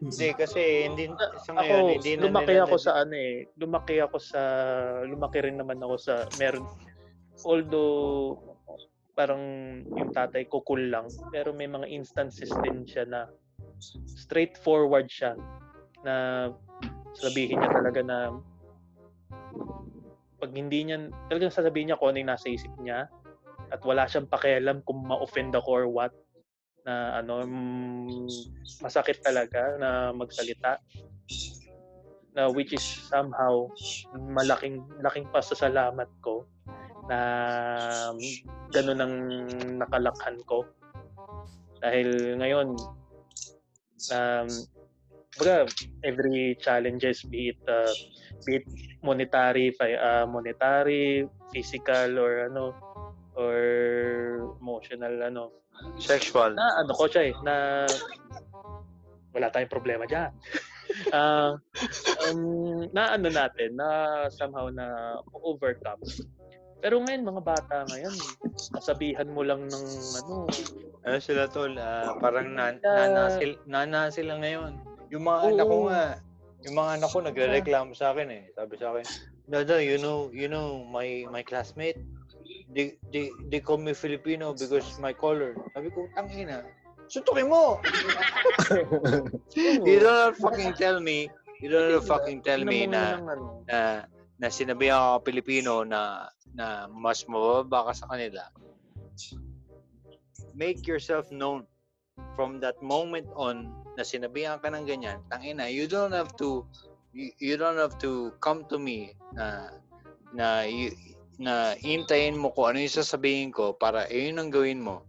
Hindi, 0.00 0.28
kasi 0.32 0.88
hindi, 0.88 1.04
sa 1.44 1.52
ngayon, 1.54 1.60
ako 1.60 1.92
hindi 1.92 2.12
na 2.16 2.22
lumaki 2.24 2.52
nila 2.56 2.64
ako 2.64 2.76
sa 2.80 2.92
ano 3.04 3.14
eh, 3.14 3.36
lumaki 3.60 3.96
ako 4.00 4.16
sa 4.16 4.42
lumaki 5.04 5.38
rin 5.44 5.60
naman 5.60 5.76
ako 5.84 5.96
sa 6.00 6.14
meron 6.40 6.64
although 7.44 8.40
parang 9.20 9.42
yung 9.84 10.16
tatay 10.16 10.48
ko 10.48 10.64
cool 10.64 10.88
lang 10.88 11.04
pero 11.28 11.52
may 11.52 11.68
mga 11.68 11.92
instances 11.92 12.48
din 12.64 12.88
siya 12.88 13.04
na 13.04 13.28
straightforward 14.16 15.12
siya 15.12 15.36
na 16.00 16.48
sabihin 17.12 17.60
niya 17.60 17.68
talaga 17.68 18.00
na 18.00 18.32
pag 20.40 20.56
hindi 20.56 20.88
niya 20.88 21.12
talagang 21.28 21.52
sasabihin 21.52 21.92
niya 21.92 22.00
kung 22.00 22.16
ano 22.16 22.24
yung 22.24 22.32
nasa 22.32 22.48
isip 22.48 22.72
niya 22.80 23.12
at 23.68 23.84
wala 23.84 24.08
siyang 24.08 24.24
pakialam 24.24 24.80
kung 24.88 25.04
ma-offend 25.04 25.52
ako 25.52 25.68
or 25.68 25.86
what 25.92 26.12
na 26.88 27.20
ano 27.20 27.44
mm, 27.44 28.24
masakit 28.80 29.20
talaga 29.20 29.76
na 29.76 30.16
magsalita 30.16 30.80
na 32.32 32.48
which 32.48 32.72
is 32.72 32.80
somehow 33.12 33.68
malaking 34.16 34.80
laking 35.04 35.28
pasasalamat 35.28 36.08
ko 36.24 36.48
na 37.10 37.20
ganun 38.70 39.02
ang 39.02 39.14
nakalakhan 39.82 40.38
ko 40.46 40.62
dahil 41.82 42.38
ngayon 42.38 42.78
um, 44.14 44.48
baga, 45.40 45.66
every 46.04 46.56
challenges, 46.60 47.24
be 47.24 47.54
it, 47.54 47.60
uh, 47.68 47.92
be 48.44 48.60
it 48.60 48.66
monetary, 49.02 49.72
uh, 49.80 50.26
monetary, 50.26 51.24
physical, 51.52 52.18
or 52.18 52.50
ano, 52.50 52.74
or 53.36 53.56
emotional, 54.60 55.14
ano, 55.24 55.44
Sexual. 55.96 56.52
na 56.52 56.84
ano 56.84 56.92
ko 56.92 57.08
siya 57.08 57.32
eh, 57.32 57.34
na 57.40 57.54
wala 59.32 59.48
tayong 59.48 59.72
problema 59.72 60.04
dyan. 60.04 60.30
Ah, 61.14 61.54
um, 62.26 62.82
na 62.90 63.14
ano 63.14 63.30
natin, 63.30 63.78
na 63.78 64.26
somehow 64.26 64.66
na 64.74 65.16
overcome. 65.38 66.02
Pero 66.80 66.96
ngayon, 67.04 67.28
mga 67.28 67.42
bata 67.44 67.76
ngayon, 67.92 68.14
kasabihan 68.72 69.28
mo 69.28 69.44
lang 69.44 69.68
ng 69.68 69.86
ano, 70.24 70.48
Ano 71.00 71.16
sila 71.16 71.48
tol, 71.48 71.76
ah, 71.80 72.12
parang 72.20 72.52
na, 72.52 72.76
nana, 72.76 73.32
sila, 73.32 73.54
nana 73.64 74.00
sila 74.12 74.36
ngayon. 74.40 74.76
Yung 75.08 75.24
mga 75.24 75.56
anak 75.56 75.64
ko 75.64 75.76
Oo. 75.76 75.88
nga, 75.88 76.04
yung 76.64 76.76
mga 76.76 76.90
anak 77.00 77.08
ko 77.08 77.18
nagrereklamo 77.24 77.92
sa 77.96 78.12
akin 78.12 78.28
eh. 78.28 78.42
Sabi 78.52 78.76
sa 78.76 78.92
akin, 78.92 79.04
Dada, 79.50 79.82
you 79.82 79.98
know, 79.98 80.30
you 80.30 80.46
know, 80.46 80.86
my 80.86 81.26
my 81.32 81.42
classmate, 81.42 81.98
they, 82.70 82.94
they, 83.10 83.34
they 83.50 83.58
call 83.58 83.80
me 83.80 83.96
Filipino 83.96 84.54
because 84.54 84.86
my 85.02 85.10
color. 85.10 85.58
Sabi 85.74 85.90
ko, 85.90 86.06
tangina, 86.14 86.62
suntukin 87.10 87.50
mo! 87.50 87.82
you 89.58 89.98
don't 89.98 90.36
fucking 90.38 90.76
tell 90.78 91.02
me, 91.02 91.26
you 91.58 91.66
don't 91.66 92.04
fucking 92.06 92.46
tell 92.46 92.62
me 92.62 92.86
na, 92.86 93.18
ano, 93.18 93.66
na, 93.66 94.06
na 94.40 94.48
sinabihan 94.48 94.96
ako 94.96 95.28
Pilipino 95.28 95.84
na, 95.84 96.32
na 96.56 96.88
mas 96.88 97.28
mababa 97.28 97.92
ka 97.92 97.92
sa 97.92 98.08
kanila. 98.08 98.48
Make 100.56 100.88
yourself 100.88 101.28
known 101.28 101.68
from 102.34 102.58
that 102.64 102.80
moment 102.80 103.28
on 103.36 103.68
na 104.00 104.02
sinabihan 104.02 104.56
ka 104.64 104.72
ng 104.72 104.88
ganyan, 104.88 105.20
tangina, 105.28 105.68
you 105.68 105.84
don't 105.84 106.16
have 106.16 106.32
to 106.40 106.64
you, 107.12 107.28
you 107.36 107.54
don't 107.60 107.76
have 107.76 108.00
to 108.00 108.32
come 108.40 108.64
to 108.72 108.80
me 108.80 109.12
na 109.36 109.76
na 110.32 110.64
you, 110.64 110.88
na 111.36 111.76
hintayin 111.76 112.38
mo 112.38 112.48
ko 112.56 112.72
ano 112.72 112.80
yung 112.80 112.96
sasabihin 112.96 113.52
ko 113.52 113.76
para 113.76 114.08
yun 114.08 114.40
ang 114.40 114.48
gawin 114.48 114.80
mo. 114.80 115.04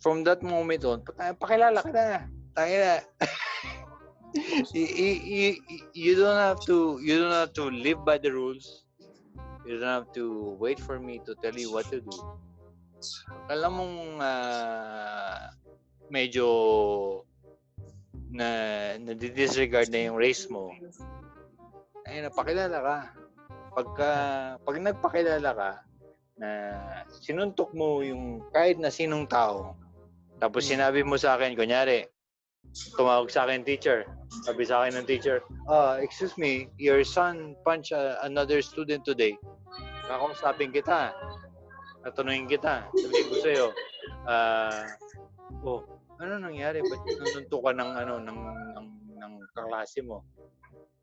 From 0.00 0.24
that 0.24 0.40
moment 0.40 0.82
on, 0.82 1.04
pa- 1.04 1.36
pakilala 1.38 1.84
ka 1.84 1.92
na. 1.92 2.26
Tangina. 2.56 3.04
you, 4.74 4.86
you, 4.86 5.48
you- 5.94 6.16
don't 6.16 6.38
have 6.38 6.60
to 6.66 6.98
you 7.02 7.18
don't 7.18 7.34
have 7.34 7.52
to 7.54 7.70
live 7.70 8.04
by 8.04 8.18
the 8.18 8.30
rules. 8.30 8.84
You 9.66 9.78
don't 9.78 9.88
have 10.04 10.10
to 10.14 10.56
wait 10.58 10.80
for 10.80 10.98
me 10.98 11.20
to 11.26 11.34
tell 11.42 11.54
you 11.54 11.72
what 11.72 11.86
to 11.90 12.00
do. 12.00 12.16
Alam 13.50 13.72
mong 13.76 13.98
ah, 14.22 15.50
medyo 16.10 16.46
na 18.30 18.48
na-disregard 19.02 19.90
na 19.90 20.06
yung 20.06 20.18
race 20.18 20.46
mo. 20.46 20.70
Ay, 22.06 22.22
napakilala 22.22 22.78
ka. 22.78 22.96
Pagka, 23.74 24.10
pag 24.62 24.76
nagpakilala 24.78 25.50
ka, 25.54 25.70
na 26.40 26.48
sinuntok 27.20 27.70
mo 27.76 28.00
yung 28.00 28.40
kahit 28.54 28.80
na 28.80 28.88
sinong 28.88 29.28
tao, 29.28 29.76
tapos 30.40 30.64
sinabi 30.64 31.04
mo 31.04 31.20
sa 31.20 31.36
akin, 31.36 31.52
kunyari, 31.52 32.08
tumawag 32.96 33.28
sa 33.30 33.44
akin 33.46 33.66
teacher, 33.66 34.06
sabi 34.46 34.62
sa 34.64 34.82
akin 34.82 35.02
ng 35.02 35.06
teacher, 35.08 35.42
ah, 35.68 35.98
excuse 35.98 36.34
me, 36.38 36.70
your 36.80 37.02
son 37.02 37.56
punched 37.66 37.92
uh, 37.92 38.20
another 38.24 38.62
student 38.62 39.04
today. 39.04 39.34
Kakausapin 40.06 40.74
kita. 40.74 41.14
Tatanungin 42.04 42.48
kita. 42.48 42.88
Sabihin 42.92 43.26
ko 43.28 43.34
sa'yo, 43.42 43.66
ah, 44.26 44.84
oh, 45.64 45.80
ano 46.20 46.40
nangyari? 46.40 46.84
Ba't 46.84 47.02
nanuntukan 47.04 47.76
ng, 47.80 47.90
ano, 48.04 48.14
ng, 48.20 48.38
ng, 48.76 48.88
ng 49.16 49.32
kaklase 49.56 50.04
mo? 50.04 50.24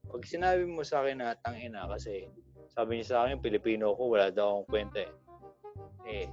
Pag 0.07 0.23
sinabi 0.23 0.63
mo 0.63 0.85
sa 0.87 1.03
akin 1.03 1.19
na 1.19 1.35
tangina 1.43 1.83
kasi 1.89 2.31
sabi 2.71 3.01
niya 3.01 3.07
sa 3.09 3.17
akin, 3.25 3.43
Pilipino 3.43 3.91
ko, 3.97 4.15
wala 4.15 4.31
daw 4.31 4.61
akong 4.61 4.69
kwenta 4.69 4.99
eh. 5.03 5.11
Eh, 6.07 6.25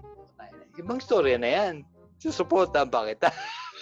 ibang 0.78 1.02
storya 1.02 1.34
na 1.40 1.50
yan. 1.50 1.74
Susuporta 2.22 2.86
ba 2.86 3.10
kita? 3.10 3.34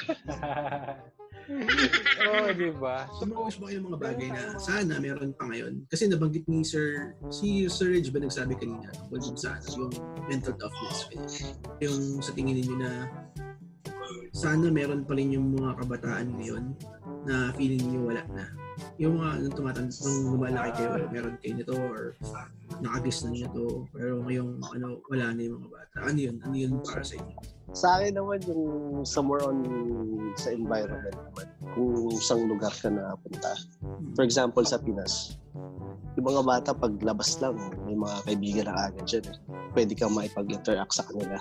Oo, 2.29 2.49
di 2.55 2.71
ba? 2.77 3.09
Sumawas 3.19 3.57
ba 3.59 3.65
kayo 3.71 3.79
ng 3.83 3.89
mga 3.93 4.01
bagay 4.01 4.29
na 4.31 4.43
sana 4.59 4.99
meron 5.03 5.35
pa 5.35 5.49
ngayon? 5.51 5.83
Kasi 5.91 6.07
nabanggit 6.09 6.47
ni 6.47 6.63
Sir, 6.63 7.17
si 7.33 7.67
Sir 7.67 7.93
Reg 7.93 8.09
ba 8.15 8.23
nagsabi 8.23 8.55
kanina 8.57 8.91
tungkol 8.95 9.19
dun 9.19 9.37
sa 9.39 9.59
yung 9.75 9.93
mental 10.31 10.55
toughness. 10.57 11.11
Yung 11.83 12.23
sa 12.23 12.31
tingin 12.37 12.63
ninyo 12.63 12.77
na 12.79 12.91
sana 14.33 14.73
meron 14.73 15.05
pa 15.05 15.13
rin 15.15 15.37
yung 15.37 15.53
mga 15.53 15.77
kabataan 15.85 16.29
ngayon 16.41 16.65
na 17.29 17.53
feeling 17.55 17.85
niyo 17.85 18.01
wala 18.09 18.23
na. 18.33 18.45
Yung 18.97 19.21
mga 19.21 19.45
nung 19.45 19.55
tumatanda, 19.55 19.93
nung 19.93 20.21
lumalaki 20.37 20.71
kayo, 20.81 21.07
meron 21.13 21.37
kayo 21.39 21.53
nito 21.61 21.75
or 21.77 22.17
nakagis 22.83 23.23
na 23.23 23.31
niyo 23.31 23.47
to, 23.55 23.67
pero 23.95 24.19
ngayong 24.27 24.59
ano, 24.75 24.99
wala 25.07 25.31
na 25.31 25.41
yung 25.47 25.63
mga 25.63 25.71
bata. 25.71 25.97
Ano 26.03 26.19
yun? 26.19 26.37
Ano 26.43 26.55
yun 26.59 26.73
para 26.83 27.03
sa 27.07 27.15
inyo? 27.15 27.35
Sa 27.73 27.87
akin 27.97 28.13
naman 28.19 28.39
yung 28.51 28.65
somewhere 29.07 29.47
on 29.47 29.59
sa 30.35 30.51
environment 30.51 31.15
naman. 31.15 31.47
Kung 31.73 32.11
isang 32.11 32.43
lugar 32.51 32.75
ka 32.75 32.91
na 32.91 33.15
punta. 33.23 33.55
For 34.19 34.27
example, 34.27 34.67
sa 34.67 34.83
Pinas. 34.83 35.39
Yung 36.19 36.27
mga 36.27 36.43
bata, 36.45 36.71
pag 36.77 36.93
labas 37.01 37.39
lang, 37.41 37.57
may 37.89 37.97
mga 37.97 38.17
kaibigan 38.29 38.67
na 38.69 38.91
agad 38.91 39.07
dyan. 39.09 39.25
eh. 39.31 39.37
Pwede 39.73 39.97
kang 39.97 40.13
maipag-interact 40.13 40.93
sa 40.93 41.07
kanila. 41.09 41.41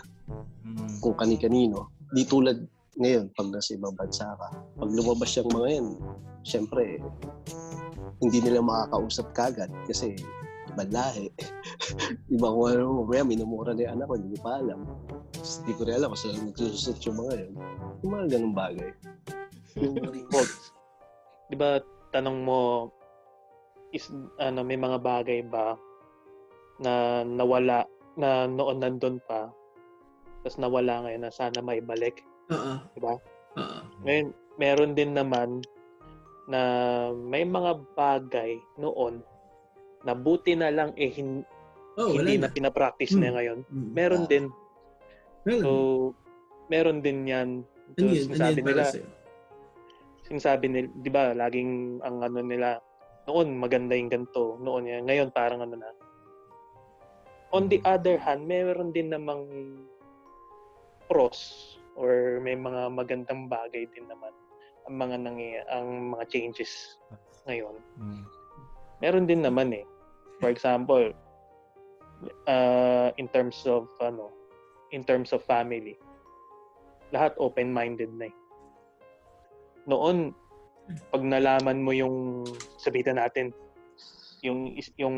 Mm. 0.63 1.03
Kung 1.03 1.17
kani-kanino. 1.19 1.91
Di 2.15 2.23
tulad 2.23 2.63
ngayon, 2.95 3.33
pag 3.35 3.51
nasa 3.51 3.75
ibang 3.75 3.97
bansa 3.97 4.29
ka. 4.37 4.47
Pag 4.79 4.89
lumabas 4.93 5.35
yung 5.35 5.51
mga 5.51 5.67
yan, 5.67 5.87
syempre, 6.47 7.01
hindi 8.21 8.37
nila 8.39 8.61
makakausap 8.61 9.27
kagad 9.33 9.71
kasi 9.89 10.13
ibang 10.75 10.91
lahi. 10.91 11.27
ibang 12.31 12.53
kung 12.55 12.67
ano, 12.71 12.83
mamaya 13.03 13.23
minumura 13.27 13.71
na 13.75 13.83
yung 13.85 13.93
anak 13.99 14.05
ko, 14.07 14.13
hindi 14.15 14.35
ko 14.35 14.39
pa 14.41 14.51
alam. 14.63 14.79
Tapos 15.35 15.53
Hindi 15.61 15.71
ko 15.75 15.81
rin 15.83 15.95
alam 15.99 16.09
kung 16.11 16.21
saan 16.21 16.43
nagsususot 16.47 16.97
yung 17.05 17.17
mga 17.19 17.33
yun. 17.35 17.53
Yung 18.01 18.11
mga 18.11 18.25
ganung 18.31 18.55
bagay. 18.55 18.89
Yung 19.79 19.93
di 21.51 21.59
ba 21.59 21.83
tanong 22.15 22.47
mo 22.47 22.87
is 23.91 24.07
ano 24.39 24.63
may 24.63 24.79
mga 24.79 25.03
bagay 25.03 25.43
ba 25.43 25.75
na 26.79 27.21
nawala 27.27 27.83
na 28.15 28.47
noon 28.47 28.79
nandun 28.79 29.19
pa 29.27 29.51
tapos 30.41 30.57
nawala 30.57 31.03
ngayon 31.03 31.27
na 31.27 31.31
sana 31.31 31.59
maibalik 31.59 32.23
Oo. 32.55 32.79
di 32.95 32.99
ba 33.03 33.19
Oo. 33.59 33.79
ngayon 34.07 34.31
meron 34.55 34.95
din 34.95 35.11
naman 35.11 35.59
na 36.47 36.61
may 37.11 37.43
mga 37.43 37.83
bagay 37.99 38.55
noon 38.79 39.19
na 40.01 40.13
buti 40.13 40.53
na 40.53 40.69
lang 40.69 40.91
eh 40.95 41.09
hin- 41.09 41.45
Oh, 41.95 42.07
hindi 42.09 42.39
na. 42.39 42.47
na 42.47 42.55
pinapractice 42.55 43.13
Hmm. 43.13 43.21
na 43.21 43.29
ngayon 43.35 43.59
Mm. 43.67 43.89
meron 43.91 44.23
din 44.25 44.45
Meron. 45.43 45.61
so 45.61 45.71
meron 46.67 46.99
din 46.99 47.27
yan 47.27 47.49
ano 47.91 48.07
yun? 48.07 48.31
Ano 48.31 48.39
yun 48.47 48.55
para 48.55 48.55
nila 48.55 48.83
sa'yo? 48.87 49.07
sinasabi 50.23 50.65
nila, 50.65 50.87
'di 50.95 51.09
ba, 51.11 51.35
laging 51.35 51.99
ang 51.99 52.23
ano 52.23 52.39
nila 52.39 52.79
noon 53.27 53.59
maganda 53.59 53.93
yung 53.93 54.07
ganito, 54.07 54.55
noon 54.57 54.87
yan. 54.87 55.03
Ngayon 55.03 55.29
parang 55.29 55.59
ano 55.59 55.75
na. 55.75 55.91
On 57.51 57.67
the 57.67 57.83
other 57.83 58.15
hand, 58.15 58.47
mayroon 58.47 58.95
din 58.95 59.11
namang 59.11 59.43
pros 61.05 61.75
or 61.99 62.39
may 62.39 62.55
mga 62.55 62.87
magandang 62.87 63.51
bagay 63.51 63.83
din 63.91 64.07
naman 64.07 64.31
ang 64.87 64.95
mga 64.95 65.15
nangyay 65.19 65.59
ang 65.67 66.15
mga 66.15 66.23
changes 66.31 66.95
ngayon. 67.43 67.75
Mm. 67.99 68.23
Meron 69.03 69.25
din 69.27 69.41
naman 69.43 69.75
eh. 69.75 69.83
For 70.41 70.49
example, 70.49 71.13
uh, 72.49 73.13
in 73.15 73.29
terms 73.29 73.61
of 73.69 73.85
ano, 74.01 74.33
in 74.89 75.05
terms 75.05 75.31
of 75.31 75.45
family, 75.45 75.95
lahat 77.13 77.37
open-minded 77.37 78.09
na 78.17 78.27
eh. 78.27 78.35
Noon, 79.85 80.33
pag 81.13 81.21
nalaman 81.21 81.85
mo 81.85 81.93
yung 81.93 82.41
sabihin 82.81 83.21
natin, 83.21 83.53
yung 84.41 84.73
is- 84.73 84.93
yung 84.97 85.15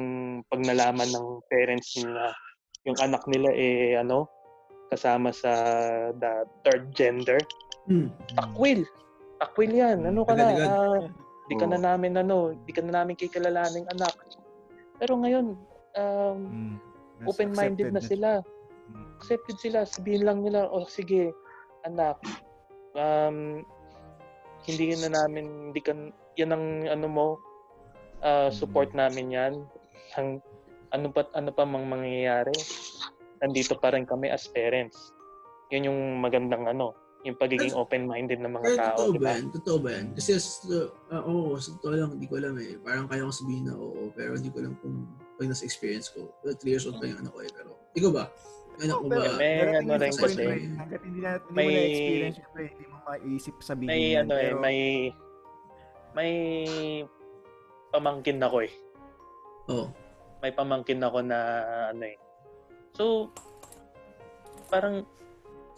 pag 0.52 0.60
nalaman 0.60 1.08
ng 1.08 1.28
parents 1.48 1.96
nila, 1.96 2.36
yung 2.84 3.00
anak 3.00 3.24
nila 3.32 3.50
eh 3.56 3.96
ano, 3.96 4.28
kasama 4.92 5.32
sa 5.32 5.52
the 6.20 6.44
third 6.68 6.92
gender, 6.92 7.40
Hmm. 7.88 8.12
takwil. 8.36 8.84
Takwil 9.40 9.72
yan. 9.72 10.08
Ano 10.08 10.24
ka 10.24 10.36
na? 10.36 10.56
Ah, 10.56 11.04
di 11.52 11.56
ka 11.60 11.68
na 11.68 11.80
namin 11.80 12.16
ano, 12.16 12.56
di 12.64 12.72
ka 12.72 12.80
na 12.80 13.04
namin 13.04 13.16
kikilalaning 13.16 13.88
anak. 13.92 14.16
Pero 15.04 15.20
ngayon, 15.20 15.60
um, 16.00 16.40
Mm. 17.24 17.32
Open-minded 17.32 17.90
na 17.96 18.04
sila. 18.04 18.32
Mm. 18.92 19.06
Accepted 19.20 19.58
sila. 19.60 19.88
Sabihin 19.88 20.28
lang 20.28 20.44
nila, 20.44 20.68
oh 20.68 20.84
sige, 20.88 21.32
anak, 21.88 22.20
um, 22.96 23.64
hindi 24.64 24.96
na 25.00 25.12
namin, 25.12 25.72
hindi 25.72 25.80
ka, 25.84 25.92
yan 26.40 26.52
ang 26.56 26.66
ano 26.88 27.08
mo, 27.08 27.28
ah, 28.24 28.48
support 28.52 28.96
namin 28.96 29.36
yan. 29.36 29.54
Hang, 30.16 30.40
ano 30.96 31.12
pa, 31.12 31.28
ano 31.36 31.52
pa 31.52 31.68
mang 31.68 31.88
mangyayari, 31.88 32.56
nandito 33.44 33.76
pa 33.76 33.92
rin 33.92 34.08
kami 34.08 34.32
as 34.32 34.48
parents. 34.52 35.12
Yun 35.72 35.92
yung 35.92 36.00
magandang 36.24 36.68
ano. 36.68 36.96
Yung 37.24 37.40
pagiging 37.40 37.72
open-minded 37.72 38.44
ng 38.44 38.52
mga 38.52 38.68
tao, 38.76 38.98
totoo 39.00 39.16
di 39.16 39.20
ba 39.24 39.32
yan? 39.40 39.46
Totoo 39.56 39.78
ba 39.80 39.90
yan? 39.96 40.06
Kasi 40.12 40.30
uh, 40.36 40.92
uh, 41.08 41.24
oo, 41.24 41.56
sa 41.56 41.72
totoo 41.80 41.96
lang, 41.96 42.12
hindi 42.20 42.28
ko 42.28 42.36
alam 42.36 42.60
eh. 42.60 42.76
Parang 42.84 43.08
kaya 43.08 43.24
kong 43.24 43.40
sabihin 43.40 43.64
na 43.72 43.80
oo, 43.80 44.12
pero 44.12 44.36
hindi 44.36 44.52
ko 44.52 44.58
alam 44.60 44.76
kung 44.84 45.08
pag 45.40 45.48
nasa 45.48 45.64
experience 45.64 46.12
ko. 46.12 46.28
Well, 46.44 46.60
3 46.60 46.68
years 46.68 46.84
old 46.84 47.00
pa 47.00 47.08
yung 47.08 47.24
anak 47.24 47.32
ko 47.32 47.40
eh, 47.40 47.52
pero 47.56 47.72
ikaw 47.96 48.12
ba? 48.12 48.26
Anak 48.84 48.98
mo 49.00 49.08
ba? 49.08 49.24
May 49.40 49.54
ano 49.72 49.92
rin 49.96 50.12
kasi, 50.12 50.44
hanggat 50.76 51.02
hindi 51.08 51.20
na, 51.24 51.32
hindi 51.40 51.48
mo 51.48 51.56
may- 51.56 51.72
na-experience, 51.72 52.38
syempre, 52.44 52.64
hindi 52.76 52.86
mo 52.92 52.98
maiisip 53.08 53.56
sabihin 53.64 53.90
may 53.90 54.04
yan. 54.04 54.20
ano 54.28 54.34
eh, 54.36 54.44
pero, 54.44 54.60
may 54.60 54.80
may 56.14 56.34
pamangkin 57.94 58.40
ako 58.44 58.58
eh. 58.68 58.74
Oo. 59.72 59.86
May 60.44 60.52
pamangkin 60.52 61.00
ako 61.00 61.24
na 61.24 61.40
ano 61.96 62.04
eh. 62.04 62.18
So, 63.00 63.32
parang 64.68 65.08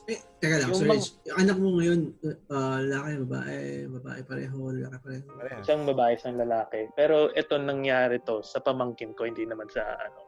Eh, 0.05 0.21
teka 0.37 0.61
lang, 0.61 0.69
sorry. 0.69 1.01
Yung 1.25 1.37
anak 1.41 1.57
mo 1.57 1.81
ngayon, 1.81 2.13
uh, 2.53 2.77
lalaki, 2.85 3.09
babae, 3.25 3.57
babae 3.89 4.21
pareho, 4.21 4.57
lalaki 4.69 4.97
pareho. 5.01 5.25
Pareho. 5.33 5.59
siyang 5.65 5.83
babae, 5.89 6.13
siyang 6.21 6.37
lalaki. 6.45 6.79
Pero 6.93 7.33
ito 7.33 7.53
nangyari 7.57 8.21
to 8.21 8.45
sa 8.45 8.61
pamangkin 8.61 9.17
ko, 9.17 9.25
hindi 9.25 9.49
naman 9.49 9.65
sa 9.73 9.81
ano. 9.81 10.19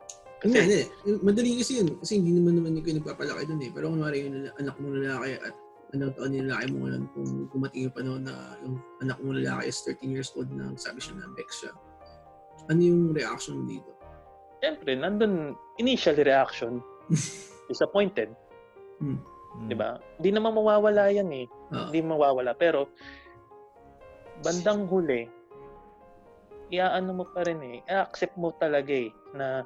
Hindi, 0.41 0.57
Kasi, 0.57 0.61
hindi. 0.65 0.81
Madali 1.21 1.49
kasi 1.61 1.71
yun. 1.81 1.89
Kasi 2.01 2.11
hindi 2.17 2.31
naman 2.37 2.53
naman 2.57 2.77
yung 2.77 2.97
nagpapalaki 3.01 3.43
dun 3.45 3.61
eh. 3.61 3.71
Pero 3.73 3.85
kung 3.89 4.01
mara 4.01 4.17
yung 4.17 4.49
anak 4.57 4.75
mo 4.81 4.85
lalaki 4.93 5.29
at 5.41 5.53
anong 5.93 6.13
taon 6.17 6.33
yung 6.33 6.47
lalaki 6.49 6.65
mo 6.73 6.77
ngayon 6.85 7.03
kung 7.13 7.29
dumating 7.53 7.81
yung 7.85 7.95
panahon 7.95 8.21
na 8.25 8.35
yung 8.61 8.75
anak 9.01 9.17
mo 9.21 9.29
lalaki 9.33 9.63
is 9.69 9.77
13 9.85 10.13
years 10.13 10.29
old 10.37 10.49
na 10.53 10.73
sabi 10.77 11.01
siya 11.01 11.21
na 11.21 11.29
Bex 11.37 11.49
siya. 11.65 11.73
Ano 12.69 12.81
yung 12.81 13.13
reaction 13.13 13.61
mo 13.61 13.65
dito? 13.65 13.97
syempre, 14.61 14.97
nandun, 14.97 15.55
initial 15.77 16.15
reaction, 16.17 16.81
disappointed, 17.69 18.29
Mm. 19.57 19.67
di 19.69 19.75
ba? 19.75 19.97
Hindi 20.21 20.29
naman 20.37 20.53
mawawala 20.53 21.09
yan 21.09 21.29
eh. 21.33 21.45
Ah, 21.73 21.89
Hindi 21.89 21.99
mawawala. 22.05 22.53
Pero, 22.53 22.87
bandang 24.45 24.85
huli, 24.85 25.25
iaano 26.69 27.23
mo 27.23 27.25
pa 27.25 27.41
rin 27.47 27.59
eh. 27.63 27.77
I-accept 27.89 28.37
mo 28.37 28.53
talaga 28.61 28.93
eh, 28.93 29.09
na 29.33 29.65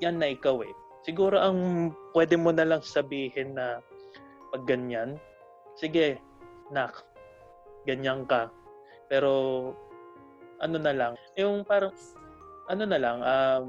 yan 0.00 0.18
na 0.18 0.32
ikaw 0.32 0.62
eh. 0.64 0.72
Siguro 1.02 1.36
ang 1.36 1.90
pwede 2.14 2.38
mo 2.38 2.54
na 2.54 2.64
lang 2.64 2.82
sabihin 2.82 3.58
na 3.58 3.82
pag 4.54 4.62
ganyan, 4.64 5.18
sige, 5.76 6.20
nak, 6.70 7.02
ganyan 7.84 8.24
ka. 8.24 8.48
Pero, 9.10 9.30
ano 10.62 10.76
na 10.78 10.94
lang, 10.94 11.12
yung 11.34 11.66
parang, 11.66 11.90
ano 12.70 12.84
na 12.86 12.98
lang, 13.00 13.18
um, 13.20 13.68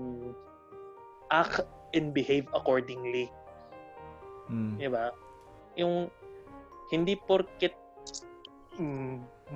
act 1.34 1.66
and 1.98 2.14
behave 2.14 2.46
accordingly. 2.54 3.28
Mm. 4.50 4.76
Di 4.80 4.88
ba? 4.92 5.06
Yung 5.80 6.08
hindi 6.92 7.14
porket 7.16 7.74
mm, 8.78 9.14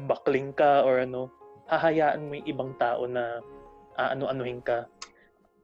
bakling 0.07 0.53
ka 0.53 0.85
or 0.85 1.03
ano, 1.03 1.29
hahayaan 1.67 2.27
mo 2.27 2.33
yung 2.39 2.47
ibang 2.47 2.71
tao 2.79 3.03
na 3.05 3.41
aano-anuhin 3.97 4.61
ka. 4.63 4.87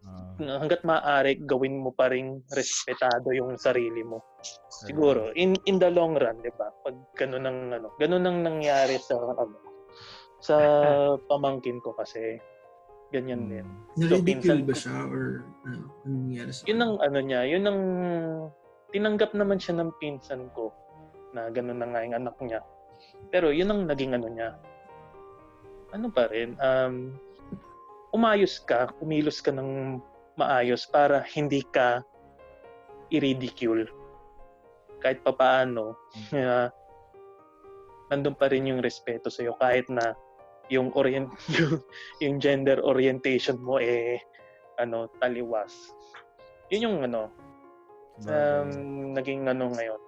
Ah, 0.03 0.59
Hanggat 0.59 0.83
maaari, 0.83 1.39
gawin 1.47 1.79
mo 1.79 1.95
pa 1.95 2.11
rin 2.11 2.43
respetado 2.51 3.31
yung 3.31 3.55
sarili 3.55 4.03
mo. 4.03 4.19
Siguro, 4.67 5.31
in 5.31 5.55
in 5.63 5.79
the 5.79 5.87
long 5.87 6.19
run, 6.19 6.43
di 6.43 6.51
ba? 6.51 6.67
Pag 6.83 7.15
ganun 7.15 7.47
ang 7.47 7.71
ano, 7.71 7.87
ganun 7.95 8.27
ang 8.27 8.43
nangyari 8.43 8.99
sa 8.99 9.15
ano, 9.15 9.55
sa 10.43 10.55
pamangkin 11.31 11.79
ko 11.79 11.95
kasi 11.95 12.35
ganyan 13.15 13.47
din. 13.47 13.63
Mm. 13.63 13.79
na-ridicule 13.95 14.25
pinsan- 14.25 14.67
ba 14.67 14.73
siya 14.75 14.97
or 15.07 15.23
ano? 15.63 15.85
Nangyari 16.03 16.51
sa 16.51 16.61
Yun 16.67 16.79
ang 16.83 16.93
ano 16.99 17.19
niya, 17.23 17.41
yun 17.47 17.63
ang 17.63 17.79
tinanggap 18.93 19.33
naman 19.33 19.57
siya 19.57 19.81
ng 19.81 19.91
pinsan 19.97 20.53
ko 20.53 20.69
na 21.33 21.49
ganun 21.49 21.81
na 21.81 21.89
nga 21.89 22.05
yung 22.05 22.15
anak 22.15 22.37
niya. 22.39 22.61
Pero 23.33 23.49
yun 23.49 23.73
ang 23.73 23.89
naging 23.89 24.13
ano 24.13 24.29
niya. 24.29 24.53
Ano 25.89 26.13
pa 26.13 26.29
rin, 26.29 26.53
um, 26.61 27.17
umayos 28.13 28.61
ka, 28.61 28.93
kumilos 29.01 29.41
ka 29.41 29.49
ng 29.49 29.97
maayos 30.37 30.85
para 30.85 31.25
hindi 31.33 31.65
ka 31.73 32.05
i-ridicule. 33.09 33.89
Kahit 35.01 35.25
papaano, 35.25 35.97
uh, 36.37 36.69
nandun 38.13 38.37
pa 38.37 38.45
rin 38.53 38.69
yung 38.69 38.85
respeto 38.85 39.33
sa'yo 39.33 39.57
kahit 39.57 39.89
na 39.89 40.13
yung 40.71 40.93
orient 40.95 41.27
yung, 41.57 41.81
yung 42.23 42.35
gender 42.37 42.79
orientation 42.85 43.57
mo 43.57 43.81
eh 43.81 44.21
ano 44.77 45.09
taliwas. 45.17 45.73
Yun 46.69 46.85
yung 46.85 46.97
ano 47.09 47.33
um, 48.27 48.69
naging 49.17 49.47
ano 49.49 49.73
ngayon. 49.73 50.01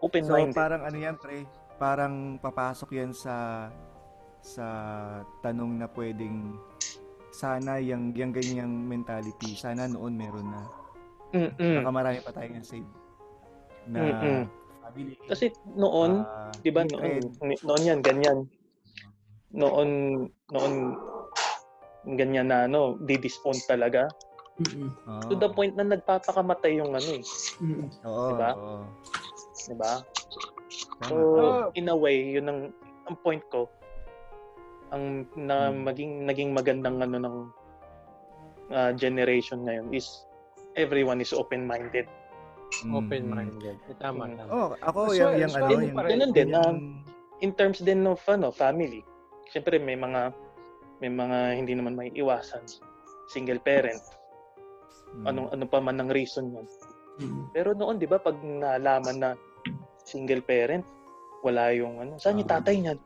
Open 0.00 0.22
So 0.24 0.36
parang 0.52 0.82
ano 0.84 0.96
yan 0.96 1.16
pre, 1.18 1.48
parang 1.76 2.38
papasok 2.38 2.90
yan 2.94 3.10
sa 3.10 3.68
sa 4.44 4.66
tanong 5.40 5.80
na 5.80 5.88
pwedeng 5.96 6.60
sana 7.34 7.82
yung, 7.82 8.14
yung 8.14 8.30
ganyang 8.30 8.70
mentality, 8.70 9.58
sana 9.58 9.90
noon 9.90 10.14
meron 10.14 10.46
na. 10.54 10.62
Mm-mm. 11.34 11.82
Baka 11.82 11.90
marami 11.90 12.18
pa 12.22 12.30
tayong 12.30 12.62
save 12.62 12.86
na 13.90 14.00
Mm-mm. 14.06 14.40
family. 14.86 15.18
Kasi 15.26 15.50
noon, 15.74 16.22
ah, 16.22 16.54
'di 16.62 16.70
ba 16.70 16.86
noon, 16.86 17.26
noon 17.42 17.82
yan 17.82 18.00
ganyan. 18.06 18.46
Noon 19.50 19.90
noon 20.54 20.74
ganyan 22.14 22.54
na 22.54 22.70
ano, 22.70 22.94
didispond 23.02 23.58
talaga. 23.66 24.06
Mm-mm. 24.54 24.90
Oo. 25.04 25.22
To 25.26 25.34
the 25.34 25.50
point 25.50 25.74
na 25.74 25.82
nagpapakamatay 25.84 26.78
yung 26.78 26.94
ano 26.94 27.10
eh, 27.10 27.24
Mm-mm. 27.58 27.88
Oo, 28.06 28.26
Diba? 28.30 28.50
oo. 28.54 28.78
'di 29.56 29.74
ba? 29.74 29.94
Tama. 31.00 31.08
So, 31.10 31.18
in 31.74 31.86
a 31.88 31.96
way, 31.96 32.34
yun 32.34 32.46
ang, 32.46 32.60
ang 33.04 33.16
point 33.18 33.42
ko. 33.48 33.66
Ang 34.90 35.26
na 35.34 35.70
Hmm. 35.70 35.82
maging 35.82 36.22
naging 36.22 36.50
magandang 36.52 37.02
ano 37.02 37.16
ng 37.18 37.36
ah, 38.70 38.92
generation 38.92 39.62
ngayon 39.62 39.90
is 39.90 40.24
everyone 40.74 41.18
is 41.18 41.30
open-minded. 41.30 42.06
Mm, 42.82 42.94
Open-minded. 42.96 43.76
Eh, 43.86 43.94
Tama, 43.96 44.26
Mm. 44.26 44.34
tama. 44.34 44.50
Oh, 44.50 44.68
ako 44.80 45.14
So, 45.14 45.20
yung, 45.20 45.32
yung 45.38 45.52
so 45.52 45.58
ano, 45.60 45.66
ano 45.68 45.82
yung? 45.84 45.96
Ganun 46.00 46.30
din, 46.32 46.48
yung- 46.50 46.82
In 47.38 47.50
terms 47.52 47.78
din 47.78 48.02
of 48.04 48.18
ano, 48.24 48.48
family. 48.48 49.02
Siyempre 49.46 49.76
may 49.76 49.94
mga 49.94 50.32
may 50.98 51.10
mga 51.10 51.38
hindi 51.54 51.74
naman 51.74 51.92
may 51.92 52.08
iwasan. 52.10 52.62
Single 53.28 53.60
parent. 53.60 54.00
Mm, 55.14 55.24
Anong 55.24 55.48
ano 55.50 55.64
pa 55.64 55.78
man 55.78 55.98
ang 55.98 56.10
reason 56.10 56.50
yan. 56.50 56.66
Mm-mm. 57.16 57.46
Pero 57.50 57.72
noon 57.72 57.96
'di 57.96 58.06
ba 58.06 58.18
pag 58.18 58.34
nalaman 58.36 59.16
na 59.16 59.30
single 60.02 60.42
parent, 60.42 60.82
wala 61.40 61.70
yung 61.70 61.98
ano, 61.98 62.16
saan 62.16 62.36
yung 62.36 62.48
tatay 62.48 62.74
niyan? 62.76 62.98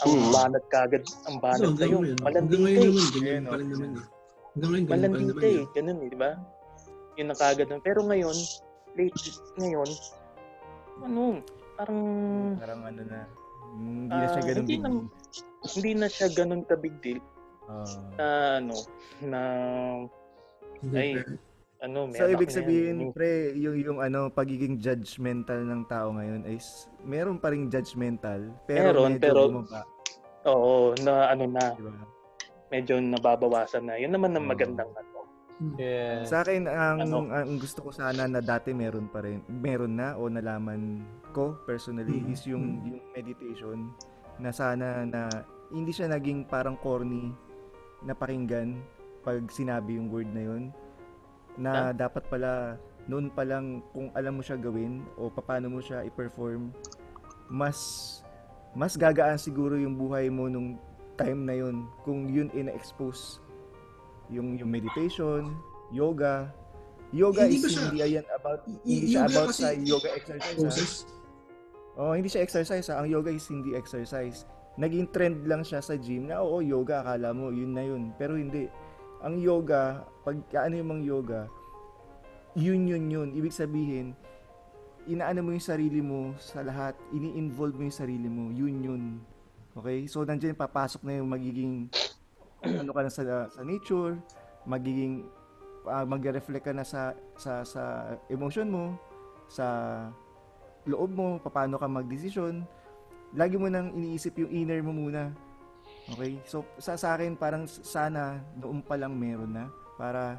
Ang 0.00 0.12
Mm. 0.14 0.30
banat 0.30 0.64
kagad, 0.66 1.04
ang 1.26 1.36
So, 1.36 1.42
banat 1.42 1.60
hanggang 1.60 1.78
kayo. 1.84 1.98
ngayon, 1.98 2.16
hanggang 2.16 2.24
Malandi 2.24 2.56
ngayon 2.56 2.74
ka 2.74 2.80
eh. 2.80 2.88
naman, 2.88 3.04
eh. 3.04 3.04
Hanggang 3.44 3.70
ngayon, 3.74 3.92
ganyan 4.54 4.84
pa 4.84 4.94
rin 4.94 5.00
Malandi 5.02 5.22
naman 5.22 5.34
ka 5.34 5.46
eh. 5.46 5.62
Ganun 5.74 5.96
eh, 5.96 6.08
di 6.08 6.16
ba? 6.16 6.30
Yun 7.14 7.28
ang 7.28 7.38
kagad. 7.38 7.68
Pero 7.80 8.00
ngayon, 8.02 8.36
late 8.94 9.18
ngayon, 9.56 9.90
ano, 11.00 11.22
parang 11.74 12.00
Parang 12.56 12.80
ano 12.82 13.02
na, 13.04 13.18
hindi 13.74 14.14
na 14.14 14.26
siya 14.26 14.38
Ah, 14.38 14.46
ganun 14.46 14.56
hindi 14.56 14.70
big 14.70 14.80
na- 14.80 14.88
deal. 14.88 15.06
hindi 15.66 15.90
na 15.92 16.06
siya 16.06 16.28
ganun 16.30 16.62
ka 16.62 16.74
big 16.76 16.96
deal 17.00 17.20
Ah. 17.64 17.86
na 18.14 18.26
ano, 18.58 18.76
na 19.20 19.40
Ay, 20.90 21.22
ano, 21.80 21.98
may 22.06 22.16
So 22.16 22.26
ibig 22.26 22.48
yan. 22.48 22.56
sabihin, 22.56 22.96
Yung- 22.98 23.12
pre, 23.12 23.30
yung 23.54 23.76
yung 23.76 23.98
ano 23.98 24.28
pagiging 24.28 24.76
judgmental 24.76 25.60
ng 25.60 25.84
tao 25.84 26.10
ngayon 26.10 26.44
is 26.46 26.84
meron 27.00 27.36
pa 27.36 27.48
ring 27.48 27.68
judgmental, 27.68 28.40
pero 28.64 28.92
Meron, 28.92 29.10
medyo 29.12 29.22
pero- 29.22 29.48
bumaba, 29.48 29.80
Oo, 30.44 30.92
na 31.00 31.28
ano 31.28 31.44
na, 31.46 31.64
di 31.70 31.82
ba? 31.82 31.92
medyo 32.68 32.98
nababawasan 32.98 33.82
na. 33.82 33.94
Yun 33.94 34.12
naman 34.12 34.32
ang 34.32 34.44
magandang 34.44 34.90
ano. 34.90 35.12
Yes. 35.78 36.28
Sa 36.28 36.42
akin 36.42 36.66
ang, 36.66 36.98
Ano? 37.00 37.30
ang 37.30 37.56
gusto 37.56 37.78
ko 37.80 37.90
sana 37.90 38.26
na 38.26 38.42
dati 38.42 38.74
meron 38.74 39.06
pa 39.06 39.22
rin, 39.22 39.38
meron 39.46 39.94
na 39.94 40.18
o 40.18 40.26
nalaman 40.26 40.98
ko 41.30 41.54
personally 41.62 42.18
Mhm. 42.18 42.28
is 42.28 42.42
yung 42.44 42.64
yung 42.82 43.00
meditation 43.12 43.78
na 44.36 44.50
sana 44.50 45.06
na 45.06 45.30
hindi 45.70 45.94
siya 45.94 46.10
naging 46.10 46.44
parang 46.44 46.74
corny 46.74 47.30
na 48.02 48.12
pakinggan 48.12 48.82
pag 49.24 49.40
sinabi 49.48 49.96
yung 49.96 50.08
word 50.08 50.28
na 50.28 50.44
yun 50.44 50.62
na 51.56 51.72
dapat 51.90 52.22
pala 52.28 52.76
noon 53.04 53.28
pa 53.28 53.42
lang 53.42 53.80
kung 53.90 54.12
alam 54.12 54.36
mo 54.36 54.42
siya 54.42 54.56
gawin 54.56 55.00
o 55.14 55.28
paano 55.28 55.68
mo 55.68 55.80
siya 55.80 56.02
i-perform 56.02 56.70
mas 57.46 57.78
mas 58.72 58.94
gagaan 58.94 59.36
siguro 59.36 59.74
yung 59.74 59.94
buhay 59.94 60.28
mo 60.28 60.46
nung 60.46 60.76
time 61.14 61.40
na 61.42 61.54
yun 61.54 61.86
kung 62.02 62.26
yun 62.26 62.50
ina-expose 62.50 63.38
yung 64.26 64.56
yung 64.56 64.68
meditation, 64.68 65.52
yoga. 65.90 66.48
Yoga 67.12 67.44
Hindi 67.44 67.54
is 67.54 67.62
ba 67.62 67.68
siya- 67.68 67.84
hindi 67.84 68.00
yan 68.10 68.26
about 68.32 68.60
Y- 68.64 68.80
hindi 68.82 69.06
siya 69.06 69.22
about 69.28 69.52
sa 69.52 69.68
yoga 69.70 70.08
exercise. 70.10 71.06
Oh, 71.94 72.10
hindi 72.10 72.26
siya 72.26 72.42
exercise. 72.42 72.86
ah. 72.88 72.98
Ang 72.98 73.12
yoga 73.12 73.30
is 73.30 73.46
hindi 73.46 73.76
exercise. 73.76 74.48
Naging 74.74 75.06
trend 75.12 75.46
lang 75.46 75.62
siya 75.62 75.78
sa 75.78 75.94
gym 75.94 76.26
na 76.26 76.42
oo, 76.42 76.58
yoga 76.58 77.06
akala 77.06 77.30
mo 77.30 77.54
yun 77.54 77.70
na 77.70 77.84
yun. 77.84 78.10
Pero 78.18 78.34
hindi. 78.34 78.66
Ang 79.24 79.40
yoga, 79.40 80.04
pag 80.20 80.36
ano 80.52 80.74
yung 80.76 81.00
yoga, 81.00 81.48
yun 82.54 82.84
yun 82.84 83.08
yun. 83.08 83.28
Ibig 83.32 83.56
sabihin, 83.56 84.12
inaano 85.08 85.44
mo 85.44 85.50
yung 85.52 85.64
sarili 85.64 86.00
mo 86.00 86.32
sa 86.40 86.64
lahat, 86.64 86.96
ini-involve 87.12 87.76
mo 87.76 87.88
yung 87.88 87.98
sarili 87.98 88.28
mo, 88.28 88.52
yun 88.52 88.76
yun. 88.80 89.02
Okay? 89.76 90.06
So, 90.08 90.24
nandiyan 90.24 90.56
papasok 90.56 91.04
na 91.04 91.20
yung 91.20 91.28
magiging, 91.28 91.88
ano 92.84 92.90
ka 92.92 93.00
na 93.04 93.12
sa, 93.12 93.22
sa 93.48 93.60
nature, 93.64 94.16
magiging, 94.64 95.26
uh, 95.84 96.04
magre-reflect 96.08 96.64
ka 96.64 96.72
na 96.72 96.86
sa, 96.86 97.12
sa, 97.36 97.66
sa 97.66 97.82
emotion 98.32 98.68
mo, 98.68 98.84
sa 99.48 99.66
loob 100.88 101.12
mo, 101.12 101.40
paano 101.42 101.76
ka 101.76 101.88
magdesisyon. 101.88 102.64
Lagi 103.34 103.58
mo 103.60 103.68
nang 103.68 103.92
iniisip 103.92 104.40
yung 104.40 104.52
inner 104.52 104.80
mo 104.80 104.94
muna. 104.94 105.34
Okay? 106.12 106.36
So, 106.44 106.68
sa, 106.76 107.00
sa 107.00 107.16
akin, 107.16 107.38
parang 107.38 107.64
sana 107.64 108.44
noon 108.60 108.84
pa 108.84 109.00
lang 109.00 109.16
meron 109.16 109.56
na 109.56 109.64
para 109.96 110.36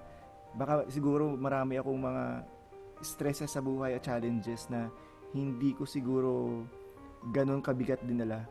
baka 0.56 0.86
siguro 0.88 1.34
marami 1.36 1.80
akong 1.82 2.00
mga 2.00 2.24
stresses 3.04 3.52
sa 3.52 3.60
buhay 3.60 3.98
at 3.98 4.06
challenges 4.06 4.72
na 4.72 4.88
hindi 5.36 5.76
ko 5.76 5.84
siguro 5.84 6.64
ganun 7.34 7.60
kabigat 7.60 8.00
dinala. 8.06 8.46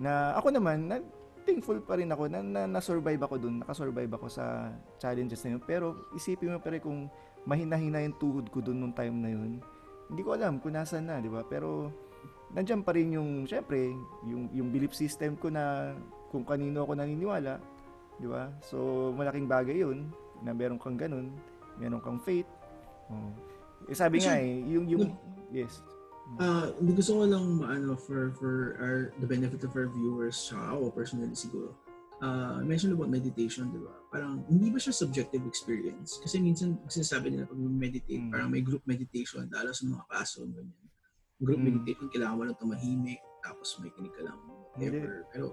Na 0.00 0.32
ako 0.38 0.54
naman, 0.54 0.88
na, 0.88 0.96
thankful 1.44 1.82
pa 1.82 1.98
rin 1.98 2.08
ako 2.08 2.30
na, 2.30 2.40
na, 2.40 2.62
na-survive 2.64 3.20
ako 3.20 3.36
dun, 3.36 3.60
nakasurvive 3.60 4.12
ako 4.14 4.26
sa 4.30 4.72
challenges 4.96 5.42
na 5.44 5.56
yun. 5.56 5.62
Pero 5.66 6.08
isipin 6.16 6.56
mo 6.56 6.58
pa 6.62 6.72
rin 6.72 6.80
kung 6.80 7.10
mahina-hina 7.44 8.00
yung 8.06 8.16
tuhod 8.16 8.46
ko 8.48 8.64
dun 8.64 8.80
nung 8.80 8.94
time 8.94 9.16
na 9.18 9.30
yun. 9.32 9.60
Hindi 10.08 10.22
ko 10.24 10.34
alam 10.34 10.62
kung 10.62 10.72
nasan 10.72 11.10
na, 11.10 11.20
di 11.20 11.28
ba? 11.28 11.44
Pero 11.44 11.92
nandiyan 12.54 12.82
pa 12.82 12.92
rin 12.94 13.14
yung, 13.14 13.46
syempre, 13.46 13.94
yung, 14.26 14.50
yung 14.50 14.68
belief 14.74 14.94
system 14.94 15.38
ko 15.38 15.50
na 15.50 15.94
kung 16.30 16.42
kanino 16.42 16.82
ako 16.86 16.98
naniniwala, 16.98 17.58
di 18.18 18.26
ba? 18.26 18.50
So, 18.62 19.10
malaking 19.14 19.50
bagay 19.50 19.82
yun 19.82 20.10
na 20.42 20.54
meron 20.54 20.78
kang 20.78 20.98
ganun, 20.98 21.30
meron 21.78 22.02
kang 22.02 22.18
faith. 22.22 22.48
Oh. 23.10 23.30
Eh, 23.90 23.96
sabi 23.96 24.22
nga 24.22 24.38
eh, 24.38 24.62
yung, 24.66 24.86
yung, 24.86 25.14
yes. 25.50 25.82
Uh, 26.38 26.70
gusto 26.94 27.18
ko 27.18 27.26
lang 27.26 27.58
maano 27.58 27.98
for 27.98 28.30
for 28.38 28.78
our, 28.78 29.10
the 29.18 29.26
benefit 29.26 29.66
of 29.66 29.74
our 29.74 29.90
viewers 29.90 30.38
sa 30.38 30.78
ako 30.78 30.94
personally 30.94 31.34
siguro. 31.34 31.74
Uh, 32.22 32.62
mention 32.62 32.94
about 32.94 33.10
meditation, 33.10 33.66
di 33.72 33.80
ba? 33.82 33.96
Parang 34.12 34.44
hindi 34.46 34.70
ba 34.70 34.78
siya 34.78 34.94
subjective 34.94 35.42
experience? 35.48 36.22
Kasi 36.22 36.38
minsan 36.38 36.78
sinasabi 36.86 37.34
nila 37.34 37.50
pag 37.50 37.58
meditate, 37.58 38.20
mm. 38.20 38.30
parang 38.30 38.52
may 38.52 38.62
group 38.62 38.84
meditation, 38.86 39.48
lalo 39.50 39.74
sa 39.74 39.82
mga 39.88 40.04
kaso, 40.06 40.46
ganyan. 40.46 40.89
Group 41.40 41.58
mm. 41.60 41.66
meditation, 41.72 42.06
kailangan 42.12 42.36
mo 42.36 42.42
lang 42.44 42.58
tumahimik, 42.60 43.20
tapos 43.40 43.80
may 43.80 43.90
kinig 43.96 44.12
ka 44.12 44.22
lang, 44.28 44.38
whatever. 44.76 45.24
Pero 45.32 45.46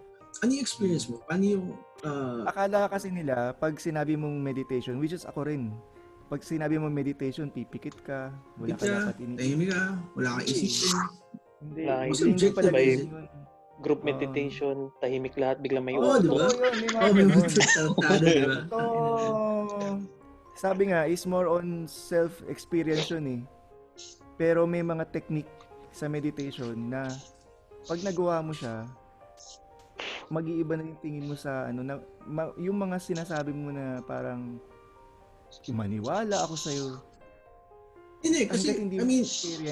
ano 0.44 0.50
yung 0.54 0.64
experience 0.64 1.06
mo? 1.08 1.24
Paano 1.26 1.44
yung... 1.48 1.66
Uh... 2.04 2.44
Akala 2.46 2.92
kasi 2.92 3.10
nila, 3.10 3.56
pag 3.58 3.80
sinabi 3.80 4.20
mong 4.20 4.38
meditation, 4.44 5.00
which 5.02 5.16
is 5.16 5.26
ako 5.26 5.48
rin, 5.48 5.74
pag 6.28 6.44
sinabi 6.44 6.76
mong 6.78 6.94
meditation, 6.94 7.48
pipikit 7.48 7.96
ka, 8.04 8.36
wala 8.60 8.76
ka 8.76 8.84
dapat 8.84 9.16
iniisip. 9.24 9.40
Tahimik 9.40 9.70
ka, 9.72 9.84
wala 10.14 10.28
kang 10.38 10.46
isipin. 10.46 10.94
Hindi, 11.58 11.82
hindi, 11.90 12.24
hindi 12.30 12.48
pala 12.54 12.70
may 12.70 12.90
group 13.82 14.02
meditation, 14.02 14.76
uh, 14.90 14.98
tahimik 15.02 15.34
lahat, 15.38 15.58
biglang 15.62 15.86
may 15.86 15.96
oh, 15.98 16.18
di 16.20 16.30
ba? 16.30 16.50
Oo, 16.50 17.10
may 17.14 17.26
mga 17.26 17.48
tarantado, 17.48 18.26
di 18.26 18.44
ba? 18.44 18.58
So, 20.58 20.74
sabi 20.74 20.90
nga, 20.90 21.06
is 21.06 21.30
more 21.30 21.46
on 21.46 21.86
self-experience 21.86 23.14
yun 23.14 23.26
eh. 23.30 23.42
Pero 24.42 24.66
may 24.66 24.82
mga 24.82 25.06
technique 25.14 25.50
sa 25.98 26.06
meditation 26.06 26.78
na 26.78 27.10
pag 27.90 27.98
nagawa 28.06 28.46
mo 28.46 28.54
siya, 28.54 28.86
mag-iiba 30.30 30.78
na 30.78 30.86
yung 30.86 31.02
tingin 31.02 31.26
mo 31.26 31.34
sa 31.34 31.66
ano 31.66 31.82
na 31.82 31.98
ma, 32.30 32.54
yung 32.62 32.78
mga 32.78 33.02
sinasabi 33.02 33.50
mo 33.50 33.74
na 33.74 34.06
parang 34.06 34.62
maniwala 35.74 36.46
ako 36.46 36.54
sa 36.54 36.70
iyo. 36.70 37.02
Hindi, 38.18 38.50
kasi, 38.50 38.74
hindi 38.74 38.98
I 38.98 39.06
mean, 39.06 39.24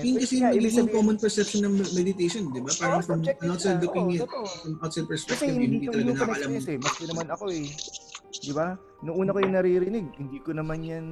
yun 0.06 0.16
kasi 0.22 0.38
yung 0.38 0.54
magiging 0.54 0.90
common 0.94 1.18
perception 1.18 1.66
ng 1.66 1.82
meditation, 1.98 2.46
di 2.54 2.62
ba? 2.62 2.70
Parang 2.78 3.02
oh, 3.02 3.06
from 3.06 3.22
an 3.26 3.50
outside 3.50 3.82
looking 3.82 4.06
oh, 4.06 4.16
it, 4.16 4.22
from 4.62 4.78
outside 4.86 5.10
perspective, 5.10 5.50
kasi 5.50 5.58
hindi, 5.58 5.82
hindi 5.82 5.88
talaga 5.90 6.14
nakakalam. 6.14 6.50
Eh. 6.54 6.78
Maski 6.78 7.04
naman 7.10 7.28
ako 7.34 7.46
eh. 7.50 7.66
Di 8.46 8.54
ba? 8.54 8.78
Noong 9.02 9.18
una 9.26 9.34
ko 9.34 9.40
yung 9.42 9.58
naririnig, 9.58 10.08
hindi 10.22 10.38
ko 10.42 10.54
naman 10.54 10.86
yan 10.86 11.06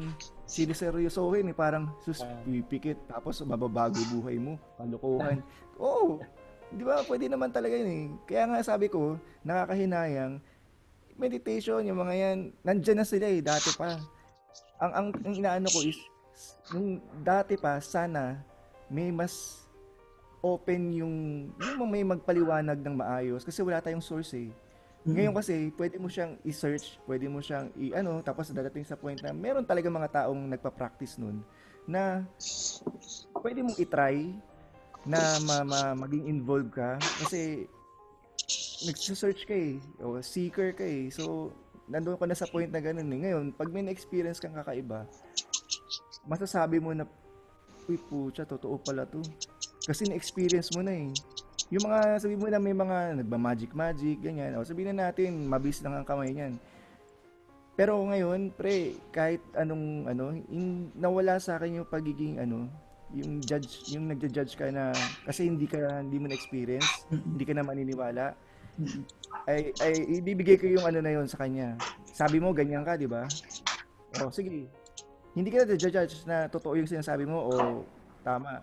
siniseryosohin 0.45 1.49
eh. 1.49 1.55
Parang, 1.57 1.89
sus, 2.05 2.21
pipikit, 2.45 2.97
tapos 3.09 3.41
mababago 3.41 3.97
buhay 4.13 4.37
mo. 4.37 4.61
Kalokohan. 4.77 5.41
Oo. 5.81 6.21
Oh, 6.21 6.41
Di 6.73 6.81
ba? 6.81 7.05
Pwede 7.05 7.29
naman 7.29 7.53
talaga 7.53 7.77
yun 7.77 7.89
eh. 7.89 8.05
Kaya 8.25 8.49
nga 8.49 8.59
sabi 8.65 8.89
ko, 8.89 9.21
nakakahinayang, 9.45 10.41
meditation, 11.13 11.85
yung 11.85 12.01
mga 12.01 12.13
yan, 12.17 12.37
nandyan 12.65 12.97
na 13.01 13.05
sila 13.05 13.29
eh, 13.29 13.45
dati 13.45 13.69
pa. 13.77 14.01
Ang, 14.81 14.91
ang, 14.91 15.07
ang 15.13 15.35
inaano 15.37 15.69
ko 15.69 15.85
is, 15.85 15.97
nung 16.73 16.97
dati 17.21 17.53
pa, 17.61 17.77
sana, 17.77 18.41
may 18.89 19.13
mas 19.13 19.61
open 20.41 20.91
yung, 20.91 21.15
yung 21.61 21.89
may 21.89 22.01
magpaliwanag 22.01 22.81
ng 22.81 22.95
maayos. 22.97 23.45
Kasi 23.45 23.61
wala 23.61 23.79
tayong 23.79 24.03
source 24.03 24.33
eh. 24.33 24.49
Ngayon 25.03 25.35
kasi, 25.35 25.67
pwede 25.75 25.99
mo 25.99 26.07
siyang 26.07 26.39
i-search, 26.47 26.99
pwede 27.03 27.27
mo 27.27 27.43
siyang 27.43 27.67
i-ano, 27.75 28.23
tapos 28.23 28.55
dadating 28.55 28.87
sa 28.87 28.95
point 28.95 29.19
na 29.19 29.35
meron 29.35 29.67
talaga 29.67 29.91
mga 29.91 30.23
taong 30.23 30.47
nagpa-practice 30.47 31.19
nun 31.19 31.43
na 31.83 32.23
pwede 33.43 33.59
mong 33.59 33.75
i-try, 33.83 34.31
na 35.03 35.35
ma- 35.43 35.67
ma- 35.67 35.97
maging 36.07 36.31
involved 36.31 36.71
ka 36.71 36.95
kasi 37.19 37.67
nagse-search 38.87 39.43
ka 39.43 39.55
eh 39.55 39.79
o 39.99 40.19
seeker 40.23 40.71
ka 40.75 40.83
eh. 40.83 41.11
So 41.11 41.51
nandoon 41.91 42.15
ka 42.19 42.25
na 42.27 42.35
sa 42.35 42.47
point 42.47 42.71
na 42.71 42.79
ganun 42.79 43.11
eh. 43.11 43.19
Ngayon 43.27 43.45
pag 43.55 43.67
may 43.71 43.83
na-experience 43.83 44.39
kang 44.39 44.55
kakaiba 44.55 45.03
masasabi 46.23 46.79
mo 46.79 46.95
na 46.95 47.03
uy 47.83 47.99
pucha 47.99 48.47
totoo 48.47 48.79
pala 48.79 49.03
to. 49.03 49.19
Kasi 49.83 50.07
na-experience 50.07 50.71
mo 50.71 50.79
na 50.79 50.95
eh 50.95 51.11
yung 51.73 51.89
mga 51.89 52.21
sabi 52.21 52.37
mo 52.37 52.45
na 52.45 52.61
may 52.61 52.77
mga 52.77 53.17
nagba-magic 53.17 53.73
magic 53.73 54.21
ganyan. 54.21 54.53
O 54.61 54.65
sabihin 54.65 54.93
na 54.93 55.09
natin 55.09 55.49
mabis 55.49 55.81
lang 55.81 55.97
ang 55.97 56.05
kamay 56.05 56.29
niyan. 56.29 56.61
Pero 57.73 57.97
ngayon 58.05 58.53
pre 58.53 58.93
kahit 59.09 59.41
anong 59.57 60.05
ano 60.05 60.37
in, 60.53 60.93
nawala 60.93 61.41
sa 61.41 61.57
akin 61.57 61.81
yung 61.81 61.89
pagiging 61.89 62.37
ano 62.37 62.69
yung 63.09 63.41
judge 63.41 63.89
yung 63.89 64.05
nagja-judge 64.05 64.53
ka 64.53 64.69
na 64.69 64.93
kasi 65.25 65.49
hindi 65.49 65.65
ka 65.65 66.05
hindi 66.05 66.21
mo 66.21 66.29
na 66.29 66.37
experience 66.37 67.09
hindi 67.09 67.41
ka 67.41 67.57
na 67.57 67.65
maniniwala. 67.65 68.37
Ay 69.49 69.73
ay 69.81 70.21
ibibigay 70.21 70.61
ko 70.61 70.69
yung 70.69 70.85
ano 70.85 71.01
na 71.01 71.17
yon 71.17 71.25
sa 71.25 71.41
kanya. 71.41 71.73
Sabi 72.13 72.37
mo 72.37 72.53
ganyan 72.53 72.85
ka 72.85 72.93
di 73.01 73.09
ba? 73.09 73.25
Oh 74.21 74.29
sige. 74.29 74.69
Hindi 75.33 75.49
ka 75.49 75.65
na 75.65 75.73
judge 75.73 76.21
na 76.29 76.45
totoo 76.45 76.77
yung 76.77 76.85
sinasabi 76.85 77.25
mo 77.25 77.49
o 77.49 77.81
tama 78.21 78.61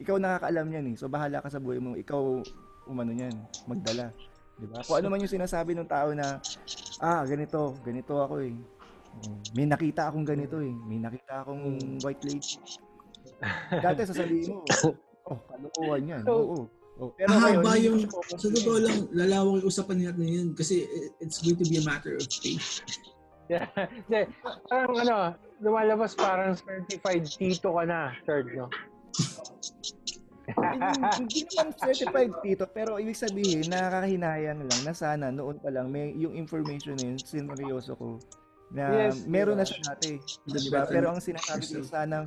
ikaw 0.00 0.16
nakakaalam 0.18 0.66
niyan 0.70 0.86
eh 0.92 0.94
so 0.98 1.06
bahala 1.06 1.42
ka 1.42 1.48
sa 1.50 1.62
buhay 1.62 1.78
mo 1.78 1.94
ikaw 1.94 2.42
umano 2.88 3.12
niyan 3.14 3.34
magdala 3.68 4.10
di 4.54 4.66
ba 4.70 4.82
kung 4.86 4.96
ano 5.02 5.06
man 5.10 5.22
yung 5.22 5.34
sinasabi 5.34 5.74
ng 5.74 5.90
tao 5.90 6.14
na 6.14 6.38
ah 7.02 7.26
ganito 7.26 7.74
ganito 7.82 8.22
ako 8.22 8.42
eh 8.42 8.54
may 9.54 9.66
nakita 9.66 10.10
akong 10.10 10.26
ganito 10.26 10.58
eh 10.58 10.74
may 10.86 10.98
nakita 10.98 11.42
akong 11.42 11.78
white 12.02 12.22
lady 12.26 12.58
Dati 13.70 14.00
sasabihin 14.06 14.56
mo, 14.56 14.62
oh, 15.30 15.38
kalokohan 15.48 16.02
yan. 16.04 16.22
Oo. 16.28 16.64
Oh, 16.64 17.08
oh. 17.08 17.10
Pero 17.18 17.28
Haba 17.34 17.74
yung, 17.80 18.06
sa 18.08 18.48
totoo 18.48 18.78
lang, 18.80 18.98
lalawak 19.12 19.60
yung 19.60 19.68
usapan 19.68 19.98
natin 20.00 20.26
yun 20.28 20.48
kasi 20.54 20.86
it's 21.20 21.42
going 21.42 21.58
to 21.58 21.66
be 21.66 21.80
a 21.80 21.84
matter 21.84 22.16
of 22.16 22.26
faith. 22.28 22.84
Yeah. 23.50 23.68
yeah. 24.08 24.24
Parang 24.72 24.96
ano, 25.04 25.16
lumalabas 25.60 26.16
parang 26.16 26.56
certified 26.56 27.28
tito 27.28 27.76
ka 27.76 27.84
na, 27.84 28.14
third, 28.24 28.48
no? 28.56 28.72
Hindi 31.18 31.40
naman 31.48 31.72
certified 31.80 32.32
tito, 32.44 32.64
pero 32.68 33.00
ibig 33.00 33.16
sabihin, 33.16 33.64
nakakahinayang 33.72 34.60
lang 34.60 34.80
na 34.84 34.92
sana 34.92 35.32
noon 35.32 35.56
pa 35.56 35.72
lang 35.72 35.88
may 35.88 36.12
yung 36.14 36.36
information 36.36 36.94
na 37.00 37.14
yun, 37.14 37.18
sineryoso 37.18 37.96
ko 37.96 38.20
na 38.74 39.06
yes, 39.06 39.22
meron 39.30 39.60
na 39.60 39.66
siya 39.66 39.94
dati. 39.94 40.18
Diba? 40.50 40.82
Pero 40.90 41.14
ang 41.14 41.22
sinasabi 41.22 41.62
ko 41.62 41.86
sana 41.86 42.26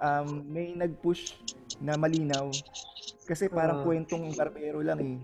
um, 0.00 0.40
may 0.48 0.72
nag-push 0.72 1.36
na 1.84 2.00
malinaw 2.00 2.48
kasi 3.28 3.52
parang 3.52 3.82
uh, 3.82 3.84
kwentong 3.84 4.32
barbero 4.32 4.80
lang 4.80 5.00
eh. 5.04 5.16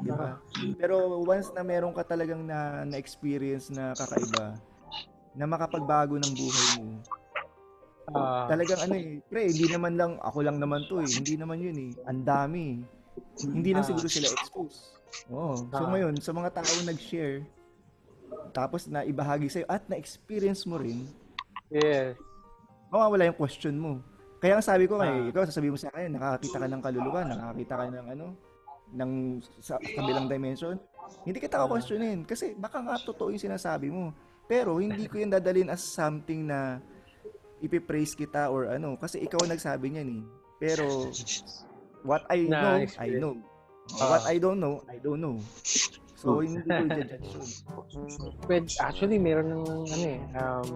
Di 0.00 0.10
ba? 0.10 0.40
Pero 0.80 1.22
once 1.22 1.52
na 1.54 1.62
meron 1.62 1.94
ka 1.94 2.02
talagang 2.02 2.42
na, 2.42 2.82
na-experience 2.88 3.70
na 3.70 3.94
kakaiba, 3.94 4.58
na 5.36 5.44
makapagbago 5.46 6.18
ng 6.18 6.32
buhay 6.34 6.68
mo, 6.82 6.98
uh, 8.12 8.44
talagang 8.50 8.80
ano 8.84 8.94
eh, 8.98 9.22
pre, 9.24 9.48
hindi 9.48 9.66
naman 9.70 9.96
lang, 9.96 10.12
ako 10.20 10.38
lang 10.44 10.60
naman 10.60 10.84
to 10.90 11.00
eh, 11.00 11.08
hindi 11.08 11.34
naman 11.40 11.62
yun 11.62 11.76
eh, 11.78 11.92
ang 12.04 12.20
dami 12.26 12.84
Hindi 13.38 13.70
lang 13.70 13.86
siguro 13.86 14.10
sila 14.10 14.26
exposed. 14.26 14.98
Oh, 15.30 15.54
so 15.54 15.86
ngayon, 15.86 16.18
sa 16.18 16.34
mga 16.34 16.50
tao 16.58 16.70
nag-share, 16.82 17.46
tapos 18.50 18.90
na 18.90 19.06
ibahagi 19.06 19.46
sa'yo 19.46 19.66
at 19.70 19.86
na-experience 19.86 20.66
mo 20.66 20.82
rin, 20.82 21.06
yes. 21.70 22.18
mawawala 22.90 23.30
yung 23.30 23.38
question 23.38 23.78
mo. 23.78 24.02
Kaya 24.42 24.58
ang 24.58 24.66
sabi 24.66 24.84
ko 24.90 24.98
ah. 24.98 25.30
ikaw 25.30 25.46
sasabihin 25.46 25.72
mo 25.72 25.80
sa 25.80 25.88
akin, 25.94 26.10
nakakita 26.18 26.58
ka 26.60 26.66
ng 26.66 26.82
kaluluwa, 26.82 27.20
nakakita 27.22 27.74
ka 27.78 27.84
ng 27.88 28.06
ano, 28.18 28.26
ng 28.92 29.12
sa 29.62 29.80
kabilang 29.80 30.26
dimension. 30.28 30.76
Hindi 31.24 31.38
kita 31.40 31.64
ka-questionin 31.64 32.26
kasi 32.28 32.52
baka 32.58 32.82
nga 32.82 33.00
totoo 33.00 33.32
yung 33.32 33.40
sinasabi 33.40 33.88
mo. 33.88 34.12
Pero 34.44 34.76
hindi 34.76 35.08
ko 35.08 35.16
yung 35.16 35.32
dadalhin 35.32 35.72
as 35.72 35.80
something 35.80 36.44
na 36.44 36.82
ipipraise 37.64 38.12
kita 38.12 38.52
or 38.52 38.68
ano 38.68 39.00
kasi 39.00 39.24
ikaw 39.24 39.40
nagsabi 39.48 39.96
niyan 39.96 40.08
eh. 40.20 40.22
Pero 40.60 41.08
what 42.04 42.28
I 42.28 42.44
know, 42.44 42.78
I 42.78 42.84
experience. 42.84 43.20
know. 43.20 43.34
Ah. 44.00 44.16
what 44.16 44.22
I 44.28 44.36
don't 44.40 44.60
know, 44.60 44.80
I 44.88 44.96
don't 45.00 45.20
know. 45.20 45.40
So, 46.24 46.40
hindi 46.40 46.56
ko 46.64 46.72
i-judge 46.88 47.28
yun. 47.36 47.48
But 48.48 48.64
actually, 48.80 49.20
meron 49.20 49.52
ng 49.52 49.64
ano 49.92 50.06
eh, 50.08 50.20
um, 50.40 50.66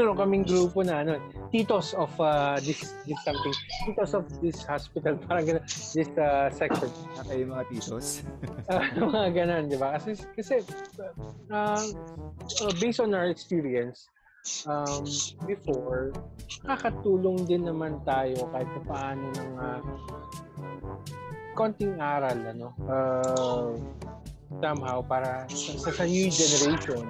meron 0.00 0.16
kaming 0.16 0.44
grupo 0.48 0.80
na 0.80 1.04
ano, 1.04 1.20
titos 1.52 1.92
of 1.92 2.08
uh, 2.16 2.56
this 2.64 2.96
this 3.04 3.20
something, 3.28 3.52
titos 3.84 4.16
of 4.16 4.24
this 4.40 4.64
hospital, 4.64 5.20
parang 5.28 5.44
gano'n, 5.52 5.64
this 5.68 6.08
uh, 6.16 6.48
section. 6.48 6.88
Saka 7.12 7.30
yung 7.36 7.52
mga 7.52 7.64
titos. 7.68 8.24
Ah, 8.68 8.84
mga 8.92 9.32
ganun, 9.32 9.64
di 9.72 9.80
ba? 9.80 9.96
Kasi, 9.96 10.12
kasi 10.36 10.60
uh, 11.48 11.80
uh, 12.60 12.72
based 12.80 13.00
on 13.00 13.16
our 13.16 13.32
experience, 13.32 14.12
um, 14.66 15.02
before, 15.44 16.12
nakakatulong 16.64 17.44
din 17.48 17.66
naman 17.66 18.00
tayo 18.02 18.48
kahit 18.52 18.68
pa 18.68 18.82
paano 18.86 19.24
ng 19.34 19.52
uh, 19.58 19.80
konting 21.58 21.98
aral, 21.98 22.38
ano, 22.38 22.68
uh, 22.86 23.74
somehow 24.62 25.04
para 25.04 25.44
sa, 25.52 25.76
sa, 25.76 25.90
sa 25.92 26.04
new 26.08 26.26
generation 26.32 27.04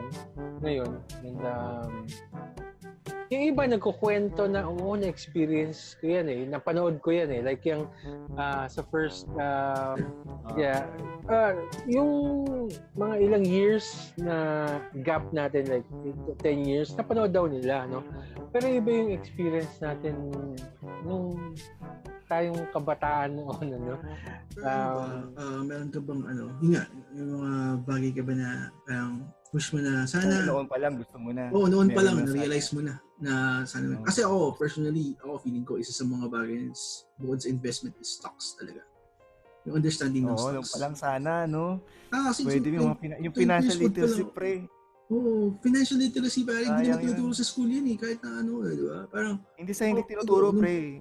ngayon 0.59 0.99
and 1.23 1.41
um, 1.47 1.93
yung 3.29 3.43
iba 3.53 3.69
nagkukwento 3.69 4.49
na 4.49 4.65
oo 4.65 4.97
na-experience 4.97 6.01
ko 6.01 6.09
yan 6.09 6.27
eh. 6.33 6.41
Napanood 6.49 7.05
ko 7.05 7.13
yan 7.13 7.29
eh. 7.29 7.41
Like 7.45 7.61
yung 7.69 7.89
ah, 8.41 8.65
sa 8.65 8.81
first 8.89 9.29
ah, 9.37 9.97
yeah. 10.57 10.89
Ah, 11.29 11.53
yung 11.85 12.45
mga 12.97 13.15
ilang 13.21 13.45
years 13.45 14.17
na 14.17 14.65
gap 15.05 15.29
natin 15.37 15.69
like 15.69 15.89
10 16.41 16.65
years 16.65 16.97
napanood 16.97 17.37
daw 17.37 17.45
nila 17.45 17.85
no? 17.85 18.01
Pero 18.49 18.65
iba 18.65 18.89
yung 18.89 19.13
experience 19.13 19.77
natin 19.85 20.17
nung 21.05 21.37
tayong 22.29 22.69
kabataan 22.73 23.37
noon 23.37 23.69
ano? 23.77 23.95
Ano 24.59 24.89
ba, 24.97 25.05
ah, 25.37 25.61
meron 25.65 25.91
ka 25.93 26.01
bang 26.01 26.23
ano, 26.29 26.45
yun 26.61 26.71
nga, 26.77 26.85
yung 27.17 27.31
mga 27.41 27.53
bagay 27.89 28.11
ka 28.13 28.23
ba 28.25 28.33
na 28.37 28.49
parang 28.85 29.15
push 29.49 29.73
mo 29.73 29.81
na 29.81 30.05
sana, 30.05 30.45
Noon 30.45 30.69
pa 30.69 30.77
lang, 30.77 30.97
gusto 30.97 31.17
mo 31.17 31.33
na. 31.33 31.49
Oo, 31.51 31.67
noon 31.67 31.89
pa 31.89 32.05
lang, 32.05 32.21
na 32.21 32.29
na-realize 32.29 32.71
mo 32.73 32.81
na 32.85 33.01
na 33.19 33.33
sana. 33.65 33.99
Oo. 33.99 34.05
Kasi 34.07 34.23
ako, 34.23 34.55
personally, 34.55 35.19
ako 35.19 35.43
feeling 35.43 35.67
ko, 35.67 35.75
isa 35.75 35.91
sa 35.91 36.07
mga 36.07 36.31
bagay 36.31 36.71
is, 36.71 37.09
bukod 37.19 37.43
sa 37.43 37.49
investment 37.51 37.97
is 37.99 38.15
stocks 38.15 38.55
talaga. 38.55 38.85
Yung 39.67 39.83
understanding 39.83 40.23
ng 40.23 40.33
Oo, 40.33 40.55
noon 40.55 40.63
stocks. 40.63 40.71
pa 40.71 40.79
lang 40.79 40.95
sana, 40.95 41.31
no? 41.45 41.83
Ah, 42.09 42.31
kasi 42.31 42.47
Pwede 42.47 42.71
yung, 42.71 42.95
pina- 42.95 43.19
yung 43.19 43.35
financial 43.35 43.77
literacy, 43.77 44.23
pre. 44.31 44.65
Oo, 45.09 45.57
financial 45.59 45.97
literacy, 45.99 46.45
parang 46.45 46.79
hindi 46.79 46.85
naman 46.87 47.01
tinuturo 47.03 47.33
sa 47.33 47.45
school 47.45 47.67
yan 47.67 47.89
eh, 47.89 47.97
kahit 47.97 48.21
na 48.21 48.45
ano, 48.45 48.61
eh, 48.63 48.77
di 48.77 48.85
ba? 48.85 49.09
Parang, 49.09 49.41
Hindi 49.57 49.73
sa 49.73 49.89
hindi 49.89 50.05
Oo, 50.05 50.09
tinuturo, 50.09 50.47
oo, 50.53 50.61
pre. 50.61 51.01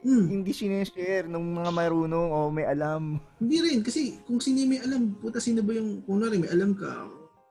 hmm, 0.00 0.24
Hindi 0.30 0.50
sineshare 0.54 1.26
ng 1.28 1.44
mga 1.60 1.70
marunong 1.70 2.28
o 2.30 2.38
may 2.48 2.64
alam. 2.64 3.18
hindi 3.36 3.56
rin. 3.60 3.78
Kasi 3.84 4.22
kung 4.24 4.38
sino 4.40 4.62
yung 4.62 4.70
may 4.70 4.80
alam, 4.80 5.12
puta 5.18 5.42
sino 5.42 5.60
ba 5.60 5.74
yung, 5.74 6.00
kung 6.06 6.22
nari 6.22 6.38
may 6.38 6.48
alam 6.48 6.72
ka, 6.72 6.88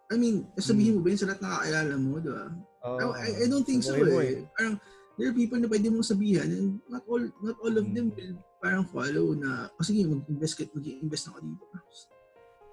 I 0.09 0.17
mean, 0.17 0.49
sabihin 0.57 0.97
mo 0.97 1.05
ba 1.05 1.13
yun 1.13 1.21
sa 1.21 1.29
lahat 1.29 1.41
na 1.45 1.53
kakilala 1.61 1.93
mo, 2.01 2.17
di 2.17 2.29
ba? 2.33 2.45
Oo. 2.89 3.13
I, 3.13 3.29
I 3.41 3.45
don't 3.45 3.61
think 3.61 3.85
so 3.85 3.93
mo 3.93 4.17
eh. 4.19 4.41
Parang, 4.57 4.81
there 5.21 5.29
are 5.29 5.37
people 5.37 5.61
na 5.61 5.69
pwede 5.69 5.85
mong 5.93 6.07
sabihan 6.07 6.49
and 6.49 6.81
not 6.89 7.05
all 7.05 7.21
not 7.45 7.55
all 7.61 7.75
of 7.77 7.85
Hmm. 7.85 7.93
them 7.93 8.07
will 8.17 8.33
parang 8.59 8.83
follow 8.89 9.37
na, 9.37 9.69
o 9.69 9.85
sige, 9.85 10.03
mag-invest 10.09 10.57
ka, 10.57 10.65
mag-invest 10.73 11.29
ako 11.29 11.37
dito. 11.45 11.63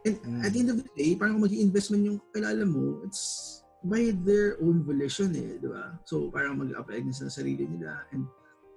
And 0.07 0.17
Hmm. 0.23 0.43
at 0.43 0.51
the 0.55 0.59
end 0.65 0.71
of 0.73 0.79
the 0.81 0.89
day, 0.97 1.13
parang 1.19 1.43
mag 1.43 1.53
invest 1.53 1.93
man 1.93 2.09
yung 2.09 2.19
kilala 2.33 2.65
mo, 2.65 3.05
it's 3.05 3.61
by 3.85 4.11
their 4.25 4.57
own 4.65 4.81
volition 4.83 5.31
eh, 5.37 5.61
di 5.61 5.69
ba? 5.69 5.99
So, 6.09 6.33
parang 6.33 6.57
mag-apply 6.57 7.05
din 7.05 7.13
sa 7.13 7.29
sarili 7.29 7.69
nila 7.69 8.01
and 8.17 8.25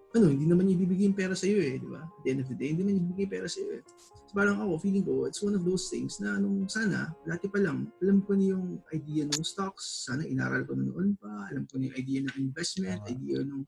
ano, 0.10 0.26
hindi 0.34 0.46
naman 0.50 0.66
niya 0.66 0.76
ibibigay 0.82 1.06
yung 1.06 1.18
pera 1.18 1.38
sa 1.38 1.46
iyo 1.46 1.62
eh, 1.62 1.78
di 1.78 1.86
ba? 1.86 2.02
At 2.02 2.22
the 2.26 2.30
end 2.34 2.42
of 2.42 2.50
the 2.50 2.58
day, 2.58 2.74
hindi 2.74 2.82
naman 2.82 2.94
niya 2.98 3.02
ibibigay 3.06 3.24
yung 3.30 3.34
pera 3.38 3.48
sa 3.50 3.58
iyo 3.62 3.72
eh. 3.78 3.84
So, 4.30 4.32
parang 4.34 4.58
ako, 4.62 4.72
feeling 4.82 5.06
ko, 5.06 5.26
it's 5.30 5.42
one 5.42 5.54
of 5.54 5.62
those 5.66 5.90
things 5.90 6.18
na 6.22 6.38
nung 6.42 6.66
sana, 6.66 7.14
dati 7.26 7.46
pa 7.50 7.62
lang, 7.62 7.90
alam 8.02 8.26
ko 8.26 8.34
na 8.34 8.46
yung 8.58 8.82
idea 8.94 9.26
ng 9.26 9.42
stocks, 9.46 10.10
sana 10.10 10.26
inaral 10.26 10.66
ko 10.66 10.74
na 10.74 10.90
noon 10.90 11.14
pa, 11.18 11.30
alam 11.50 11.66
ko 11.70 11.78
na 11.78 11.90
yung 11.90 11.98
idea 11.98 12.20
ng 12.26 12.36
investment, 12.38 13.02
Ah. 13.06 13.14
idea 13.14 13.42
ng 13.46 13.62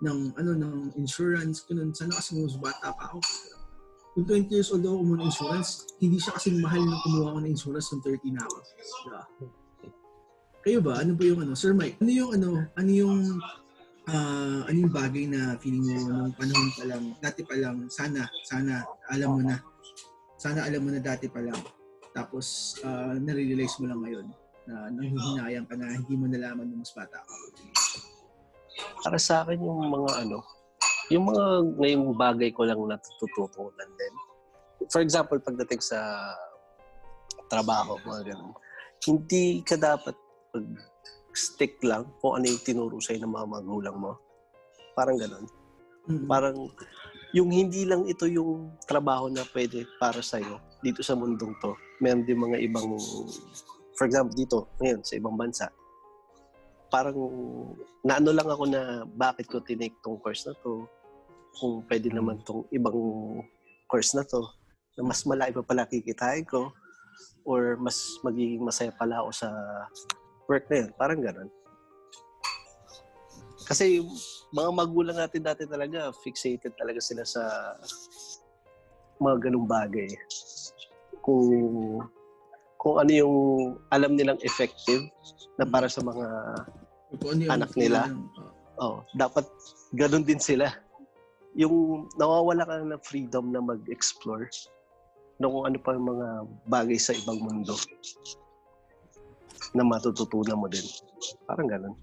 ng 0.00 0.32
ano 0.40 0.56
ng 0.56 0.96
insurance 0.96 1.60
ko 1.68 1.76
nun. 1.76 1.92
Sana 1.92 2.16
kasi 2.16 2.32
nung 2.32 2.48
bata 2.56 2.88
pa 2.96 3.12
ako. 3.12 3.20
Kung 4.16 4.24
20 4.24 4.48
years 4.48 4.72
old 4.72 4.80
ako 4.80 4.96
kumuha 5.04 5.16
ng 5.20 5.28
insurance, 5.28 5.70
hindi 6.00 6.16
siya 6.16 6.32
kasing 6.40 6.56
mahal 6.56 6.80
nung 6.82 7.02
kumuha 7.04 7.36
ko 7.36 7.38
ng 7.44 7.52
insurance 7.52 7.92
nung 7.92 8.00
30 8.00 8.32
na 8.32 8.42
ako. 8.48 8.56
Diba? 9.04 9.22
Kayo 10.64 10.78
ba? 10.80 11.04
Ano 11.04 11.12
ba 11.16 11.22
yung 11.24 11.40
ano? 11.44 11.52
Sir 11.52 11.76
Mike, 11.76 12.00
ano 12.00 12.10
yung 12.10 12.30
ano? 12.32 12.48
Ano 12.80 12.90
yung 12.90 13.20
ah, 14.08 14.64
ano 14.64 14.76
yung 14.76 14.94
bagay 14.94 15.28
na 15.28 15.60
feeling 15.60 15.84
mo 15.84 15.98
nung 16.08 16.32
panahon 16.32 16.70
pa 16.72 16.84
lang, 16.88 17.02
dati 17.20 17.40
pa 17.44 17.56
lang, 17.58 17.76
sana, 17.92 18.24
sana, 18.48 18.86
alam 19.12 19.36
mo 19.36 19.40
na. 19.44 19.56
Sana 20.40 20.64
alam 20.64 20.80
mo 20.80 20.88
na 20.88 21.02
dati 21.04 21.28
pa 21.28 21.44
lang. 21.44 21.60
Tapos, 22.16 22.76
uh, 22.80 23.14
nare-realize 23.20 23.76
mo 23.78 23.92
lang 23.92 24.00
ngayon 24.00 24.26
na 24.64 24.74
nanghihinayang 24.88 25.66
ka 25.68 25.74
na 25.76 25.92
hindi 25.94 26.14
mo 26.16 26.26
nalaman 26.26 26.64
nung 26.64 26.80
mas 26.80 26.94
bata 26.96 27.18
ka. 27.20 27.34
Para 29.04 29.18
sa 29.20 29.44
akin 29.44 29.60
yung 29.60 29.90
mga 29.90 30.10
ano, 30.26 30.38
yung 31.10 31.24
mga 31.26 31.44
ngayong 31.76 32.06
bagay 32.14 32.50
ko 32.54 32.64
lang 32.64 32.78
natututunan 32.78 33.90
din. 33.98 34.14
For 34.88 35.04
example, 35.04 35.38
pagdating 35.42 35.82
sa 35.82 35.98
trabaho, 37.50 37.98
mga 38.06 38.32
ganun. 38.32 38.54
Hindi 39.02 39.60
ka 39.66 39.74
dapat 39.74 40.14
pag 40.54 40.66
stick 41.34 41.78
lang 41.82 42.08
kung 42.18 42.38
ano 42.40 42.50
yung 42.50 42.62
tinuro 42.62 42.96
sa'yo 42.98 43.22
ng 43.22 43.34
mga 43.34 43.46
magulang 43.48 43.96
mo. 43.96 44.12
Parang 44.94 45.16
ganun. 45.16 45.46
Mm. 46.10 46.26
Parang 46.26 46.56
yung 47.30 47.50
hindi 47.50 47.86
lang 47.86 48.06
ito 48.10 48.26
yung 48.26 48.74
trabaho 48.86 49.30
na 49.30 49.46
pwede 49.54 49.86
para 50.02 50.18
sa'yo 50.18 50.58
dito 50.82 51.04
sa 51.04 51.14
mundong 51.14 51.54
to. 51.62 51.72
Meron 52.02 52.26
din 52.26 52.40
mga 52.40 52.58
ibang, 52.64 52.98
for 53.94 54.04
example, 54.08 54.34
dito, 54.34 54.66
ngayon, 54.80 55.00
sa 55.04 55.14
ibang 55.14 55.36
bansa, 55.36 55.66
parang 56.90 57.14
naano 58.02 58.34
lang 58.34 58.48
ako 58.50 58.64
na 58.66 59.06
bakit 59.06 59.46
ko 59.46 59.62
tinake 59.62 59.94
tong 60.02 60.18
course 60.18 60.42
na 60.44 60.56
to 60.58 60.84
kung 61.54 61.86
pwede 61.86 62.10
naman 62.10 62.42
tong 62.42 62.66
ibang 62.74 62.98
course 63.86 64.18
na 64.18 64.26
to 64.26 64.42
na 64.98 65.06
mas 65.06 65.22
malaki 65.22 65.54
pa 65.54 65.62
pala 65.62 65.86
kikitain 65.86 66.42
ko 66.42 66.74
or 67.46 67.78
mas 67.78 68.18
magiging 68.26 68.66
masaya 68.66 68.90
pala 68.90 69.22
ako 69.22 69.30
sa 69.30 69.48
work 70.50 70.66
na 70.66 70.76
yun. 70.82 70.90
Parang 70.98 71.22
ganun. 71.22 71.46
Kasi 73.70 74.02
mga 74.50 74.70
magulang 74.74 75.14
natin 75.14 75.46
dati 75.46 75.62
talaga, 75.62 76.10
fixated 76.26 76.74
talaga 76.74 76.98
sila 76.98 77.22
sa 77.22 77.42
mga 79.22 79.46
ganung 79.46 79.70
bagay. 79.70 80.10
Kung 81.22 81.46
kung 82.80 82.96
ano 82.98 83.12
yung 83.12 83.36
alam 83.94 84.18
nilang 84.18 84.42
effective 84.42 85.06
na 85.54 85.68
para 85.68 85.86
sa 85.86 86.02
mga 86.02 86.26
Kung 87.20 87.30
ano 87.38 87.42
Anak 87.46 87.70
nila? 87.78 88.10
feeling 88.10 88.26
ng- 88.26 88.54
oh, 88.82 89.06
dapat 89.14 89.46
ganun 89.94 90.26
din 90.26 90.42
sila. 90.42 90.66
Yung 91.54 92.06
nawawala 92.18 92.66
ka 92.66 92.82
ng 92.82 93.02
freedom 93.06 93.50
na 93.54 93.62
mag-explore 93.62 94.50
na 95.38 95.46
kung 95.46 95.64
ano 95.66 95.78
pa 95.78 95.94
yung 95.94 96.08
mga 96.10 96.28
bagay 96.66 96.98
sa 96.98 97.14
ibang 97.14 97.38
mundo 97.38 97.74
na 99.76 99.84
matututunan 99.84 100.58
mo 100.58 100.66
din. 100.66 100.84
Parang 101.44 101.68
ganun. 101.68 101.94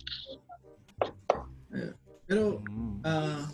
Pero, 2.28 2.60
ah 3.08 3.47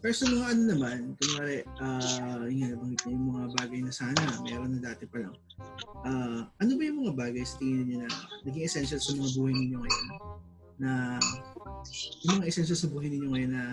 pero 0.00 0.16
sa 0.16 0.32
mga 0.32 0.46
ano 0.56 0.62
naman, 0.72 0.98
kunwari, 1.20 1.60
ah 1.76 2.48
yun 2.48 2.72
nabanggit 2.72 3.04
niya 3.04 3.12
yung 3.12 3.26
mga 3.36 3.44
bagay 3.60 3.80
na 3.84 3.92
sana, 3.92 4.22
meron 4.40 4.72
na 4.72 4.80
dati 4.80 5.04
pa 5.04 5.28
lang. 5.28 5.36
Ah 6.08 6.48
ano 6.56 6.70
ba 6.80 6.82
yung 6.88 7.04
mga 7.04 7.14
bagay 7.20 7.44
sa 7.44 7.60
tingin 7.60 7.84
niyo 7.84 7.96
na 8.00 8.10
naging 8.48 8.64
essential 8.64 8.96
sa 8.96 9.12
mga 9.12 9.30
buhay 9.36 9.52
ninyo 9.52 9.76
ngayon? 9.76 10.06
Na, 10.80 11.20
yung 12.24 12.40
mga 12.40 12.48
essential 12.48 12.78
sa 12.80 12.88
buhay 12.88 13.12
ninyo 13.12 13.28
ngayon 13.28 13.52
na 13.52 13.64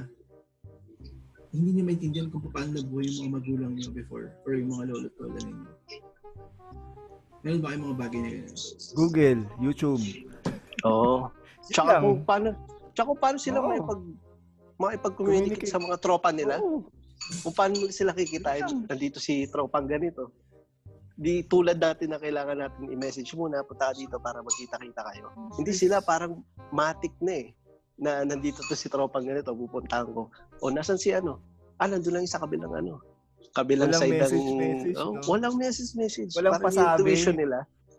hindi 1.55 1.69
niyo 1.79 1.83
maintindihan 1.88 2.27
kung 2.27 2.43
paano 2.51 2.75
nabuhay 2.75 3.07
yung 3.07 3.31
mga 3.31 3.33
magulang 3.39 3.71
niyo 3.79 3.89
before 3.95 4.35
or 4.43 4.51
yung 4.51 4.67
mga 4.67 4.91
lolo 4.91 5.07
at 5.07 5.15
lola 5.15 5.39
ninyo. 5.39 5.71
Meron 7.47 7.63
ba 7.63 7.71
kayong 7.71 7.85
mga 7.87 7.99
bagay 8.03 8.19
na 8.19 8.29
yun? 8.35 8.45
Google, 8.91 9.39
YouTube. 9.63 10.03
Oo. 10.83 11.31
Yun 11.31 11.71
Tsaka 11.71 11.91
lang. 11.95 12.03
kung 12.03 12.19
paano, 12.27 12.47
tsaka 12.91 13.07
kung 13.07 13.21
paano 13.23 13.37
sila 13.39 13.57
Oo. 13.63 13.67
makipag, 13.71 14.01
makipag-communicate 14.75 15.63
Communicate. 15.63 15.71
sa 15.71 15.79
mga 15.79 15.95
tropa 16.03 16.29
nila. 16.35 16.59
Oo. 16.59 16.83
Kung 17.47 17.55
paano 17.55 17.87
sila 17.87 18.11
kikitain, 18.11 18.67
nandito 18.91 19.23
si 19.23 19.47
tropang 19.47 19.87
ganito. 19.87 20.35
Di 21.15 21.47
tulad 21.47 21.79
dati 21.79 22.03
na 22.03 22.19
kailangan 22.19 22.67
natin 22.67 22.91
i-message 22.91 23.31
muna, 23.33 23.63
punta 23.63 23.89
ka 23.89 23.93
dito 23.95 24.19
para 24.19 24.43
magkita-kita 24.43 25.01
kayo. 25.07 25.31
Hindi 25.55 25.71
sila 25.71 26.03
parang 26.03 26.43
matik 26.75 27.15
na 27.23 27.47
eh. 27.47 27.55
Na 27.95 28.27
nandito 28.27 28.59
to 28.67 28.75
si 28.75 28.91
tropang 28.91 29.23
ganito, 29.23 29.55
pupuntahan 29.55 30.03
ko. 30.11 30.27
O, 30.59 30.67
nasan 30.67 30.99
si 30.99 31.15
ano? 31.15 31.39
Ah, 31.79 31.87
nandun 31.87 32.11
lang 32.11 32.27
yung 32.27 32.35
sa 32.35 32.43
kabilang 32.43 32.75
ano. 32.75 32.99
Kabilang 33.58 33.89
Walang 33.89 34.01
side 34.05 34.14
message, 34.14 34.45
ng... 34.45 34.58
message, 34.62 34.95
Oh, 35.01 35.12
no? 35.18 35.22
Walang 35.26 35.55
message, 35.58 35.91
message. 35.97 36.32
Walang 36.38 36.53
parang 36.53 36.70
yung 36.70 36.78
pasabi. 36.78 36.99
intuition 37.01 37.36
nila. 37.36 37.58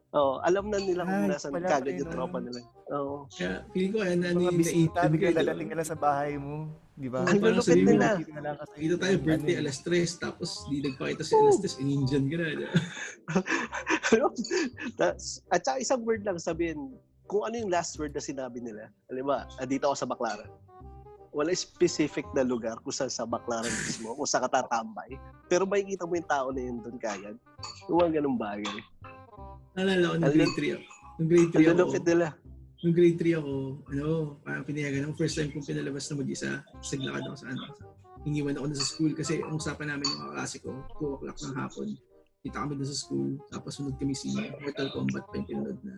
Oo, 0.09 0.41
alam 0.41 0.73
na 0.73 0.79
nila 0.81 1.05
kung 1.05 1.29
nasan 1.29 1.53
kagad 1.53 1.93
yung 1.93 2.09
tropa 2.09 2.39
nila. 2.41 2.65
Oo. 2.97 3.29
Kaya 3.29 3.61
feeling 3.75 3.93
ko, 3.93 3.99
ano, 4.01 4.23
ano 4.25 4.39
Mga 4.41 4.47
yung 4.49 4.57
bisita, 4.57 4.99
bigla 5.05 5.31
dadating 5.37 5.69
nila 5.69 5.85
sa 5.85 5.97
bahay 5.99 6.41
mo. 6.41 6.73
Di 6.97 7.13
ba? 7.13 7.29
Ang 7.29 7.39
lulupit 7.39 7.77
nila. 7.77 8.17
Dito 8.17 8.33
na 8.33 8.41
lang 8.41 8.57
kasi. 8.57 8.75
Dito 8.81 8.95
tayo, 8.97 9.15
birthday 9.21 9.55
Ano 9.55 9.61
eh. 9.61 9.65
alas 9.69 9.79
3, 9.85 10.17
tapos 10.17 10.49
di 10.67 10.81
nagpakita 10.81 11.23
si 11.23 11.33
alas 11.37 11.59
3, 11.61 11.83
in-Indian 11.85 12.25
ka 12.25 12.37
na. 12.41 12.69
At 15.53 15.61
saka 15.61 15.77
isang 15.79 16.01
word 16.09 16.25
lang 16.25 16.41
sabihin, 16.41 16.97
kung 17.29 17.45
ano 17.45 17.55
yung 17.61 17.69
last 17.69 18.01
word 18.01 18.17
na 18.17 18.25
sinabi 18.25 18.65
nila. 18.65 18.89
Alam 19.13 19.29
ba, 19.29 19.45
dito 19.69 19.85
ako 19.85 19.97
sa 19.99 20.09
Baclaran. 20.09 20.49
Wala 21.31 21.53
specific 21.53 22.25
na 22.33 22.43
lugar 22.43 22.81
kung 22.81 22.95
saan 22.95 23.13
sa 23.13 23.29
Baclaran 23.29 23.71
mismo, 23.85 24.17
kung 24.17 24.29
saan 24.29 24.49
ka 24.49 24.61
tatambay. 24.63 25.17
Pero 25.47 25.69
makikita 25.69 26.09
mo 26.09 26.17
yung 26.17 26.29
tao 26.29 26.47
na 26.51 26.61
yun 26.61 26.81
doon 26.81 26.97
kagad. 26.97 27.37
Yung 27.89 27.99
mga 28.01 28.21
ganung 28.21 28.39
bagay. 28.41 28.79
Naalala 29.77 30.07
ko 30.11 30.17
nung 30.19 30.35
grade 30.35 30.55
3 30.57 30.75
ako. 30.75 30.85
Nung 31.19 31.29
grade 31.29 31.51
3 31.51 31.59
Ang 31.59 31.79
ako, 31.79 31.95
nila. 32.03 32.29
nung 32.79 32.95
grade 32.95 33.19
3 33.19 33.39
ako, 33.39 33.53
ano, 33.91 34.07
parang 34.43 34.65
pinayagan 34.65 35.03
ako. 35.07 35.13
First 35.19 35.37
time 35.39 35.51
kong 35.53 35.67
pinalabas 35.67 36.05
na 36.09 36.15
mag-isa. 36.19 36.51
Saglakad 36.81 37.23
ako 37.27 37.37
sa 37.37 37.47
ano. 37.53 37.63
Iniwan 38.27 38.57
ako 38.59 38.67
na 38.67 38.77
sa 38.77 38.87
school 38.89 39.13
kasi 39.15 39.33
ang 39.41 39.55
usapan 39.55 39.95
namin 39.95 40.07
ng 40.07 40.21
kaklase 40.31 40.57
ko, 40.59 40.71
2 40.99 41.17
o'clock 41.21 41.39
ng 41.39 41.55
hapon. 41.55 41.89
Kita 42.43 42.57
kami 42.65 42.73
doon 42.79 42.91
sa 42.91 42.99
school. 42.99 43.31
Tapos 43.51 43.73
sunod 43.79 43.95
kami 43.99 44.15
si 44.15 44.31
Mortal 44.35 44.91
Kombat 44.95 45.25
pa 45.27 45.35
yung 45.39 45.47
pinanood 45.47 45.79
na. 45.83 45.95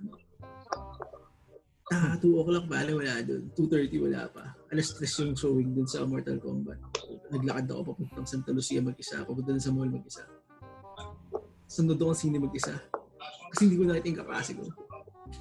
Ah, 1.90 2.14
2 2.14 2.22
o'clock 2.38 2.70
bale 2.70 2.94
wala 2.94 3.18
doon. 3.26 3.50
2.30 3.58 3.98
wala 4.06 4.30
pa. 4.30 4.54
Alas 4.70 4.94
3 4.94 5.26
yung 5.26 5.34
showing 5.34 5.74
doon 5.74 5.88
sa 5.90 6.06
Mortal 6.06 6.38
Kombat. 6.38 6.78
Naglakad 7.34 7.66
ako 7.66 7.94
papuntang 7.94 8.30
Santa 8.30 8.54
Lucia 8.54 8.78
mag-isa. 8.78 9.26
Papunta 9.26 9.58
sa 9.58 9.74
mall 9.74 9.90
mag-isa. 9.90 10.22
Sunod 11.66 11.98
ako 11.98 12.14
sine 12.14 12.38
mag-isa. 12.38 12.78
Kasi 13.50 13.66
hindi 13.66 13.74
ko 13.74 13.90
nakita 13.90 14.06
yung 14.06 14.20
kaklase 14.22 14.52
ko. 14.54 14.64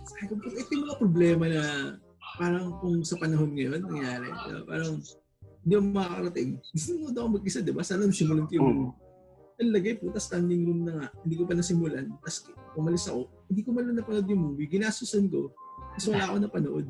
Sabi 0.10 0.26
ko, 0.26 0.34
ito 0.50 0.70
yung 0.74 0.84
mga 0.90 0.98
problema 0.98 1.46
na 1.46 1.62
parang 2.42 2.74
kung 2.82 3.06
sa 3.06 3.22
panahon 3.22 3.54
ngayon 3.54 3.86
nangyari. 3.86 4.30
diba? 4.34 4.62
Parang 4.66 4.98
hindi 5.62 5.74
ako 5.78 5.86
makakarating. 5.94 6.50
Sinunod 6.74 7.14
ako 7.14 7.28
mag-isa, 7.38 7.60
di 7.62 7.74
ba? 7.74 7.86
Sana 7.86 8.10
nasimulan 8.10 8.50
ko 8.50 8.54
yung 8.58 8.70
Mm. 8.90 8.90
ang 9.60 9.76
lagay 9.76 10.00
po, 10.00 10.08
tas 10.08 10.24
standing 10.26 10.64
room 10.66 10.88
na 10.88 10.94
nga. 10.98 11.08
Hindi 11.22 11.36
ko 11.36 11.44
pa 11.46 11.54
nasimulan. 11.54 12.10
Tapos 12.24 12.48
umalis 12.74 13.06
ako. 13.06 13.28
Hindi 13.52 13.62
ko 13.62 13.70
man 13.70 13.84
lang 13.86 13.98
napanood 14.00 14.26
yung 14.26 14.42
movie. 14.50 14.66
Ginasusan 14.66 15.28
ko. 15.30 15.52
Tapos 16.00 16.16
wala 16.16 16.26
ako 16.32 16.36
napanood. 16.40 16.88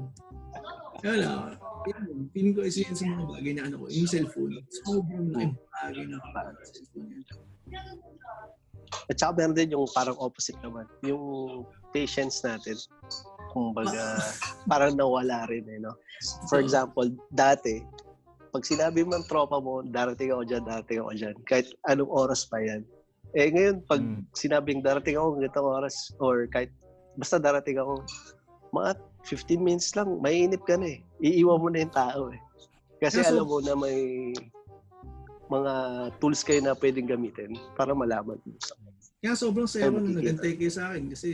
Kaya 1.01 1.11
wala. 1.17 1.57
Yun, 1.89 2.29
feeling 2.29 2.53
ko 2.53 2.61
isa 2.61 2.85
yan 2.85 2.93
sa 2.93 3.05
mga 3.09 3.25
bagay 3.25 3.53
na 3.57 3.61
ano 3.65 3.75
ko. 3.81 3.85
Yung 3.89 4.05
cellphone. 4.05 4.53
Sobrang 4.85 5.25
laking 5.33 5.57
bagay 5.73 6.03
na 6.05 6.17
sa 6.21 6.69
cellphone 6.69 7.09
yan. 7.09 7.25
At 9.09 9.17
saka 9.17 9.31
meron 9.33 9.57
din 9.57 9.73
yung 9.73 9.89
parang 9.97 10.13
opposite 10.21 10.61
naman. 10.61 10.85
Yung 11.01 11.65
patience 11.89 12.45
natin. 12.45 12.77
Kumbaga, 13.49 14.21
parang 14.69 14.93
nawala 14.93 15.49
rin 15.49 15.65
eh, 15.65 15.81
no? 15.81 15.97
For 16.45 16.61
example, 16.61 17.09
dati, 17.33 17.81
pag 18.53 18.61
sinabi 18.61 19.01
mo 19.01 19.17
ng 19.17 19.25
tropa 19.25 19.57
mo, 19.57 19.81
darating 19.81 20.29
ako 20.29 20.45
dyan, 20.45 20.63
darating 20.69 21.01
ako 21.01 21.11
dyan, 21.17 21.35
kahit 21.49 21.65
anong 21.89 22.13
oras 22.13 22.45
pa 22.45 22.61
yan. 22.61 22.85
Eh 23.33 23.49
ngayon, 23.49 23.81
pag 23.89 24.01
Mm. 24.05 24.21
sinabing 24.37 24.85
darating 24.85 25.17
ako 25.17 25.41
ganitong 25.41 25.69
oras, 25.69 26.13
or 26.21 26.45
kahit 26.49 26.69
basta 27.17 27.41
darating 27.41 27.81
ako, 27.81 28.05
mga 28.69 28.91
15 29.23 29.59
minutes 29.59 29.91
lang, 29.93 30.19
mainip 30.19 30.63
ka 30.63 30.75
na 30.75 30.95
eh. 30.95 30.99
Iiwan 31.19 31.59
mo 31.59 31.67
na 31.67 31.83
yung 31.83 31.91
tao 31.93 32.31
eh. 32.31 32.39
Kasi 32.97 33.19
Kaso- 33.19 33.31
alam 33.35 33.45
mo 33.45 33.59
na 33.59 33.73
may 33.73 34.31
mga 35.49 35.73
tools 36.21 36.45
kayo 36.45 36.61
na 36.61 36.77
pwedeng 36.77 37.09
gamitin 37.09 37.57
para 37.73 37.91
malaman 37.91 38.37
mo. 38.37 38.53
Kaya 39.19 39.33
sobrang 39.35 39.67
saya 39.67 39.89
Ay, 39.89 39.91
mo 39.91 39.97
makikita. 39.99 40.19
nagantay 40.21 40.53
kayo 40.55 40.71
sa 40.71 40.83
akin 40.89 41.03
kasi 41.09 41.29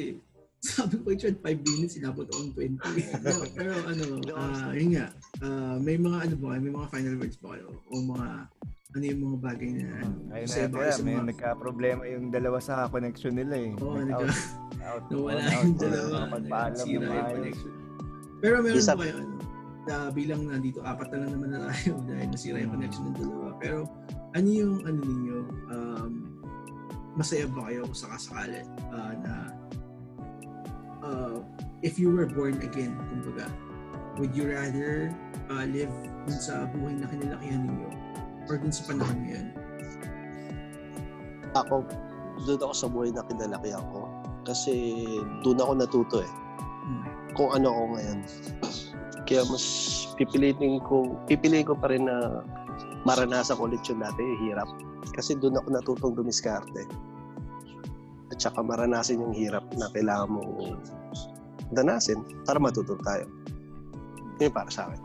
sabi 0.65 0.97
ko, 0.97 1.13
Richard, 1.13 1.38
5 1.38 1.45
minutes, 1.61 1.93
inabot 1.93 2.25
akong 2.25 2.49
20. 2.55 2.79
pero, 3.21 3.38
pero 3.53 3.71
ano, 3.86 4.03
ah 4.33 4.73
yun 4.73 4.97
nga, 4.97 5.05
ah, 5.43 5.77
may 5.77 5.93
mga 5.93 6.17
ano 6.25 6.36
ba, 6.41 6.57
may 6.57 6.73
mga 6.73 6.88
final 6.89 7.15
words 7.21 7.38
ba 7.38 7.47
kayo? 7.53 7.67
O 7.86 8.01
mga, 8.01 8.27
ano 8.95 9.03
yung 9.03 9.21
mga 9.21 9.38
bagay 9.43 9.69
na, 9.75 9.86
ano, 10.01 10.15
Ayun 10.33 10.47
na, 10.49 10.73
kaya 10.73 10.91
sa 10.91 11.03
may 11.03 11.13
mga, 11.13 11.27
nagka-problema 11.29 12.01
yung 12.09 12.25
dalawa 12.33 12.57
sa 12.57 12.89
connection 12.89 13.36
nila 13.36 13.53
eh. 13.53 13.71
Oo, 13.77 13.93
Like, 13.93 14.09
nagka- 14.09 14.33
out, 14.86 15.03
nawala 15.09 15.41
out, 15.41 15.63
yung 15.65 15.77
dalawa, 15.77 16.17
ng 16.38 16.89
yung 16.89 17.05
maayos. 17.05 17.33
connection. 17.33 17.71
Pero 18.39 18.55
meron 18.61 18.79
Isa- 18.79 18.97
kayo, 18.97 19.15
ano, 19.17 19.36
na 19.86 20.09
bilang 20.09 20.41
nandito, 20.49 20.81
apat 20.81 21.13
na 21.13 21.17
lang 21.25 21.31
naman 21.38 21.49
na 21.53 21.59
tayo 21.69 21.93
dahil 22.09 22.27
nasira 22.33 22.57
yung 22.57 22.73
connection 22.73 23.03
ng 23.13 23.17
dalawa. 23.21 23.47
Pero, 23.61 23.79
ano 24.33 24.47
yung, 24.49 24.73
ano 24.86 24.99
ninyo, 25.01 25.38
um, 25.69 26.11
masaya 27.15 27.47
ba 27.47 27.71
kayo 27.71 27.88
kung 27.88 27.97
sakasakali 27.97 28.61
ah, 28.91 29.13
na 29.23 29.33
uh, 31.05 31.38
if 31.86 31.95
you 32.01 32.11
were 32.11 32.27
born 32.27 32.59
again, 32.59 32.97
kumbaga, 33.07 33.47
would 34.19 34.36
you 34.36 34.51
rather 34.51 35.13
uh, 35.53 35.65
live 35.69 35.91
dun 36.27 36.39
sa 36.39 36.67
buhay 36.75 36.97
na 36.97 37.07
kinalakihan 37.07 37.63
ninyo 37.63 37.89
or 38.49 38.59
dun 38.59 38.73
sa 38.73 38.83
panahon 38.89 39.17
ngayon? 39.23 39.47
Ako, 41.55 41.88
doon 42.43 42.59
ako 42.67 42.73
sa 42.75 42.88
buhay 42.91 43.09
na 43.15 43.23
kinalaki 43.23 43.71
ako. 43.71 44.05
Kasi 44.46 44.74
doon 45.41 45.60
ako 45.60 45.72
natuto 45.76 46.18
eh. 46.22 46.32
Hmm. 46.86 47.04
Kung 47.34 47.50
ano 47.52 47.68
ako 47.74 47.84
ngayon. 47.98 48.20
Kaya 49.26 49.41
mas 49.50 49.66
pipiliin 50.16 50.80
ko, 50.86 51.18
pipiliin 51.26 51.66
ko 51.66 51.74
pa 51.74 51.89
rin 51.89 52.06
na 52.06 52.46
maranasan 53.04 53.58
ko 53.58 53.66
ulit 53.66 53.82
yung 53.89 54.06
dati, 54.06 54.22
hirap. 54.46 54.70
Kasi 55.18 55.34
doon 55.38 55.58
ako 55.58 55.68
natutong 55.74 56.14
dumiskarte. 56.14 56.86
At 58.30 58.38
saka 58.38 58.62
maranasan 58.62 59.22
yung 59.22 59.34
hirap 59.34 59.66
na 59.78 59.89
kailangan 59.93 60.30
mong 60.30 60.78
danasin 61.74 62.22
para 62.46 62.62
matuto 62.62 62.98
tayo. 63.02 63.26
Yun 64.38 64.52
para 64.54 64.70
sa 64.70 64.89
akin. 64.89 65.02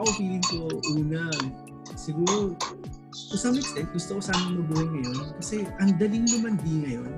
Ako 0.00 0.10
feeling 0.16 0.44
ko, 0.48 0.68
una, 0.96 1.28
siguro, 1.92 2.56
to 3.12 3.36
some 3.36 3.56
extent, 3.60 3.88
gusto 3.92 4.16
ko 4.16 4.20
sana 4.24 4.48
mabuhay 4.48 4.88
ngayon 4.88 5.36
kasi 5.36 5.68
ang 5.78 5.96
daling 6.00 6.24
lumandi 6.24 6.72
ngayon. 6.88 7.12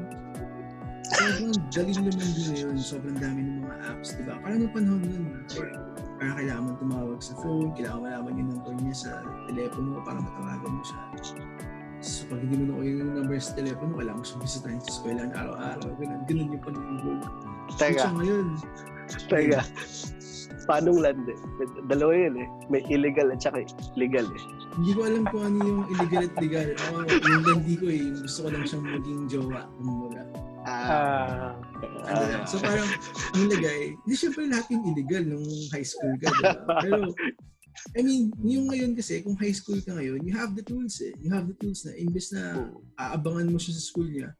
Sobrang 1.22 1.54
daling 1.70 1.98
lumandi 2.02 2.42
ngayon, 2.50 2.74
sobrang 2.82 3.18
dami 3.22 3.40
ng 3.46 3.62
mga 3.62 3.76
apps, 3.94 4.18
di 4.18 4.22
ba? 4.26 4.34
Parang 4.42 4.58
nung 4.66 4.74
panahon 4.74 5.00
nun, 5.06 5.24
parang 6.18 6.34
kailangan 6.34 6.62
mo 6.66 6.72
tumawag 6.82 7.20
sa 7.22 7.34
phone, 7.38 7.70
kailangan 7.78 8.00
malaman 8.02 8.32
yung 8.42 8.48
number 8.50 8.74
niya 8.82 8.94
sa 8.98 9.10
telepono 9.46 10.02
para 10.02 10.18
matawagan 10.18 10.72
mo 10.74 10.82
siya. 10.82 11.00
So 12.02 12.26
pag 12.26 12.42
hindi 12.42 12.58
mo 12.58 12.64
na 12.74 12.82
yung 12.82 13.14
number 13.14 13.38
sa 13.38 13.54
telepono, 13.54 13.92
kailangan 13.94 14.18
mo 14.18 14.26
siya 14.26 14.38
bisitahin 14.42 14.80
sa 14.82 14.90
eskwela 14.90 15.22
araw-araw. 15.30 15.90
Ganun, 15.94 16.20
ganun 16.26 16.48
yung 16.50 16.62
panunggol. 16.66 17.18
Teka, 17.78 18.02
So 18.02 18.10
ngayon, 18.18 18.46
teka. 19.30 19.60
Paanong 20.66 20.98
landi? 21.02 21.34
Dalawa 21.90 22.12
yun 22.14 22.34
eh. 22.38 22.48
May 22.70 22.82
illegal 22.90 23.34
at 23.34 23.42
saka 23.42 23.66
legal 23.98 24.26
eh. 24.26 24.42
Hindi 24.78 24.90
ko 24.94 25.00
alam 25.06 25.22
kung 25.30 25.42
ano 25.42 25.58
yung 25.58 25.82
illegal 25.90 26.22
at 26.30 26.34
legal. 26.38 26.68
Ako, 26.70 26.94
yung 27.06 27.42
landi 27.46 27.74
ko 27.78 27.86
eh, 27.90 28.02
gusto 28.14 28.38
ko 28.46 28.48
lang 28.50 28.64
siyang 28.66 28.86
maging 28.86 29.22
jowa. 29.26 29.66
Kumbaga. 29.78 30.22
Ah, 30.62 31.58
Ano 32.06 32.22
lang. 32.30 32.44
So 32.46 32.58
parang, 32.62 32.86
yung 33.34 33.50
lagay, 33.50 33.94
hindi 33.94 34.14
syempre 34.14 34.46
lahat 34.46 34.66
yung 34.70 34.84
illegal 34.94 35.22
nung 35.26 35.46
high 35.74 35.86
school 35.86 36.14
ka, 36.18 36.30
diba? 36.30 36.54
Pero, 36.82 36.98
I 37.96 38.00
mean, 38.04 38.30
yung 38.42 38.70
ngayon 38.70 38.92
kasi, 38.94 39.22
kung 39.26 39.34
high 39.38 39.54
school 39.54 39.80
ka 39.82 39.96
ngayon, 39.96 40.22
you 40.22 40.34
have 40.34 40.54
the 40.54 40.62
tools 40.62 40.98
eh. 41.02 41.14
You 41.18 41.34
have 41.34 41.50
the 41.50 41.56
tools 41.58 41.82
na, 41.86 41.96
imbes 41.98 42.30
na 42.30 42.68
aabangan 43.00 43.50
mo 43.50 43.58
siya 43.58 43.74
sa 43.74 43.82
school 43.82 44.06
niya, 44.06 44.34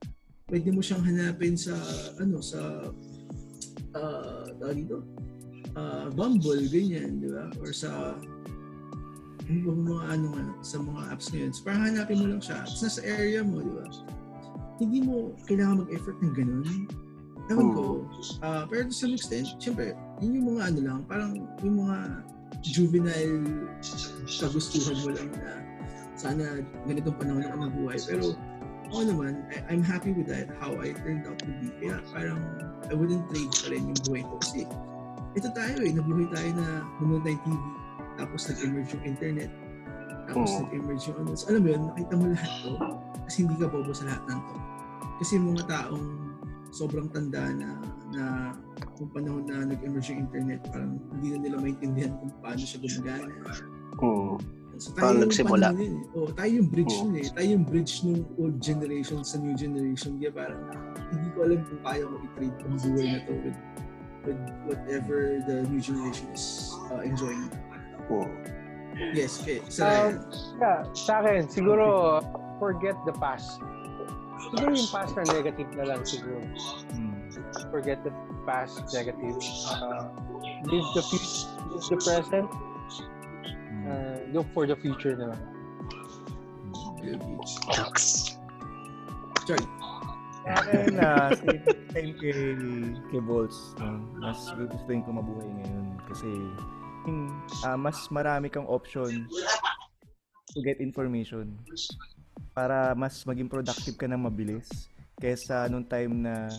pwede 0.47 0.69
mo 0.71 0.85
siyang 0.85 1.03
hanapin 1.03 1.59
sa, 1.59 1.75
ano, 2.23 2.39
sa, 2.39 2.61
uh, 3.97 4.45
tawag 4.59 4.79
dito, 4.79 5.03
uh, 5.75 6.07
Bumble, 6.15 6.67
ganyan, 6.71 7.19
di 7.19 7.31
ba? 7.31 7.51
Or 7.59 7.75
sa, 7.75 8.15
ano 9.43 9.59
ba 9.67 9.73
mga 9.75 10.05
ano 10.07 10.27
nga, 10.39 10.45
sa 10.63 10.77
mga 10.79 11.03
apps 11.11 11.27
ngayon. 11.35 11.51
So, 11.51 11.61
parang 11.67 11.85
hanapin 11.91 12.21
mo 12.23 12.27
lang 12.31 12.43
siya. 12.43 12.63
It's 12.63 12.79
nasa 12.79 13.03
area 13.03 13.43
mo, 13.43 13.59
di 13.59 13.73
ba? 13.75 13.87
Hindi 14.81 15.05
mo 15.05 15.37
kailangan 15.49 15.85
mag-effort 15.85 16.17
ng 16.23 16.33
ganun. 16.33 16.65
Ewan 17.51 17.69
ko. 17.75 17.83
Ah, 18.41 18.65
pero 18.71 18.87
to 18.87 18.95
some 18.95 19.13
extent, 19.13 19.51
syempre, 19.59 19.99
yun 20.23 20.39
yung 20.39 20.47
mga 20.57 20.63
ano 20.73 20.79
lang, 20.81 20.99
parang 21.11 21.33
yung 21.67 21.77
mga 21.83 21.99
juvenile 22.63 23.43
kagustuhan 24.39 24.97
mo 25.03 25.09
lang 25.11 25.29
na 25.35 25.51
sana 26.15 26.63
ganitong 26.87 27.17
panahon 27.19 27.43
ako 27.43 27.57
nabuhay. 27.67 27.99
Pero 28.07 28.25
ako 28.93 29.01
naman, 29.09 29.33
I- 29.51 29.65
I'm 29.73 29.83
happy 29.83 30.13
with 30.15 30.29
that, 30.31 30.53
how 30.63 30.77
I 30.79 30.95
turned 31.03 31.27
out 31.27 31.41
to 31.43 31.51
be. 31.59 31.73
Kaya 31.83 31.99
parang 32.15 32.39
I 32.87 32.95
wouldn't 32.95 33.27
trade 33.33 33.51
pa 33.51 33.67
rin 33.73 33.91
yung 33.91 34.01
buhay 34.07 34.23
ko. 34.23 34.39
Kasi 34.39 34.69
ito 35.35 35.49
tayo 35.57 35.75
eh, 35.81 35.91
nabuhay 35.91 36.29
tayo 36.31 36.51
na 36.55 36.67
nanonood 37.01 37.25
tayong 37.25 37.43
TV, 37.43 37.63
tapos 38.21 38.41
nag-emerge 38.53 38.91
yung 38.95 39.05
internet, 39.09 39.51
tapos 40.31 40.51
Oo. 40.55 40.61
nag-emerge 40.67 41.05
yung 41.11 41.19
ano. 41.25 41.31
So, 41.35 41.45
alam 41.51 41.61
mo 41.65 41.69
yun, 41.73 41.83
nakita 41.91 42.13
mo 42.15 42.25
lahat 42.31 42.53
to, 42.63 42.71
kasi 43.27 43.37
hindi 43.47 43.57
ka 43.59 43.67
bobo 43.71 43.93
sa 43.95 44.05
lahat 44.07 44.23
ng 44.31 44.41
to. 44.41 44.55
Kasi 45.23 45.31
yung 45.39 45.47
mga 45.55 45.65
taong 45.71 46.07
sobrang 46.73 47.09
tanda 47.13 47.43
na 47.53 47.69
na 48.13 48.25
kung 48.97 49.09
panahon 49.13 49.45
na 49.49 49.69
nag-emerge 49.69 50.13
yung 50.13 50.29
internet, 50.29 50.61
parang 50.69 51.01
hindi 51.17 51.37
na 51.37 51.39
nila 51.45 51.57
maintindihan 51.61 52.13
kung 52.21 52.33
paano 52.41 52.61
siya 52.61 52.79
gumagana. 52.81 53.35
Hmm. 54.01 54.37
So 54.81 54.89
Paano 54.97 55.21
yung 55.21 55.29
nagsimula? 55.29 55.69
yun 55.77 55.85
eh. 55.85 56.17
Oh, 56.17 56.29
tayo 56.33 56.51
yung 56.59 56.69
bridge 56.73 56.95
yun 56.97 57.13
eh. 57.21 57.27
Tayo 57.29 57.49
yung 57.55 57.65
bridge 57.69 57.93
ng 58.09 58.25
old 58.41 58.57
generation 58.59 59.21
sa 59.21 59.37
new 59.37 59.53
generation. 59.55 60.17
Kaya 60.17 60.33
parang 60.33 60.63
hindi 61.13 61.29
ko 61.37 61.39
alam 61.45 61.61
kung 61.69 61.83
kaya 61.85 62.03
ko 62.09 62.15
i-trade 62.19 62.57
ang 62.57 62.77
buhay 62.81 63.07
na 63.07 63.19
to 63.23 63.33
with, 63.37 63.59
with 64.25 64.43
whatever 64.65 65.17
the 65.45 65.57
new 65.69 65.81
generation 65.81 66.27
is 66.33 66.73
uh, 66.89 67.05
enjoying. 67.05 67.53
Oo. 68.11 68.27
Yes, 69.13 69.41
okay. 69.41 69.61
Um, 69.61 69.71
Sa 69.73 69.87
yeah, 70.61 70.79
sa 70.93 71.13
akin, 71.25 71.49
siguro, 71.49 72.21
forget 72.61 72.97
the 73.09 73.15
past. 73.17 73.61
Siguro 74.51 74.75
yung 74.75 74.91
past 74.93 75.17
na 75.17 75.25
negative 75.33 75.71
na 75.79 75.85
lang 75.89 76.01
siguro. 76.05 76.43
Hmm. 76.93 77.31
Forget 77.73 78.05
the 78.05 78.13
past 78.45 78.85
negative. 78.93 79.37
Uh, 79.73 80.13
live 80.69 80.89
the 80.93 81.03
future, 81.09 81.49
live 81.73 81.87
the 81.89 81.99
present. 82.03 82.49
Hmm. 82.51 83.85
Uh, 83.89 84.19
look 84.31 84.47
for 84.53 84.69
the 84.69 84.77
future 84.77 85.17
na 85.17 85.33
lang. 85.33 85.43
Sorry. 89.43 89.67
Sa 90.43 90.51
akin, 90.59 90.99
na 90.99 91.31
same, 91.39 91.63
same 91.95 92.13
kay, 92.19 92.35
kay 93.11 93.21
Bolts. 93.23 93.75
No? 93.79 94.03
Mas 94.19 94.39
gustuin 94.55 95.03
ko 95.07 95.15
mabuhay 95.15 95.49
ngayon 95.63 95.87
kasi 96.11 96.31
ah, 97.67 97.79
mas 97.79 98.07
marami 98.09 98.49
kang 98.49 98.67
option 98.67 99.27
to 100.53 100.59
get 100.61 100.79
information 100.79 101.57
para 102.53 102.93
mas 102.93 103.25
maging 103.25 103.49
productive 103.49 103.97
ka 103.97 104.05
ng 104.05 104.21
mabilis 104.21 104.91
kaysa 105.17 105.71
nung 105.71 105.87
time 105.87 106.27
na 106.27 106.51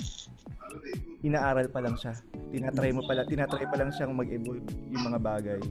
inaaral 1.24 1.68
pa 1.70 1.80
lang 1.84 1.96
siya. 1.96 2.16
Tinatry 2.52 2.92
mo 2.96 3.04
pala, 3.06 3.28
tinatry 3.28 3.66
pa 3.68 3.78
lang 3.80 3.92
siyang 3.94 4.16
mag-evolve 4.16 4.66
yung 4.92 5.04
mga 5.08 5.20
bagay. 5.20 5.62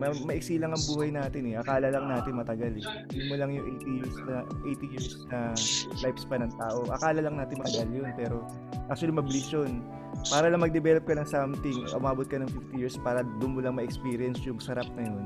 Ma 0.00 0.08
maiksi 0.24 0.56
lang 0.56 0.72
ang 0.72 0.84
buhay 0.88 1.12
natin 1.12 1.52
eh. 1.52 1.60
Akala 1.60 1.92
lang 1.92 2.08
natin 2.08 2.32
matagal 2.36 2.80
eh. 2.80 2.84
Yun 3.12 3.26
mo 3.28 3.34
lang 3.36 3.50
yung 3.52 3.66
80 3.76 3.98
years 4.00 4.16
na 4.24 4.36
80 4.64 4.94
years 4.94 5.10
na 5.28 5.38
lifespan 6.00 6.40
ng 6.48 6.52
tao. 6.56 6.80
Akala 6.92 7.20
lang 7.20 7.36
natin 7.36 7.60
matagal 7.60 7.88
yun 7.92 8.08
pero 8.16 8.40
actually 8.88 9.12
mabilis 9.12 9.48
yun. 9.52 9.84
Para 10.26 10.50
lang 10.50 10.60
mag-develop 10.62 11.04
ka 11.06 11.14
ng 11.14 11.28
something, 11.28 11.78
umabot 11.94 12.26
ka 12.26 12.36
ng 12.40 12.50
50 12.50 12.80
years 12.80 12.96
para 12.98 13.22
doon 13.38 13.58
mo 13.58 13.60
lang 13.62 13.78
ma-experience 13.78 14.42
yung 14.42 14.58
sarap 14.58 14.86
na 14.98 15.06
yun. 15.06 15.24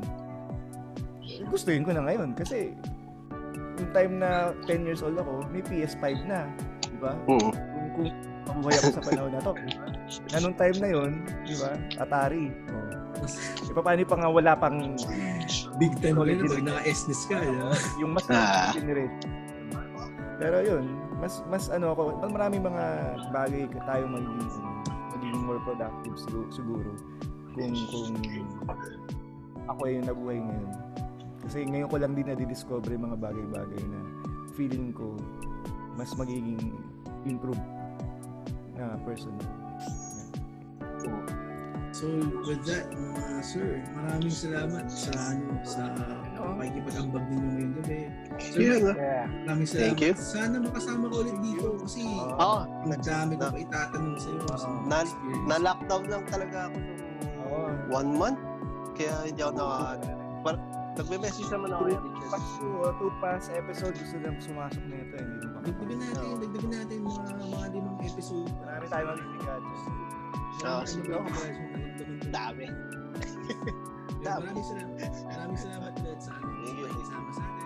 Gustuin 1.48 1.82
ko 1.82 1.96
na 1.96 2.04
ngayon 2.04 2.36
kasi 2.36 2.76
yung 3.80 3.90
time 3.96 4.20
na 4.20 4.52
10 4.68 4.84
years 4.84 5.00
old 5.00 5.16
ako, 5.16 5.40
may 5.48 5.64
PS5 5.64 6.04
na. 6.28 6.44
Di 6.84 6.98
ba? 7.00 7.16
Oo. 7.32 7.48
kung, 7.96 8.12
kung 8.44 8.60
mabuhay 8.60 8.76
ako 8.76 8.88
sa 9.00 9.02
panahon 9.02 9.32
na 9.32 9.40
to. 9.40 9.52
Na 10.30 10.38
nung 10.44 10.56
time 10.56 10.76
na 10.84 10.88
yun, 10.92 11.10
di 11.48 11.56
ba? 11.56 11.70
Atari. 11.96 12.44
Oh. 13.20 13.26
E 13.68 13.76
paano 13.76 14.00
pa 14.06 14.16
nga 14.16 14.30
wala 14.32 14.52
pang 14.56 14.96
Big 15.76 15.92
time 16.00 16.24
yun 16.24 16.40
pag 16.46 16.64
naka-SNES 16.64 17.20
ka. 17.28 17.36
You 17.36 17.52
know? 17.58 17.72
yung 18.00 18.12
mas 18.16 18.24
Ah. 18.32 18.72
generation. 18.72 19.28
Pero 20.40 20.56
yun, 20.64 20.84
mas 21.20 21.44
mas 21.52 21.68
ano 21.68 21.92
ako, 21.92 22.16
maraming 22.32 22.64
mga 22.64 22.84
bagay 23.28 23.68
ka 23.68 23.80
tayo 23.84 24.08
magiging 24.08 24.48
magiging 25.30 25.46
more 25.46 25.62
productive 25.62 26.18
siguro, 26.18 26.46
siguro 26.50 26.90
kung 27.54 27.74
kung 27.86 28.10
ako 29.70 29.82
yung 29.86 30.06
nabuhay 30.10 30.38
ngayon. 30.42 30.70
Kasi 31.46 31.58
ngayon 31.70 31.88
ko 31.88 31.96
lang 32.02 32.12
din 32.18 32.26
na-discover 32.26 32.90
yung 32.90 33.06
mga 33.06 33.18
bagay-bagay 33.22 33.82
na 33.86 34.00
feeling 34.58 34.90
ko 34.90 35.14
mas 35.94 36.10
magiging 36.18 36.74
improve 37.22 37.62
na 38.74 38.98
person. 39.06 39.34
So 41.90 42.06
with 42.46 42.62
that, 42.64 42.86
mga 42.88 43.42
sir, 43.42 43.82
maraming 43.92 44.30
salamat 44.30 44.86
sa 44.86 45.10
ano 45.34 45.58
sa 45.66 45.82
pakikipag-ambag 46.38 47.24
ninyo 47.26 47.48
ngayong 47.50 47.74
gabi. 47.76 48.00
Sir, 48.38 48.58
Yeah. 48.62 48.78
Yeah. 48.94 49.24
maraming 49.42 49.66
salamat. 49.66 49.84
Thank 49.90 50.00
you. 50.00 50.12
Sana 50.14 50.56
makasama 50.58 51.04
ka 51.10 51.16
ulit 51.18 51.38
dito 51.42 51.66
kasi 51.82 52.06
Oo. 52.06 52.62
ang 52.62 52.94
dami 52.96 53.32
ko 53.34 53.42
na- 53.42 53.52
pa 53.52 53.58
itatanong 53.58 54.16
sa 54.16 54.28
iyo 54.28 54.40
sa 54.54 54.68
Na- 54.86 55.02
experience. 55.02 55.46
Na-lockdown 55.46 56.04
lang 56.06 56.22
talaga 56.24 56.58
ako 56.70 56.76
nung 56.78 57.02
Oo. 57.44 57.68
one 57.90 58.10
month. 58.14 58.40
Kaya 58.94 59.14
hindi 59.26 59.40
ako 59.40 59.52
naka... 59.52 59.78
Par- 60.40 60.64
Nagme-message 60.90 61.48
naman 61.48 61.70
ako 61.70 61.82
Richard. 61.86 62.04
Pag 62.28 62.44
two, 62.52 62.74
two 62.98 63.10
past 63.18 63.46
episode, 63.50 63.94
gusto 63.94 64.16
lang 64.20 64.36
sumasok 64.36 64.84
na 64.84 64.96
ito. 65.00 65.16
Dagdagan 65.64 65.98
natin, 65.98 66.26
dagdagan 66.36 66.70
natin 66.72 66.96
mga 67.00 67.22
mga 67.40 67.66
limang 67.72 67.98
episode. 68.02 68.50
Marami 68.60 68.84
tayo 68.86 69.04
mabibigat. 69.08 69.62
Tayong 70.58 71.06
mga 71.06 71.22
episode. 71.22 72.32
Dami. 72.34 72.66
Dami. 74.20 74.46
Maraming 74.50 74.66
salamat. 74.66 75.12
Maraming 75.30 75.60
salamat 75.60 75.92
ulit 76.02 76.20
sa 76.20 76.34
you. 76.42 76.90
Isama 76.90 77.30
sa 77.30 77.42
atin. 77.46 77.59